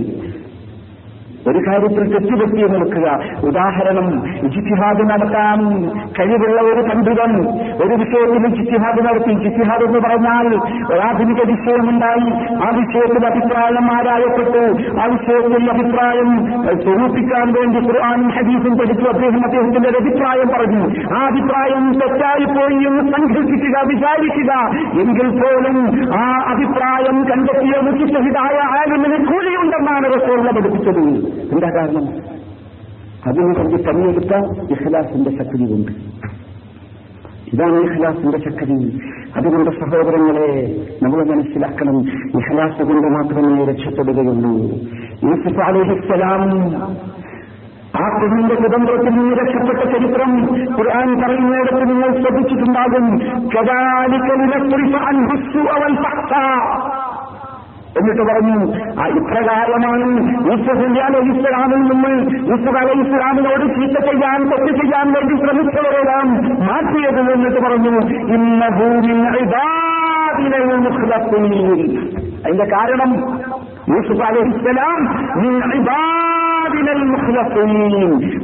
[1.48, 3.08] ഒരു കാര്യത്തിൽ തെറ്റുപറ്റി നിൽക്കുക.
[3.46, 5.58] ഉദാഹരണം ജിത്തിഹാദ് നടത്താൻ
[6.18, 7.32] കഴിവുള്ള ഒരു പണ്ഡിതൻ
[7.82, 9.32] ഒരു വിഷയത്തിൽ ജിത്തിഹാദ് നടത്തി.
[9.32, 10.46] ജിത്തിഹാദ് എന്ന് പറഞ്ഞാൽ
[10.92, 12.30] ഒരാധുനിക വിഷയമുണ്ടായി.
[12.54, 14.62] ആ വിഷയത്തിൽ അഭിപ്രായം ആരായപ്പെട്ടു.
[15.00, 16.46] ആ വിഷയത്തിൽ അഭിപ്രായം
[16.82, 19.04] സ്വരൂപിക്കാൻ വേണ്ടി ഖുർആാനും ഹദീസും പഠിച്ചു.
[19.04, 20.82] അദ്ദേഹം അദ്ദേഹത്തിന്റെ അഭിപ്രായം പറഞ്ഞു.
[21.16, 24.52] ആ അഭിപ്രായം തെറ്റായി പോയി എന്ന് സങ്കല്പിക്കുക വിചാരിക്കുക.
[25.00, 25.78] എങ്കിൽ പോലും
[26.16, 31.37] ആ അഭിപ്രായം കണ്ടെത്തിയ മുഖ്യഹിതായ ആലിമിന് കൂലിയുണ്ടെന്നാണ് റസോളിനെ പഠിപ്പിച്ചത്.
[31.40, 32.06] എന്താ കാരണം?
[33.26, 34.34] അതിനു വേണ്ടി പണിയെടുത്ത
[34.70, 35.92] ഇഖ്ലാസിന്റെ ശക്തി കൊണ്ട്
[37.54, 39.00] ഇതാണ് ഇഖ്ലാസിന്റെ ശക്തി.
[39.36, 44.52] അതുകൊണ്ട് സഹോദരങ്ങളെ നമ്മൾ മനസ്സിലാക്കണം ഇഖ്ലാസ് കൊണ്ട് മാത്രമേ രക്ഷപ്പെടുകയുള്ളൂ.
[45.24, 46.42] യൂസുഫ് അലിഹിസ്സലാം
[47.96, 50.32] ആ കുഞ്ഞിന്റെ കുടുംബത്തിൽ നിന്ന് രക്ഷപ്പെട്ട ചരിത്രം
[50.76, 53.06] ഖുർആൻ പറയുന്നിടത്ത് നിങ്ങൾ ശ്രദ്ധിച്ചിട്ടുണ്ടാകും.
[57.96, 58.58] എന്നിട്ട് പറഞ്ഞു
[59.00, 60.06] ആ ഇപ്രകാരമാണ്
[60.46, 62.12] യൂസുഫ് അലൈഹി ഇസ്ലാമിൽ നിന്ന്
[62.50, 66.28] യൂസുഫ് അലൈഹി ഇസ്ലാമിനോട് ചീത്ത ചെയ്യാൻ തെറ്റ് ചെയ്യാൻ വേണ്ടി ശ്രമിച്ചവരെല്ലാം
[66.66, 67.94] മാറ്റിയത് എന്നിട്ട് പറഞ്ഞു
[68.34, 69.16] ഇന്ന ഭൂമി
[72.44, 73.12] അതിന്റെ കാരണം
[73.88, 75.00] യൂസുഫ് അലൈഹി ഇസ്ലാം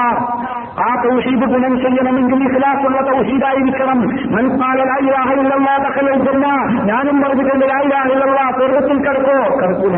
[0.81, 4.01] ആ തൗഷീദ് ഗുണം ചെയ്യണമെങ്കിൽ ഇഖ്ലാസുള്ള തൗഹീദായിരിക്കണം.
[4.37, 5.01] മനസ്സാലുള്ള
[6.85, 7.67] ഞാനും പറഞ്ഞിട്ടുണ്ട്
[8.53, 9.57] സ്വർഗത്തിൽ കിടക്കോ?
[9.57, 9.97] കിടക്കൂല.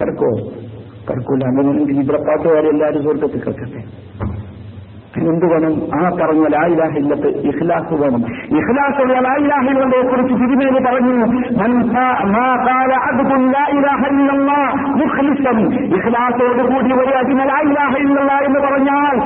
[0.00, 0.65] കിടക്കോ.
[1.10, 3.82] കിടക്കൂല അങ്ങനെയാണെങ്കിൽ ഇവിടെ പാട്ടുകാരെ എല്ലാവരും സ്വർഗത്തിൽ കിടക്കട്ടെ.
[5.16, 8.22] എന്ത് വേണം ആ പറഞ്ഞ ലായിലാഹില്ലത്ത് ഇഖ്ലാസ് വേണം.
[8.58, 11.26] ഇഖ്ലാസുള്ള ലായിലാഹികളെ കുറിച്ച് തിരുമേനി പറഞ്ഞു
[15.96, 19.16] ഇഖ്ലാസോട് കൂടി ഒരു അടിമ ലായിലാഹില്ല എന്ന് പറഞ്ഞാൽ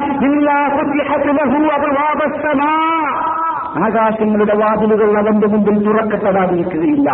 [3.79, 7.11] ആകാശങ്ങളുടെ വാതിലുകൾ അവന്റെ മുമ്പിൽ തുറക്കപ്പെടാതിരിക്കുകയില്ല.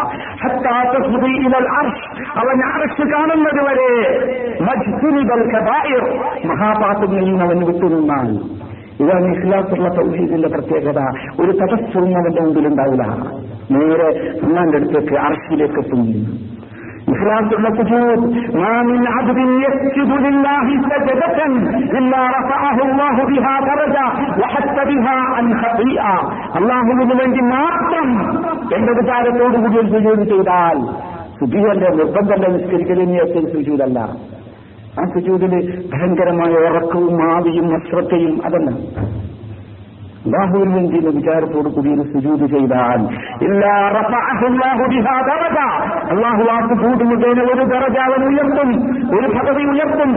[2.37, 4.19] അവൻ അറച്ച് കാണുന്നത് വരെ.
[6.47, 8.57] മഹാപാത്രങ്ങളിൽ നിന്ന് അവൻ വിട്ടുനിന്നാൽ
[9.01, 11.01] ഇതാണ് ഇസ്ലാത്തുള്ള തൗഹീദിന്റെ പ്രത്യേകത.
[11.41, 13.07] ഒരു തടസ്സവും അവന്റെ മുമ്പിൽ ഉണ്ടാവില്ല
[13.71, 16.56] നേരെ അന്നാന്റെ അടുത്തേക്ക് അർഷിലേക്ക് എത്തുന്നു
[17.17, 18.27] ഇഖ്ലാസുള്ള സുജൂദ്
[18.59, 21.53] മാ മിൻ അബ്ദിൻ യസ്ജുദു ലില്ലാഹി സജദതൻ
[22.01, 23.97] ഇല്ലാ റഫഅഹു അല്ലാഹു ബിഹാ ദറജ
[24.43, 26.07] വഹത്ത ബിഹാ അൻ ഖതിഅ
[26.61, 28.09] അല്ലാഹുവിന് വേണ്ടി മാത്രം
[28.79, 30.79] എന്റെ വിചാരത്തോടു കൂടി ഒരു സുജൂദ് ചെയ്താൽ
[31.41, 33.99] സുജൂദന്റെ നിർബന്ധമല്ല നിസ്കരിക്കലിന് ഏറ്റവും സുജൂദല്ല
[34.97, 35.55] ആ സുജൂദിൽ
[35.93, 38.69] ഭയങ്കരമായ ഉറക്കവും ആവിയും അശ്രദ്ധയും അതല്ല
[40.75, 43.01] വേണ്ടി വിചാരത്തോട് കൂടി ഒരു സുജൂത് ചെയ്താൽ.
[46.11, 46.75] അള്ളാഹു ആർക്ക്
[47.05, 48.71] മുഖേന ഒരു ദറജ ഉയർത്തും
[49.19, 50.11] ഒരു പദവി ഉയർത്തും.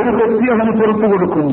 [0.00, 1.46] ഒരു വ്യക്തി അവൻ പുറത്തു കൊടുക്കും.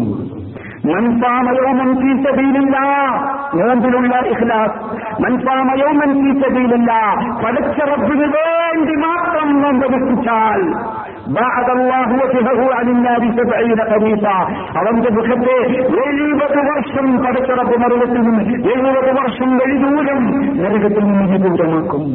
[3.53, 4.77] നോമ്പിലുള്ള ഇഖ്ലാസ്
[5.23, 6.91] മൻസാമയോമൻ ഫീ സബീലില്ല
[7.43, 10.61] പടച്ച റബ്ബിന് വേണ്ടി മാത്രം നോമ്പനുഷ്ഠിച്ചാൽ
[14.77, 15.57] അവന്റെ മുഖത്തെ
[16.03, 20.21] എഴുപത് വർഷം പടച്ചറപ്പ് നരകത്തിൽ നിന്ന് എഴുപത് വർഷം വഴിദൂരം
[20.57, 22.05] നരകത്തിൽ നിന്ന് വിദൂരമാക്കും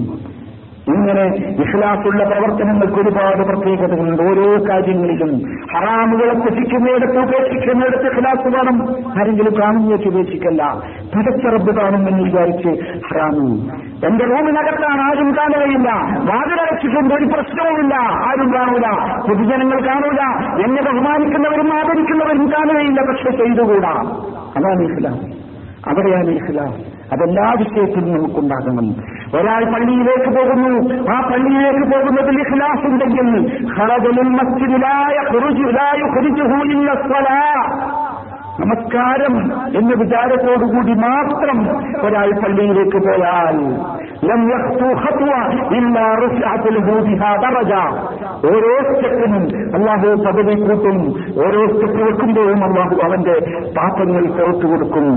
[0.89, 1.23] ഇങ്ങനെ
[1.63, 4.23] ഇഖ്ലാസുള്ള പ്രവർത്തനങ്ങൾക്ക് ഒരുപാട് പ്രത്യേകതകളുണ്ട്.
[4.23, 8.97] ഓരോ കാര്യങ്ങളിലും ഹറാമുകളെ കുശിക്കുന്നിടത്ത് ഉപേക്ഷിക്കുന്നിടത്ത് ഇഖ്ലാസ് വേണം.
[9.21, 10.83] ആരെങ്കിലും കാണുന്നേക്ക് ഉപേക്ഷിക്കല്ല.
[11.15, 12.69] പടച്ചറബ് കാണുമെന്ന് വിചാരിച്ച്
[13.11, 13.47] ഹറാമു.
[14.07, 15.91] എന്റെ റൂമിനകത്താണ് ആരും കാണുകയില്ല.
[16.33, 17.95] വാതിലടച്ചിട്ടുണ്ട് ഒരു പ്രശ്നവുമില്ല.
[17.95, 19.13] ആരും കാണൂല.
[19.21, 20.21] പൊതുജനങ്ങൾ കാണൂല.
[20.65, 23.01] എന്നെ ബഹുമാനിക്കുന്നവരും ആദരിക്കുന്നവരും കാണുകയില്ല.
[23.03, 23.93] പക്ഷെ ചെയ്തുകൂടാ?
[24.57, 25.43] അതാണ് ഇസ്ലാം
[25.87, 28.87] അവിടെയാണ് ഇസ്ലാം അതെല്ലാ വിഷയത്തിലും നമുക്കുണ്ടാകണം.
[29.41, 30.73] ഒരാൾ പള്ളിയിലേക്ക് പോകുന്നു.
[31.13, 33.29] ആ പള്ളിയിലേക്ക് പോകുന്നതിൽ ഇഖ്ലാസ് ഉണ്ടെങ്കിൽ
[38.61, 39.35] നമസ്കാരം
[39.79, 41.59] എന്ന വിചാരത്തോടുകൂടി മാത്രം
[42.07, 43.57] ഒരാൾ പള്ളിയിലേക്ക് പോയാൽ.
[48.47, 49.45] ഓരോ സ്റ്റെപ്പിനും
[49.75, 50.99] അള്ളാഹു പദവി കൂട്ടും.
[51.39, 53.37] ഓരോ സ്റ്റെപ്പ് വെക്കുമ്പോഴും അള്ളാഹു അവന്റെ
[53.79, 55.09] പാപങ്ങൾ പുറത്തു കൊടുക്കും.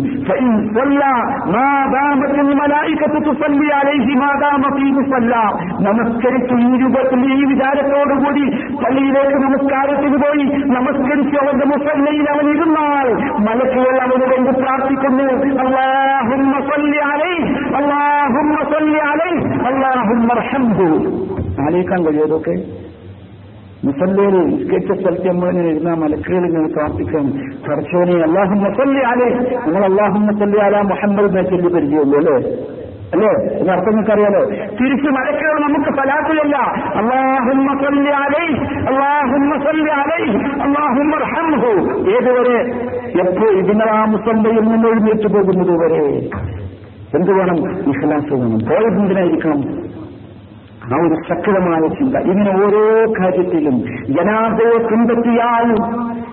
[5.86, 8.45] നമസ്കരിച്ചു ഈ രൂപത്തിൽ ഈ വിചാരത്തോടുകൂടി
[8.83, 15.26] പള്ളിയിലേക്ക് നമസ്കാരത്തിന് പോയി നമസ്കരിച്ചു അവന്റെ മുസല്ലയിൽ അവൻ ഇരുന്നാൽ മലക്കുകൾ അവന് വേണ്ടി പ്രാർത്ഥിക്കുന്നു.
[15.63, 17.45] അള്ളാഹുമ്മ സല്ലി അലൈഹി
[17.80, 19.39] അള്ളാഹുമ്മ സല്ലി അലൈഹി
[19.71, 20.88] അള്ളാഹുമ്മ റഹംഹു
[21.65, 22.55] ആലോചിക്കാൻ കഴിയുമതൊക്കെ
[23.86, 27.26] മുസല്ലേര് നിസ്കരിച്ച സ്ഥലത്ത് നമ്മളിങ്ങനെ ഇരുന്ന മലക്കുകൾ ഇങ്ങനെ പ്രാർത്ഥിക്കാൻ.
[27.65, 29.28] പഠിച്ചവനെ അള്ളാഹും മസല്ലി ആലേ
[29.65, 32.38] നമ്മൾ അള്ളാഹും മസല്ലി ആല മുഹമ്മദ് ചൊല്ലി പരിചയമുള്ളൂ അല്ലേ?
[33.14, 33.60] അല്ലേ?
[33.60, 34.39] എന്നർത്ഥം നിങ്ങൾക്കറിയാലോ?
[34.49, 36.58] തിരിച്ച് മലക്കുകൾ നമുക്ക് ഫലാത്തിലല്ല
[36.95, 38.45] അള്ളാഹുമ്മ സല്ലി ആലേ
[38.88, 39.91] അള്ളാഹും സല്ലി
[40.62, 41.72] അള്ളാഹും റഹംഹു
[42.10, 42.60] ഏതുവരെ?
[43.28, 46.06] എപ്പോ ഇതിനെ മുസല്ലയിൽ നിന്ന് എഴുന്നേറ്റ് പോകുന്നത് വരെ?
[47.16, 47.58] എന്ത് വേണം?
[47.89, 48.60] ഇഖ്ലാസ് വേണം.
[48.70, 49.76] പോയത്
[50.86, 52.16] ആ ഒരു ശക്തമായ ചിന്ത.
[52.18, 55.70] ഇങ്ങനെ ഓരോ കാര്യത്തിലും ജനാദയെ പിൻപറ്റിയാൽ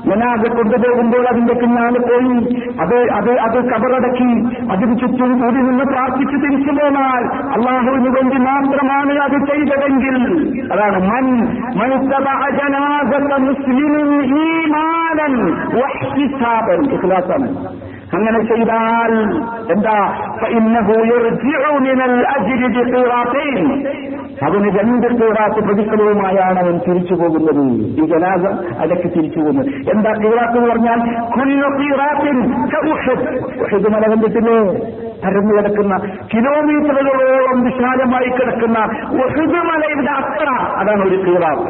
[0.07, 2.65] ജനാദ കൊണ്ടുപോകുമ്പോൾ അതിന്റെ പിന്നാലെ പോയി.
[2.81, 4.31] അത് അത് അത് കബറടക്കി.
[4.73, 7.23] അതിന് ചുറ്റും കൂടി നിന്ന് പ്രാർത്ഥിച്ച് തിരിച്ചു പോന്നാൽ
[7.55, 10.19] അള്ളാഹുവിന് വേണ്ടി മാത്രമാണ് അത് ചെയ്തതെങ്കിൽ.
[10.73, 11.27] അതാണ് മൻ
[12.51, 14.09] ജനാസത മുസ്ലിമിൻ
[14.41, 15.35] ഈമാനൻ
[16.95, 17.92] ഇഖ്ലാസാണ്.
[18.17, 19.13] അങ്ങനെ ചെയ്താൽ
[19.75, 19.97] എന്താ?
[24.47, 27.61] അവന് രണ്ട് കീറാത്ത് പ്രതിക്കളവുമായാണ് അവൻ തിരിച്ചു പോകുന്നത്.
[28.01, 28.45] ഈ ജനാസ
[28.81, 29.69] അലക്ക് തിരിച്ചു പോകുന്നത്.
[29.91, 30.99] എന്താ കീറാത്ത് എന്ന് പറഞ്ഞാൽ
[33.71, 34.57] ഷെദ് മല കണ്ടിട്ടില്ലേ
[35.25, 35.95] പരന്നു കിടക്കുന്ന
[36.35, 38.79] കിലോമീറ്ററുകളോളം വിശാലമായി കിടക്കുന്ന
[39.25, 40.49] ഒഹുദ് മലയുടെ അത്ര.
[40.81, 41.69] അതാണ് ഒരു കീറാത്ത്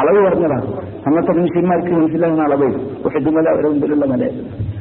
[0.00, 0.66] അളവ് പറഞ്ഞതാണ്
[1.06, 2.68] അങ്ങനത്തെ മനുഷ്യന്മാർക്ക് മനസ്സിലാകുന്ന അളവ്
[3.06, 4.77] ഒഹുദ് മല അവരുടെ മുമ്പിലുള്ള മലയായിരുന്നു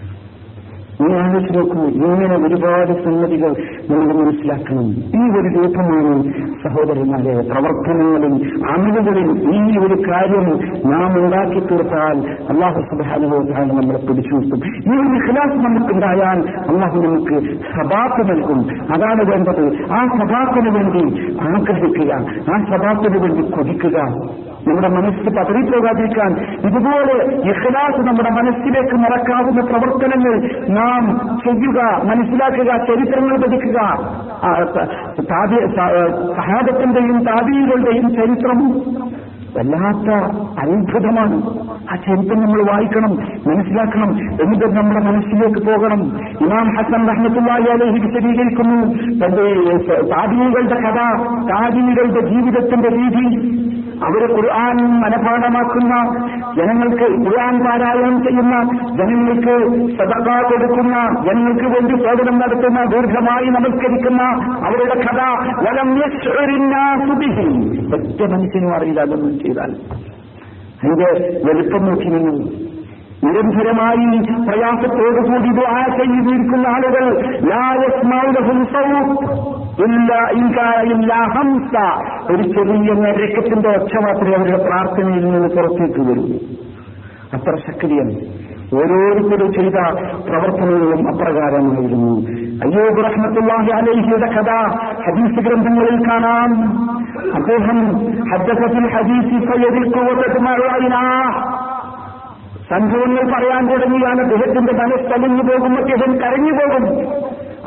[1.01, 3.51] നീ ആലോചിച്ച് നോക്കൂ ഇങ്ങനെ ഒരുപാട് സംഗതികൾ
[3.89, 4.85] നമ്മൾ മനസ്സിലാക്കണം.
[4.89, 6.23] ഈ ഒരു രൂപമാണ്
[6.63, 8.33] സഹോദരന്മാരെ പ്രവർത്തനങ്ങളിൽ
[8.71, 10.47] അമലുകളിൽ ഈ ഒരു കാര്യം
[10.91, 12.17] നാം ഉണ്ടാക്കി തീർത്താൽ
[12.49, 14.61] അള്ളാഹു സുബാനുഭവത്താണ് നമ്മളെ പിടിച്ചു നിർത്തും.
[14.67, 16.39] ഈ ഒരു ഖിലാസ് നമുക്കുണ്ടായാൽ
[16.71, 18.59] അള്ളാഹു നമുക്ക് സഭാത്ത് നൽകും.
[18.95, 19.93] അതാണ് വേണ്ടത്.
[19.93, 22.13] ആ സഭാത്തിന് വേണ്ടി ആഗ്രഹിക്കുക
[22.53, 23.97] ആ സഭാത്തിന് വേണ്ടി കൊതിക്കുക.
[24.67, 26.31] നമ്മുടെ മനസ്സ് പതറിപ്പോകാതിരിക്കാൻ
[26.67, 30.33] ഇതുപോലെ ഇഖ്ലാസ് നമ്മുടെ മനസ്സിലേക്ക് നടക്കാവുന്ന പ്രവർത്തനങ്ങൾ
[30.69, 30.86] നാം
[31.45, 31.79] ചെയ്യുക
[32.09, 33.79] മനസ്സിലാക്കുക ചരിത്രങ്ങൾ പഠിക്കുക.
[36.37, 38.59] സഹാബത്തിന്റെയും താബീകളുടെയും ചരിത്രം
[39.57, 40.09] വല്ലാത്ത
[40.61, 41.35] അത്ഭുതമാണ്.
[41.91, 43.13] ആ ചരിത്രം നമ്മൾ വായിക്കണം
[43.47, 44.09] മനസ്സിലാക്കണം
[44.41, 46.01] എന്നിട്ട് നമ്മുടെ മനസ്സിലേക്ക് പോകണം.
[46.41, 48.79] ഇമാം ഹസൻ റഹ്മത്തുള്ളാഹി അലൈഹി വിശദീകരിക്കുന്നു
[49.21, 49.45] തന്റെ
[50.11, 50.99] താബീകളുടെ കഥ
[51.51, 53.27] താബീകളുടെ ജീവിതത്തിന്റെ രീതി.
[54.05, 55.93] അവർ ഖുർആൻ മനപാഠമാക്കുന്ന
[56.57, 58.55] ജനങ്ങൾക്ക് ഖുർആൻ പാരായണം ചെയ്യുന്ന
[58.97, 59.55] ജനങ്ങൾക്ക്
[59.97, 60.95] സദക്ക കൊടുക്കുന്ന
[61.25, 64.21] ജനങ്ങൾക്ക് വേണ്ടി സേവനം നടത്തുന്ന ദീർഘമായി നമസ്കരിക്കുന്ന
[64.65, 65.21] അവരുടെ കഥ.
[65.67, 65.89] വലം
[67.93, 69.71] ഒറ്റ മനുഷ്യനും അറിയില്ല അതൊന്നും ചെയ്താൽ.
[70.83, 71.09] അതിന്റെ
[71.45, 72.35] വലുപ്പം നോക്കി നിങ്ങൾ
[73.23, 74.07] നിരന്തരമായി
[74.47, 77.05] പ്രയാസത്തോടുകൂടി ദുആ ചെയ്തിരിക്കുന്ന ആളുകൾ
[82.31, 86.25] ഒരു ചെറിയ നരക്കത്തിന്റെ ഒച്ച മാത്രമേ അവരുടെ പ്രാർത്ഥനയിൽ നിന്ന് പുറത്തേക്ക് വരൂ.
[87.33, 88.13] അത്ര ശക്തിയാണ്
[88.77, 89.77] ഓരോരുത്തരും ചെയ്ത
[90.27, 92.13] പ്രവർത്തനങ്ങളും അപ്രകാരമായിരുന്നു.
[92.63, 94.51] അയ്യോ റഹ്മത്തുള്ളാഹി അലൈഹിയുടെ കഥ
[95.05, 96.51] ഹദീസ് ഗ്രന്ഥങ്ങളിൽ കാണാം.
[97.35, 97.79] അദ്ദേഹം
[98.31, 99.37] ഹദ്ദസത്തിൽ ഹദീസി
[102.69, 106.85] സംഭവങ്ങൾ പറയാൻ തുടങ്ങിയാൽ അദ്ദേഹത്തിന്റെ മനസ്സലിഞ്ഞു പോകും അദ്ദേഹം കരഞ്ഞു പോകും.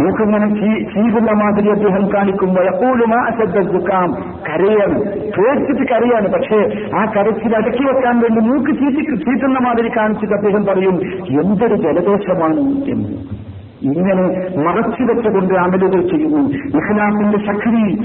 [0.00, 0.48] മൂക്കിങ്ങനെ
[0.94, 4.12] ചീകുന്ന മാതിരി അദ്ദേഹം കാണിക്കുമ്പോൾ എപ്പോഴും ആ അശദ്ധുക്കാം
[4.48, 6.28] കരയാണ് പേടിച്ചിട്ട് കരയാണ്.
[6.32, 6.58] പക്ഷേ
[6.96, 10.96] ആ കരച്ചിൽ അടക്കി വെക്കാൻ വേണ്ടി മൂക്ക് ചീറ്റി ചീറ്റുന്ന മാതിരി കാണിച്ചിട്ട് അദ്ദേഹം പറയും
[11.42, 13.45] എന്തൊരു ജലദോഷമാണ് എന്ന്.
[13.82, 14.22] ഇങ്ങനെ
[14.66, 16.42] മറച്ചു വെച്ചുകൊണ്ട് അമലുകൾ ചെയ്യുന്നു.
[16.78, 17.96] ഇഹ്ലാമിന്റെ ശക്തി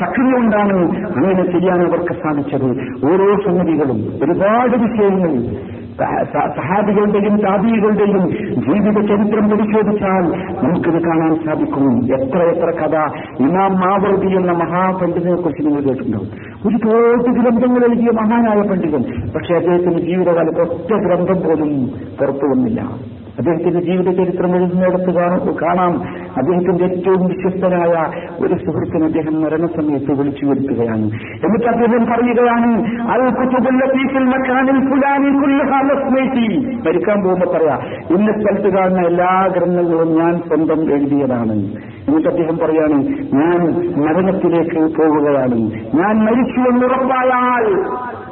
[0.00, 0.76] ശക്തി കൊണ്ടാണ്
[1.16, 2.68] അങ്ങനെ ചെയ്യാൻ അവർക്ക് സാധിച്ചത്.
[3.06, 5.32] ഓരോ സംഗതികളും ഒരുപാട് വിഷയങ്ങൾ.
[6.32, 8.24] സഹാബികളുടെയും താപികളുടെയും
[8.64, 10.24] ജീവിത ചരിത്രം പരിശോധിച്ചാൽ
[10.64, 12.14] നമുക്കിത് കാണാൻ സാധിക്കും.
[12.16, 12.96] എത്ര എത്ര കഥ
[13.40, 16.28] ഇമാം മാവർദി എന്ന മഹാപണ്ഡിതനെ കുറിച്ച് നിങ്ങൾ കേട്ടിട്ടുണ്ടാവും
[16.66, 19.02] ഒരു തോട്ട് ഗ്രന്ഥങ്ങൾ എഴുതിയ മഹാനായ പണ്ഡിതൻ.
[19.34, 21.70] പക്ഷേ അദ്ദേഹത്തിന്റെ ജീവിതകാലത്ത് ഒറ്റ ഗ്രന്ഥം പോലും
[22.20, 22.80] പുറത്തു വന്നില്ല.
[23.38, 25.12] അദ്ദേഹത്തിന്റെ ജീവിത ചരിത്രം എഴുതുന്നിടത്ത്
[25.60, 25.92] കാണാം
[26.38, 27.92] അദ്ദേഹത്തിന്റെ ഏറ്റവും വിശ്വസ്തനായ
[28.40, 31.06] ഒരു സുഹൃത്തിന് അദ്ദേഹം മരണസമയത്ത് വിളിച്ചു വരുത്തുകയാണ്
[31.44, 32.70] എന്നിട്ട് അദ്ദേഹം പറയുകയാണ്
[36.84, 37.76] മരിക്കാൻ പോകുമ്പോൾ പറയാ
[38.10, 41.56] ഇന്ന സ്ഥലത്ത് കാണുന്ന എല്ലാ ഗ്രന്ഥങ്ങളും ഞാൻ സ്വന്തം എഴുതിയതാണ്.
[42.08, 42.98] എന്നിട്ട് അദ്ദേഹം പറയാണ്
[43.34, 43.58] ഞാൻ
[44.04, 45.58] മരണത്തിലേക്ക് പോവുകയാണ്.
[45.94, 47.64] ഞാൻ മരിച്ചു മരിച്ചുവെന്ന് ഉറപ്പായാൽ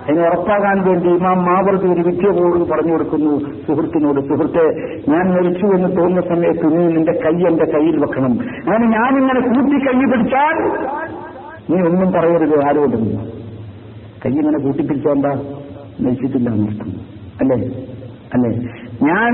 [0.08, 3.32] അതിനെ ഉറപ്പാകാൻ വേണ്ടി ഇമാം മാവർത്തി ഒരു വിദ്യ പോലും പറഞ്ഞു കൊടുക്കുന്നു
[3.66, 4.64] സുഹൃത്തിനോട് സുഹൃത്തെ
[5.08, 8.32] ഞാൻ മരിച്ചു എന്ന് തോന്നുന്ന സമയത്ത് നീ നിന്റെ കൈ എന്റെ കയ്യിൽ വെക്കണം.
[8.64, 10.56] അങ്ങനെ ഞാനിങ്ങനെ കൂട്ടി കൈ പിടിച്ചാൽ
[11.70, 13.04] നീ ഒന്നും പറയരുത് ആരോടും.
[14.24, 15.32] കൈ ഇങ്ങനെ കൂട്ടി പിടിച്ചോണ്ടാ
[16.00, 16.90] മരിച്ചിട്ടില്ല എന്നർത്ഥം
[17.40, 17.58] അല്ലേ?
[18.34, 18.50] അല്ലേ?
[19.02, 19.32] ഞാൻ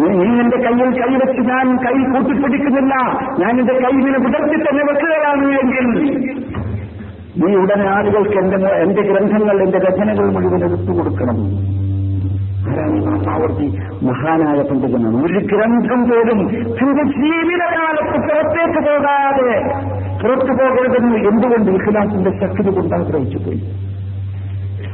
[0.00, 0.08] നീ
[0.42, 2.94] എന്റെ കയ്യിൽ കൈ വെച്ച് ഞാൻ കൈ കൂട്ടിപ്പിടിക്കുന്നില്ല.
[3.40, 5.86] ഞാൻ എന്റെ കൈ ഇങ്ങനെ വിടർത്തി തന്നെ വെക്കുകയാണ് എങ്കിൽ
[7.40, 11.38] നീ ഉടനെ ആളുകൾക്ക് എന്റെ എന്റെ ഗ്രന്ഥങ്ങൾ എന്റെ രചനകൾ മുഴുവൻ എടുത്തു കൊടുക്കണം
[13.34, 13.66] ആവർത്തി
[14.06, 15.18] മഹാനായ പണ്ഡിതനാണ്.
[15.26, 16.40] ഒരു ഗ്രന്ഥം പോലും
[16.78, 19.54] തന്റെ ജീവിതകാലത്ത് പുറത്തേക്ക് പോകാതെ
[20.22, 23.60] പുറത്തു പോകരുതെന്ന് എന്തുകൊണ്ട് ഇഖ്ലാസിന്റെ ശക്തി കൊണ്ട് ആഗ്രഹിച്ചു പോയി?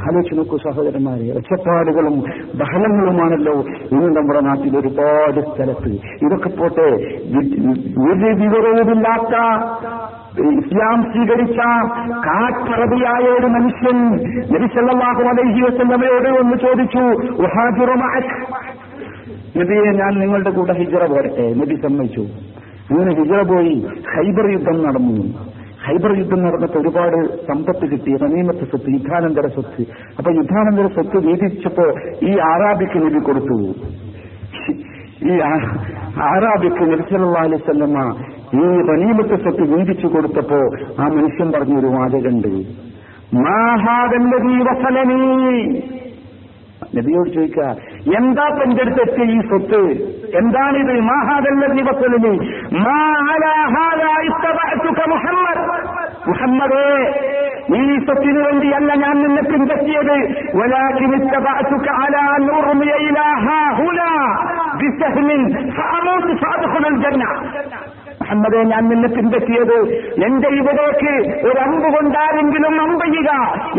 [0.06, 2.16] ആലോചിച്ച് നോക്കൂ സഹോദരന്മാരെ ഒച്ചപ്പാടുകളും
[2.58, 3.54] ബഹളങ്ങളുമാണല്ലോ
[3.92, 5.92] ഇന്ന് നമ്മുടെ നാട്ടിൽ ഒരുപാട് സ്ഥലത്ത്.
[6.24, 6.88] ഇതൊക്കെ പോട്ടെ
[8.42, 9.34] വിവരവുമില്ലാത്ത
[10.40, 11.58] ഇസ്ലാം സ്വീകരിച്ച
[12.26, 13.98] കാറ്ററബിയായ ഒരു മനുഷ്യൻ
[14.54, 17.04] നബിസല്ലാഹു അലൈഹി വസ്ലമയോട് ഒന്ന് ചോദിച്ചു
[19.58, 21.54] നബിയെ ഞാൻ നിങ്ങളുടെ കൂടെ ഹിജറ പോരട്ടെ.
[21.54, 22.20] നബി സമ്മതിച്ചു.
[22.90, 23.74] അങ്ങനെ ഹിജറ പോയി
[24.14, 25.16] ഹൈബർ യുദ്ധം നടന്നു.
[25.86, 29.82] ഹൈബർ യുദ്ധം നടന്നിട്ട് ഒരുപാട് സമ്പത്ത് കിട്ടി റനീമത്ത് സ്വത്ത് യുദ്ധാനന്തര സ്വത്ത്.
[30.18, 31.86] അപ്പൊ യുദ്ധാനന്തര സ്വത്ത് വീതിച്ചപ്പോ
[32.22, 33.58] ഈ ആറാബിക്ക് നബി കൊടുത്തു.
[35.24, 35.38] ഈ
[36.22, 38.16] ആറാബിക്ക് നബിസല്ലാ അലൈവല്ലമ്മ
[38.54, 40.58] ഈ റനീമത്ത് സ്വത്ത് വീതിച്ചു കൊടുത്തപ്പോ
[41.02, 42.48] ആ മനുഷ്യൻ പറഞ്ഞൊരു വാചകണ്ട്.
[46.96, 47.62] നബിയോട് ചോദിക്കുക
[48.16, 49.80] എന്താ തന്റെ അടുത്ത് ഈ സ്വത്ത്?
[50.36, 51.00] എന്താണിത്?
[51.00, 52.36] മാഹാദല്ലതീ വസലനി.
[55.08, 56.05] മുഹമ്മദ്.
[56.28, 56.86] മുഹമ്മദേ
[57.70, 60.16] നീ സ്വത്തിനു വേണ്ടിയല്ല ഞാൻ നിന്നെ പിൻപറ്റിയത്
[68.20, 69.76] മുഹമ്മദെ ഞാൻ നിന്നെ പിൻപറ്റിയത്
[70.24, 71.12] എന്റെ ഇവിടേക്ക്
[71.42, 73.30] ഒരു അമ്പ് കൊണ്ടാരെങ്കിലും അമ്പയ്യുക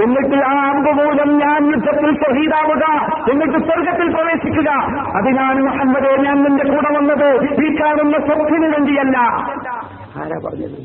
[0.03, 2.85] എന്നിട്ട് ആ അമ്പ് മൂലം ഞാൻ യുദ്ധത്തിൽ ഷഹീദാവുക
[3.31, 4.69] എന്നിട്ട് സ്വർഗത്തിൽ പ്രവേശിക്കുക
[5.17, 7.29] അതിനാണ് മുഹമ്മദെ ഞാൻ നിന്റെ കൂടെ വന്നത്
[7.65, 9.17] ഈ കാണുന്ന സ്വത്തിന് വേണ്ടിയല്ല
[10.21, 10.79] ആരാ പറഞ്ഞത്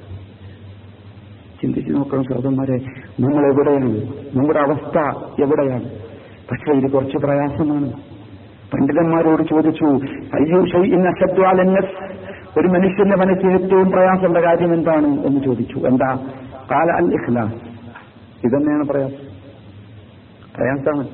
[1.62, 2.76] ചിന്തിച്ചു നോക്കണം സഹോദരന്മാരെ.
[3.20, 3.96] നമ്മൾ എവിടെയാണ്?
[4.36, 4.98] നമ്മുടെ അവസ്ഥ
[5.42, 5.84] എവിടെയാണ്?
[6.50, 7.92] പക്ഷേ ഇത് കുറച്ച് പ്രയാസമാണ്.
[8.72, 9.84] പണ്ഡിതന്മാരോട് ചോദിച്ചു
[12.60, 15.78] ഒരു മനുഷ്യന്റെ മനസ്സിൽ ഏറ്റവും പ്രയാസമുള്ള കാര്യം എന്താണ് എന്ന് ചോദിച്ചു.
[15.78, 16.18] എന്താ?
[16.70, 17.54] കാല അൽ ഇഖ്ലാസ്.
[18.46, 19.32] ഇതന്നെയാണ് പ്രയാസം.
[20.56, 21.08] പ്രയാസമാണ്.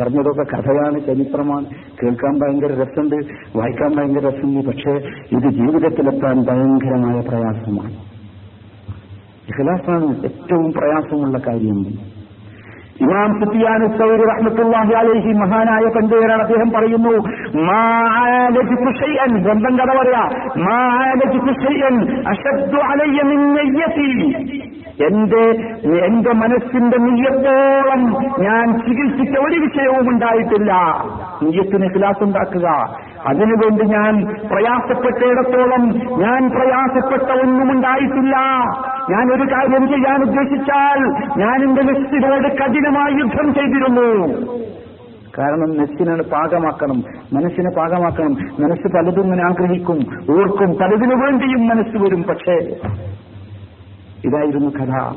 [0.00, 1.64] പറഞ്ഞതൊക്കെ കഥയാണ് ചരിത്രമാണ്.
[2.02, 3.14] കേൾക്കാൻ ഭയങ്കര രസമുണ്ട്
[3.56, 4.66] വായിക്കാൻ ഭയങ്കര രസമുണ്ട്.
[4.66, 4.90] പക്ഷേ
[5.32, 8.13] ഇത് ജീവിതത്തിലെത്താൻ ഭയങ്കരമായ പ്രയാസമാണ്.
[9.54, 11.78] ഇഖ്ലാസാണ് ഏറ്റവും പ്രയാസമുള്ള കാര്യം.
[13.02, 17.14] ഇമാം സുഫിയാൻ സൗരി റഹ്മത്തുള്ളാഹി അലൈഹി മഹാനായ പണ്ഡിതരാണ് അദ്ദേഹം പറയുന്നു
[19.44, 20.22] ഗ്രന്ഥം കഥ പറയാ
[25.06, 25.44] എന്റെ
[26.06, 28.02] എന്റെ മനസ്സിന്റെ നീയത്തോളം
[28.44, 30.72] ഞാൻ ചികിത്സിച്ച ഒരു വിഷയവും ഉണ്ടായിട്ടില്ല.
[31.42, 32.66] നീയത്തിന് ക്ലാസ് ഉണ്ടാക്കുക
[33.28, 34.14] അതിനുവേണ്ടി ഞാൻ
[34.50, 35.82] പ്രയാസപ്പെട്ടിടത്തോളം
[36.20, 38.36] ഞാൻ പ്രയാസപ്പെട്ട ഒന്നും ഉണ്ടായിട്ടില്ല
[39.10, 41.00] ഞാൻ ഒരു കാര്യം ചെയ്യാൻ ഉദ്ദേശിച്ചാൽ
[41.40, 44.08] ഞാൻ എന്റെ നെസ്റ്റിനോട് കഠിനമായി യുദ്ധം ചെയ്തിരുന്നു.
[45.38, 48.34] കാരണം നെസ്സിനാണ് പാകമാക്കണം മനസ്സിനെ പാകമാക്കണം.
[48.34, 49.98] മനസ്സ് പലതും ഇങ്ങനെ ആഗ്രഹിക്കും
[50.36, 52.22] ഓർക്കും പലതിനു വേണ്ടിയും മനസ്സ് വരും.
[52.22, 52.56] പക്ഷേ
[54.24, 55.14] ഇതായിരുന്നു കഥ.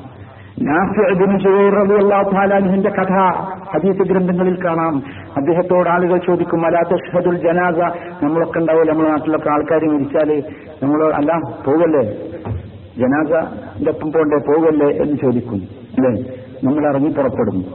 [0.61, 3.33] നാഫിന്റെ കഥ
[3.73, 5.03] ഹദീസ് ഗ്രന്ഥങ്ങളിൽ കാണാം.
[5.37, 7.91] അദ്ദേഹത്തോട് ആളുകൾ ചോദിക്കും അലാത്തൽ ജനാസ?
[8.23, 10.43] നമ്മളൊക്കെ ഉണ്ടാവില്ല നമ്മുടെ നാട്ടിലൊക്കെ ആൾക്കാർ മരിച്ചാൽ
[10.83, 12.13] നമ്മൾ അല്ല പോകല്ലേ
[12.97, 14.37] ജനാസന്റെ ഒപ്പം പോണ്ടേ?
[14.37, 15.61] പോകല്ലേ എന്ന് ചോദിക്കും.
[15.97, 16.23] അല്ലേ?
[16.63, 17.65] നമ്മൾ ഇറങ്ങി പുറപ്പെടും.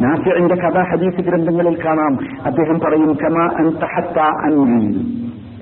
[0.00, 2.18] നാഫിന്റെ കഥ ഹദീസ് ഗ്രന്ഥങ്ങളിൽ കാണാം.
[2.44, 3.16] അദ്ദേഹം പറയും
[3.56, 4.52] അൻ തഹത്ത അൻ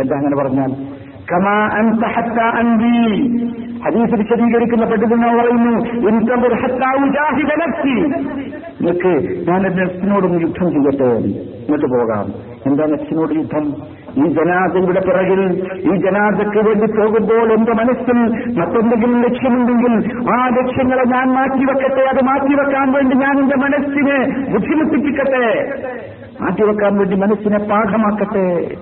[0.01, 1.02] എന്താ അങ്ങനെ പറഞ്ഞാൽ?
[3.87, 5.73] ഹദീസ് വിശദീകരിക്കുന്ന പണ്ഡിതനോ പറയുന്നു
[8.81, 11.17] നിനക്ക് ഞാൻ എന്റെ അച്ഛനോടും യുദ്ധം ചെയ്യട്ടെ.
[11.65, 12.53] എന്നിട്ട് പോകാം.
[12.67, 13.67] എന്താ അച്ഛനോട് യുദ്ധം?
[14.25, 18.19] ഈ ജനാദയുടെ പിറകിൽ ഈ ജനാദയ്ക്ക് വേണ്ടി പോകുമ്പോൾ എന്റെ മനസ്സിൽ
[18.61, 22.03] മറ്റെന്തെങ്കിലും ലക്ഷ്യമുണ്ടെങ്കിൽ ആ ലക്ഷ്യങ്ങളെ ഞാൻ മാറ്റിവെക്കട്ടെ.
[22.03, 25.79] അത് മാറ്റിവെക്കാൻ വേണ്ടി ഞാൻ എന്റെ മനസ്സിനെ ബുദ്ധിമുട്ടിപ്പിക്കട്ടെ.
[26.41, 28.77] മാറ്റിവെക്കാൻ വേണ്ടി മനസ്സിനെ പാഠമാക്കട്ടെ.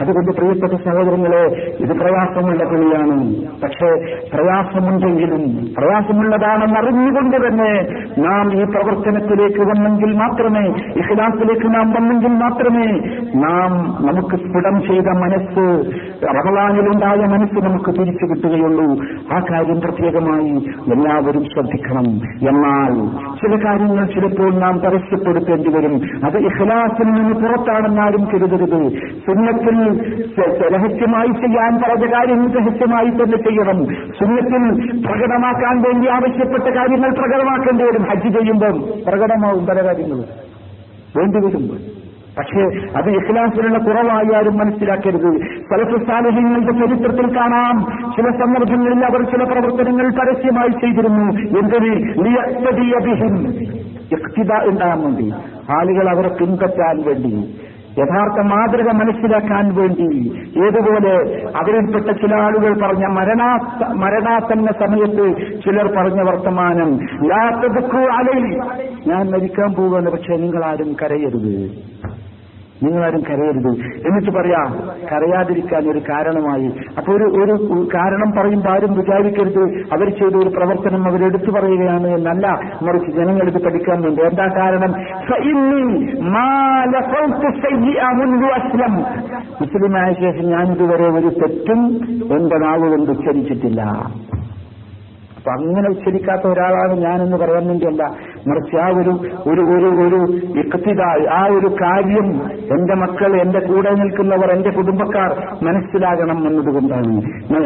[0.00, 3.34] അതുകൊണ്ട് പ്രിയപ്പെട്ട സഹോദരങ്ങളെ ഇത് പ്രയാസമുള്ള കളിയാണ്.
[3.62, 7.72] പക്ഷേ പ്രയാസമുണ്ടെങ്കിലും പ്രയാസമുള്ളതാണെന്ന് അറിഞ്ഞുകൊണ്ട് തന്നെ
[8.18, 10.64] നാം ഈ പ്രവർത്തനത്തിലേക്ക് വന്നെങ്കിൽ മാത്രമേ
[10.96, 12.86] ഇഖ്ലാസിലേക്ക് നാം വന്നെങ്കിൽ മാത്രമേ
[13.34, 13.70] നാം
[14.06, 15.90] നമുക്ക് സ്ഫുടം ചെയ്ത മനസ്സ്
[16.26, 19.02] റഹ്ലാനിലുണ്ടായ മനസ്സ് നമുക്ക് തിരിച്ചു കിട്ടുകയുള്ളൂ.
[19.32, 20.50] ആ കാര്യം പ്രത്യേകമായി
[20.92, 22.06] എല്ലാവരും ശ്രദ്ധിക്കണം.
[22.48, 22.94] എന്നാൽ
[23.34, 26.00] ചില കാര്യങ്ങൾ ചിലപ്പോൾ നാം പരസ്യപ്പെടുത്തേണ്ടി വരും.
[26.24, 28.88] അത് ഇഖ്ലാസിൽ നിന്ന് പുറത്താണെന്നാരും കരുതരുത്.
[29.26, 29.87] സുന്നത്തിൽ
[30.72, 33.86] രഹസ്യമായി ചെയ്യാൻ പറഞ്ഞ കാര്യം രഹസ്യമായി തന്നെ ചെയ്യണം.
[33.86, 38.02] സുന്നത്തിൽ പ്രകടമാക്കാൻ വേണ്ടി ആവശ്യപ്പെട്ട കാര്യങ്ങൾ പ്രകടമാക്കേണ്ടി വരും.
[38.02, 40.48] ഹജ്ജ് ചെയ്യുമ്പോൾ പ്രകടമാവും പല കാര്യങ്ങളും.
[41.16, 41.98] വരുമ്പോൾ
[42.38, 42.60] പക്ഷേ
[42.96, 45.40] അത് ഇഖ്ലാസിലുള്ള കുറവായാലും മനസ്സിലാക്കരുത്.
[46.04, 47.78] സ്ഥാനങ്ങളുടെ ചരിത്രത്തിൽ കാണാം.
[48.16, 51.58] ചില സന്ദർഭങ്ങളിൽ അവർ ചില പ്രവർത്തനങ്ങൾ പരസ്യമായി ചെയ്തിരുന്നു.
[51.58, 51.94] എന്തിന്?
[54.12, 55.32] ഇഖ്തിദ ഉണ്ടാകാൻ വേണ്ടി
[55.78, 57.60] ആളുകൾ അവരെ പിൻപറ്റാൻ വേണ്ടി.
[58.00, 60.08] യഥാർത്ഥ മാതൃക മനസ്സിലാക്കാൻ വേണ്ടി
[60.66, 61.14] ഏതുപോലെ
[61.56, 63.50] അവരിൽപ്പെട്ട ചില ആളുകൾ പറഞ്ഞ മരണാ
[63.96, 65.26] മരണാസന്ന സമയത്ത്
[65.64, 66.90] ചിലർ പറഞ്ഞ വർത്തമാനം
[69.06, 71.54] ഞാൻ മരിക്കാൻ പോവുകയാണ് പക്ഷെ നിങ്ങളാരും കരയരുത്.
[72.82, 73.68] നിങ്ങളാരും കരയരുത്.
[73.80, 74.74] എന്നിട്ട് പറയാ
[75.12, 76.72] കരയാതിരിക്കാൻ ഒരു കാരണമായി.
[76.98, 79.62] അപ്പൊ ഒരു ഒരു കാരണം പറയുമ്പോൾ ആരും വിചാരിക്കരുത്.
[79.92, 82.60] അവർ ചെയ്ത ഒരു പ്രവർത്തനം അവരെടുത്തു പറയുകയാണ് എന്നല്ല.
[82.82, 84.22] മറിച്ച് ജനങ്ങൾക്ക് പഠിക്കാൻ വേണ്ടി.
[84.22, 84.94] എന്താ കാരണം?
[89.60, 92.00] മുസ്ലിമായ ശേഷം ഞാനിതുവരെ ഒരു തെറ്റും
[92.36, 94.10] എന്റെ നാവ് കൊണ്ട് ഉച്ചരിച്ചിട്ടില്ല.
[95.48, 98.02] അപ്പൊ അങ്ങനെ ഉച്ചരിക്കാത്ത ഒരാളാണ് ഞാനെന്ന് പറയാൻ വേണ്ടിയല്ല
[98.46, 99.12] മറിച്ച് ആ ഒരു
[99.50, 100.18] ഒരു ഒരു ഒരു
[101.30, 102.26] ആ ഒരു കാര്യം
[102.76, 105.30] എന്റെ മക്കൾ എന്റെ കൂടെ നിൽക്കുന്നവർ എന്റെ കുടുംബക്കാർ
[105.62, 107.14] മനസ്സിലാകണം എന്നതുകൊണ്ടാണ്.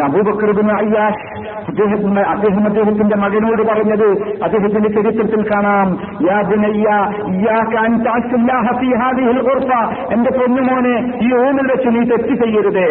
[0.02, 1.26] അബൂബക്കറുബിന് അയ്യാഷ്
[1.68, 4.09] അദ്ദേഹത്തിന് അദ്ദേഹം അദ്ദേഹത്തിന്റെ മകനോട് പറഞ്ഞത്
[4.42, 5.88] അദ്ദേഹത്തിന്റെ ചരിത്രത്തിൽ കാണാം.
[6.28, 6.38] യാ
[10.12, 10.96] എന്റെ പൊന്നുമോനെ
[11.26, 12.88] ഈ റൂമിൽ വെച്ച് നീ തെറ്റ് ചെയ്യരുതേ.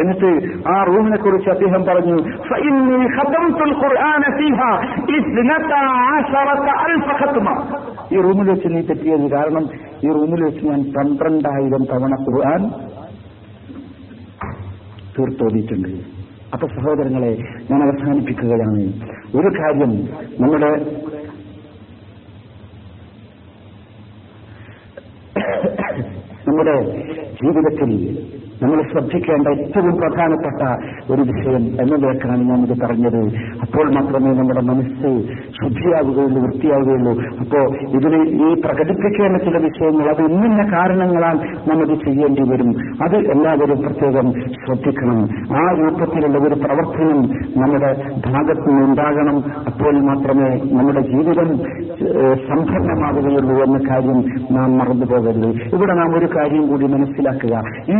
[0.00, 0.30] എന്നിട്ട്
[0.68, 2.16] ആ റൂമിനെ കുറിച്ച് അദ്ദേഹം പറഞ്ഞു
[8.12, 9.64] ഈ റൂമിൽ വെച്ച് നീ തെറ്റിയത് കാരണം
[10.04, 12.62] ഈ റൂമിൽ വെച്ച് ഞാൻ പന്ത്രണ്ടായിരം തവണ ഖുർആൻ
[15.16, 15.92] തീർത്തോന്നിട്ടുണ്ട്
[16.54, 17.30] അപ്പൊ സഹോദരങ്ങളെ
[17.70, 18.82] ഞാൻ അവസാനിപ്പിക്കുകയാണ്.
[19.34, 19.92] ഒരു കാര്യം
[20.40, 20.70] നമ്മുടെ
[26.46, 26.74] നമ്മുടെ
[27.40, 27.92] ജീവിതത്തിൽ
[28.64, 30.60] നമ്മൾ ശ്രദ്ധിക്കേണ്ട ഏറ്റവും പ്രധാനപ്പെട്ട
[31.12, 33.20] ഒരു വിഷയം എന്നതിലേക്കാണ് ഞാൻ പറഞ്ഞത്.
[33.62, 35.10] അപ്പോൾ മാത്രമേ നമ്മുടെ മനസ്സ്
[35.58, 37.12] ശുദ്ധിയാവുകയുള്ളൂ വൃത്തിയാവുകയുള്ളൂ.
[37.40, 37.60] അപ്പോ
[37.96, 41.36] ഇതിന് ഈ പ്രകടിപ്പിക്കേണ്ട ചില വിഷയങ്ങൾ അത് ഇന്നിന്ന കാരണങ്ങളാൽ
[41.68, 42.70] നമ്മത് ചെയ്യേണ്ടി വരും.
[43.02, 44.26] അത് എല്ലാവരും പ്രത്യേകം
[44.62, 45.18] ശ്രദ്ധിക്കണം.
[45.56, 47.20] ആ രൂപത്തിലുള്ള ഒരു പ്രവർത്തനം
[47.56, 47.90] നമ്മുടെ
[48.26, 49.36] ഭാഗത്തു നിന്നുണ്ടാകണം
[49.66, 51.50] അപ്പോൾ മാത്രമേ നമ്മുടെ ജീവിതം
[52.08, 54.18] ഏഹ്, സമ്പന്നമാവുകയുള്ളൂ എന്ന കാര്യം
[54.50, 57.54] നാം മറന്നു പോകരുത് ഇവിടെ നാം ഒരു കാര്യം കൂടി മനസ്സിലാക്കുക.
[57.88, 57.96] ഈ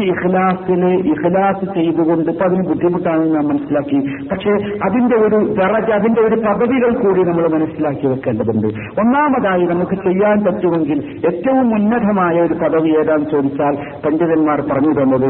[0.54, 4.28] ഇഖ്ലാസിന് ഇഖ്ലാസ് ചെയ്തുകൊണ്ട് ഇപ്പൊ അതിന് ബുദ്ധിമുട്ടാണെന്ന് നാം മനസ്സിലാക്കി.
[4.28, 4.50] പക്ഷേ
[4.84, 8.66] അതിന്റെ ഒരു ദറജ അതിന്റെ ഒരു പദവികൾ കൂടി നമ്മൾ മനസ്സിലാക്കി വെക്കേണ്ടതുണ്ട്.
[9.00, 15.28] ഒന്നാമതായി നമുക്ക് ചെയ്യാൻ പറ്റുമെങ്കിൽ ഏറ്റവും ഉന്നതമായ ഒരു പദവി ഏതാന്ന് ചോദിച്ചാൽ പണ്ഡിതന്മാർ പറഞ്ഞു തന്നത്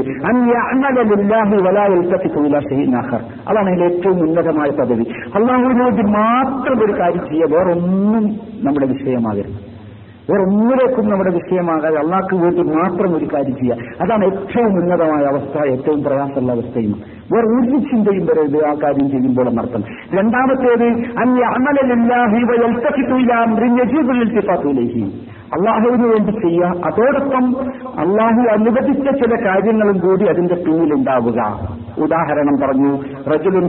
[3.48, 5.04] അതാണ് അതിന്റെ ഏറ്റവും ഉന്നതമായ പദവി.
[5.34, 8.24] അള്ളാഹുവിനോട് മാത്രം ഒരു കാര്യം ചെയ്യുക വേറൊന്നും
[8.64, 9.73] നമ്മുടെ വിഷയമാകരുത്.
[10.30, 13.76] വേറൊന്നിലേക്കും നമ്മുടെ വിഷയമാകാതെ അള്ളാഹ്ക്ക് വേണ്ടി മാത്രം ഒരു കാര്യം ചെയ്യുക.
[14.00, 17.02] അതാണ് ഏറ്റവും ഉന്നതമായ അവസ്ഥ ഏറ്റവും പ്രയാസമുള്ള അവസ്ഥയും.
[17.32, 19.84] വേറെ ഒരു ചിന്തയും വരരുത് ആ കാര്യം ചെയ്യുമ്പോൾ എന്നർത്ഥം.
[20.14, 20.84] രണ്ടാമത്തേത്
[21.18, 22.44] അന്യാമലില്ലാഹി
[25.54, 26.66] അള്ളാഹുവിന് വേണ്ടി ചെയ്യുക.
[26.84, 27.44] അതോടൊപ്പം
[27.98, 31.40] അള്ളാഹു അനുവദിച്ച ചില കാര്യങ്ങളും കൂടി അതിന്റെ പിന്നിലുണ്ടാവുക.
[31.98, 32.92] ഉദാഹരണം പറഞ്ഞു
[33.30, 33.66] റജുലുൻ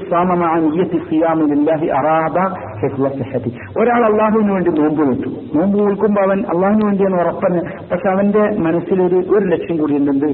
[3.80, 9.46] ഒരാൾ അള്ളാഹുവിന് വേണ്ടി നോമ്പ് വെച്ചു നോമ്പ് നിൽക്കുമ്പോൾ അവൻ അള്ളാഹുവിന് വേണ്ടിയാണ് ഉറപ്പന് പക്ഷെ അവന്റെ മനസ്സിലൊരു ഒരു
[9.46, 10.26] ലക്ഷ്യം കൂടി എന്തുണ്ട്?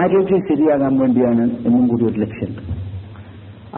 [0.00, 2.87] ആരോഗ്യം ശരിയാകാൻ വേണ്ടിയാണ് എന്നും കൂടി ഒരു ലക്ഷ്യമുണ്ട്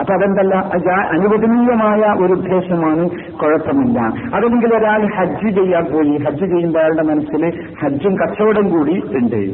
[0.01, 0.55] അപ്പൊ അതെന്തല്ല?
[0.91, 3.99] അനുവദനീയമായ ഒരു ഉദ്ദേശമാണ് കുഴപ്പമില്ല.
[4.35, 6.17] അതല്ലെങ്കിൽ ഒരാൾ ഹജ്ജ് ചെയ്യാൻ പോയി.
[6.17, 9.53] ഹജ്ജ് ചെയ്യുമ്പോൾ അയാളുടെ മനസ്സിൽ ഹജ്ജും കച്ചവടം കൂടി ഉണ്ട്.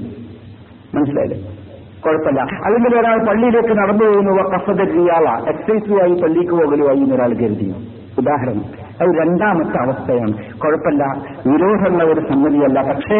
[0.95, 1.57] മനസ്സിലായില്ലേ?
[2.05, 2.41] കുഴപ്പമില്ല.
[2.65, 4.49] അല്ലെങ്കിൽ ഒരാൾ പള്ളിയിലേക്ക് നടന്നു പോകുന്നു.
[4.49, 7.75] കസത റിയാള എക്സൈസുമായി പള്ളിക്ക് പോകലുമായി എന്നൊരാൾ കരുതി
[8.17, 8.86] ഉദാഹരണം.
[9.01, 10.33] അത് രണ്ടാമത്തെ അവസ്ഥയാണ്.
[10.59, 11.03] കുഴപ്പമില്ല.
[11.47, 12.81] വിരോധമുള്ള ഒരു സംഗതിയല്ല.
[12.81, 13.19] പക്ഷേ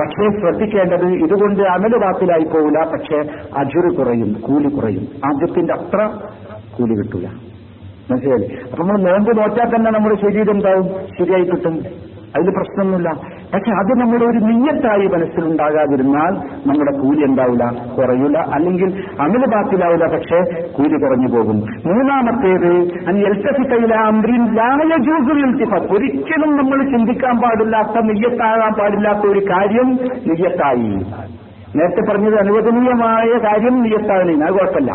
[0.00, 3.16] പക്ഷേ ശ്രദ്ധിക്കേണ്ടത് ഇതുകൊണ്ട് അമൽ ബാത്തിലായി പോകില്ല പക്ഷേ
[3.56, 5.08] അജുറ് കുറയും കൂലി കുറയും.
[5.24, 6.10] ആദ്യത്തിന്റെ അത്ര
[6.78, 7.26] കൂലി കിട്ടൂല.
[8.10, 8.58] മനസ്സിലായില്ലേ?
[8.70, 10.88] അപ്പൊ നമ്മൾ നോമ്പ് നോറ്റാൽ തന്നെ നമ്മുടെ ശരീരം എന്താവും?
[11.18, 11.84] ശരിയായി കിട്ടും.
[12.36, 13.10] അതിൽ പ്രശ്നമൊന്നുമില്ല.
[13.54, 16.32] പക്ഷെ അത് നമ്മുടെ ഒരു നീയത്തായി മനസ്സിലുണ്ടാകാതിരുന്നാൽ
[16.68, 17.64] നമ്മുടെ കൂലി എന്താവില്ല?
[17.98, 18.38] കുറയൂല.
[18.38, 20.38] അല്ലെങ്കിൽ അമിത ബാക്കിലാവില്ല പക്ഷേ
[20.72, 21.58] കൂലി കുറഞ്ഞു പോകും.
[21.86, 22.72] മൂന്നാമത്തേത്
[25.90, 29.88] ഒരിക്കലും നമ്മൾ ചിന്തിക്കാൻ പാടില്ലാത്ത നെയ്യത്താകാൻ പാടില്ലാത്ത ഒരു കാര്യം
[30.26, 30.92] നെയ്യത്തായി
[31.76, 34.92] നേരത്തെ പറഞ്ഞത് അനുവദനീയമായ കാര്യം നിയത്താകണീന കുഴപ്പമില്ല.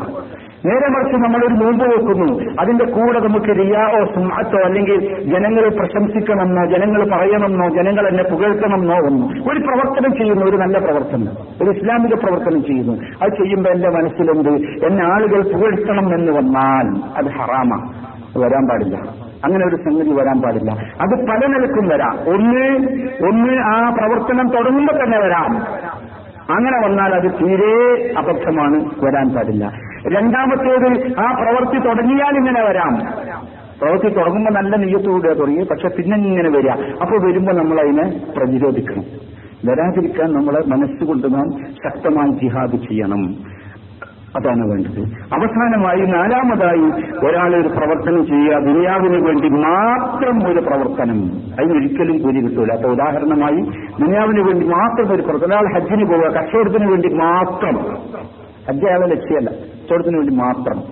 [0.66, 2.52] നേരെ മറിച്ച് നമ്മളൊരു നോമ്പ് വെക്കുന്നു.
[2.60, 9.30] അതിന്റെ കൂടെ നമുക്ക് റിയാവോ സുമാറ്റോ അല്ലെങ്കിൽ ജനങ്ങൾ പ്രശംസിക്കണമെന്നോ ജനങ്ങൾ പറയണമെന്നോ ജനങ്ങൾ എന്നെ പുകഴ്ത്തണമെന്നോ ഒന്നും.
[9.52, 11.28] ഒരു പ്രവർത്തനം ചെയ്യുന്നു ഒരു നല്ല പ്രവർത്തനം.
[11.64, 12.94] ഒരു ഇസ്ലാമിക പ്രവർത്തനം ചെയ്യുന്നു.
[12.94, 14.50] അത് ചെയ്യുമ്പോൾ എന്റെ മനസ്സിലുണ്ട്
[14.86, 17.94] എന്നെ ആളുകൾ പുകഴ്ത്തണം എന്ന് വന്നാൽ അത് ഹറാമ.
[18.38, 18.98] വരാൻ പാടില്ല.
[19.46, 20.72] അങ്ങനെ ഒരു സംഗതി വരാൻ പാടില്ല.
[21.02, 22.18] അത് പല നിലക്കും വരാം.
[22.28, 22.88] ഒന്ന്
[23.28, 25.52] ഒന്ന് ആ പ്രവർത്തനം തുടങ്ങുമ്പോൾ തന്നെ വരാം.
[26.56, 29.91] അങ്ങനെ വന്നാൽ അത് തീരെ അബദ്ധമാണ് വരാൻ പാടില്ല.
[30.08, 33.02] രണ്ടാമത്തേത് ആ പ്രവൃത്തി തുടങ്ങിയാൽ ഇങ്ങനെ വരാം.
[33.82, 36.70] പ്രവൃത്തി തുടങ്ങുമ്പോൾ നല്ല നെയ്യത്തോടെ തുടങ്ങി പക്ഷെ പിന്നെ ഇങ്ങനെ വരിക.
[36.70, 39.04] അപ്പോൾ വരുമ്പോൾ നമ്മൾ അതിനെ പ്രതിരോധിക്കണം.
[39.70, 43.36] വരാതിരിക്കാൻ നമ്മളെ മനസ്സുകൊണ്ട് നാം ശക്തമായി ജിഹാദ് ചെയ്യണം.
[44.36, 45.00] അതാണ് വേണ്ടത്.
[45.34, 48.60] അവസാനമായി നാലാമതായി ഒരാളെ ഒരു പ്രവർത്തനം ചെയ്യുക.
[48.60, 51.26] ദുനിയാവിന് വേണ്ടി മാത്രം ഒരു പ്രവർത്തനം.
[51.60, 52.74] അതിനൊരിക്കലും കൂലി കിട്ടൂല.
[52.74, 53.62] അപ്പൊ ഉദാഹരണമായി
[54.02, 55.60] ദുനിയാവിന് വേണ്ടി മാത്രം ഒരു പ്രവർത്തനം.
[55.60, 57.76] ഒരാൾ ഹജ്ജിന് പോവുക കച്ചവടത്തിന് വേണ്ടി മാത്രം.
[58.68, 59.71] ഹജ്ജ് അയാളെ ലക്ഷ്യമല്ല.
[59.82, 60.84] കച്ചവടത്തിന് വേണ്ടി മാത്രം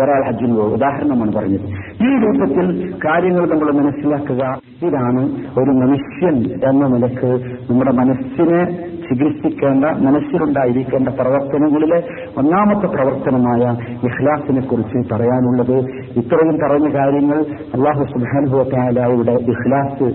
[0.00, 0.72] ഒരാൾ ഹജ്ജിന് പോകും.
[0.72, 1.93] ഉദാഹരണമാണ് പറഞ്ഞത്.
[2.02, 4.60] ഈ രൂപത്തിൽ കാര്യങ്ങൾ നമ്മൾ മനസ്സിലാക്കുക.
[4.82, 5.22] ഇതാണ്
[5.58, 6.36] ഒരു മനുഷ്യൻ
[6.70, 7.30] എന്ന നിലയ്ക്ക്
[7.70, 12.02] നമ്മുടെ മനസ്സിനെ ചികിത്സിക്കേണ്ട മനസ്സിലുണ്ടായിരിക്കേണ്ട പ്രവർത്തനങ്ങളിലെ
[12.38, 13.62] ഒന്നാമത്തെ പ്രവർത്തനമായ
[14.08, 15.76] ഇഖ്ലാസിനെ കുറിച്ച് പറയാനുള്ളത്.
[16.16, 17.38] ഇത്രയും പറഞ്ഞ കാര്യങ്ങൾ
[17.74, 20.08] അള്ളാഹു സുബാനുഭവത്തായാലയുടെ ഇഖ്ലാസ്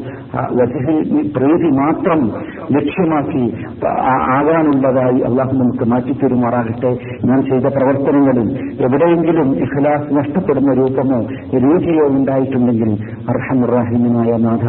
[1.36, 2.32] പ്രീതി മാത്രം
[2.72, 3.44] ലക്ഷ്യമാക്കി
[4.38, 8.50] ആകാനുള്ളതായി അള്ളാഹു നമുക്ക് മാറ്റിത്തരുമാറാകട്ടെ ഞാൻ ചെയ്ത പ്രവർത്തനങ്ങളിൽ
[8.82, 11.20] എവിടെയെങ്കിലും ഇഖ്ലാസ് നഷ്ടപ്പെടുന്ന രൂപമോ
[11.70, 12.92] രുചിയോ ഉണ്ടായിട്ടുണ്ടെങ്കിൽ
[13.30, 14.66] അർഹമുറാഹിമിനായ നാഥ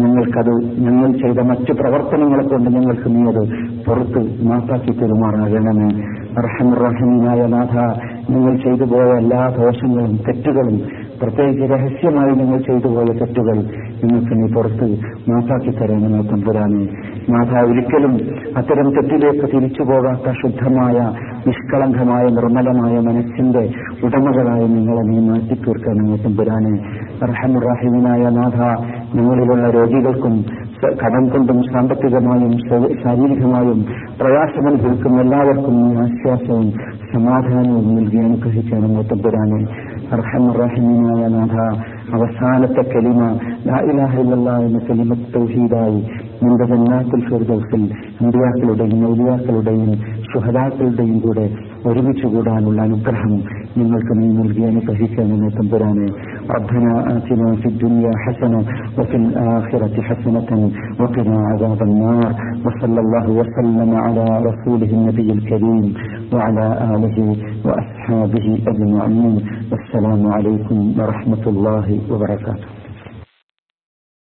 [0.00, 3.42] ഞങ്ങൾക്കത് ഞങ്ങൾ ചെയ്ത മറ്റു പ്രവർത്തനങ്ങളെ കൊണ്ട് ഞങ്ങൾക്ക് നീ അത്
[3.86, 5.88] പുറത്ത് മാപ്പാക്കി പെരുമാറാകണമേ
[6.38, 7.74] അർഹമുറാഹിമിനായ നാഥ
[8.30, 10.76] നിങ്ങൾ ചെയ്തു പോയ എല്ലാ ദോഷങ്ങളും തെറ്റുകളും
[11.20, 13.58] പ്രത്യേകിച്ച് രഹസ്യമായി നിങ്ങൾ ചെയ്തു പോയ തെറ്റുകൾ
[14.02, 14.86] നിങ്ങൾക്ക് നീ പുറത്ത്
[15.28, 16.82] മാറ്റാക്കി തരണമേ തമ്പുരാനെ
[17.28, 18.14] നാഥ ഒരിക്കലും
[18.56, 20.98] അത്തരം തെറ്റിലേക്ക് തിരിച്ചു പോകാത്ത ശുദ്ധമായ
[21.46, 23.62] നിഷ്കളങ്കമായ നിർമ്മലമായ മനസ്സിന്റെ
[24.02, 26.74] ഉടമകളായി നിങ്ങളെ നീ മാറ്റി തീർക്കണമേ തമ്പുരാനെ
[27.22, 28.58] അർഹമുറാഹിമിനായ നാഥ
[29.14, 30.34] നിങ്ങളിലുള്ള രോഗികൾക്കും
[31.02, 32.52] കടം കൊണ്ടും സാമ്പത്തികമായും
[33.02, 33.78] ശാരീരികമായും
[34.20, 36.68] പ്രയാസമനുഭവിക്കും എല്ലാവർക്കും നീ ആശ്വാസവും
[37.12, 39.60] സമാധാനവും നൽകി അനുഗ്രഹിക്കണം തമ്പുരാനെ
[40.12, 41.56] അർഹമുറാഹിമീനായ നാഥ
[42.15, 43.21] അവസാനത്തെ കലിമ
[43.67, 45.99] ലാ ഇലാഹ ഇല്ലല്ലാ എന്ന കലിമ തൗഹീദായി
[46.43, 47.83] നിന്റെ ജന്നാത്തുൽ ഫിർദൗസിൽ
[48.21, 49.91] അമ്പിയാക്കളുടെയും ഔലിയാക്കളുടെയും
[50.31, 51.45] ശുഹദാക്കളുടെയും കൂടെ
[51.85, 53.33] ഒരുമിച്ച് കൂടാനുള്ള അനുഗ്രഹം
[53.77, 56.07] നിങ്ങൾക്ക് നീ നൽകി അനുഗ്രഹിക്കണമെന്ന് തമ്പുരാനെ
[56.49, 58.59] ربنا آتنا في الدنيا حسنة
[58.97, 60.49] وفي الآخرة حسنة
[60.99, 62.31] وقنا عذاب النار
[62.65, 65.85] وصلى الله وسلم على رسوله النبي الكريم
[66.32, 67.18] وعلى آله
[67.64, 69.34] وأصحابه أجمعين.
[69.72, 72.77] والسلام عليكم ورحمة الله وبركاته.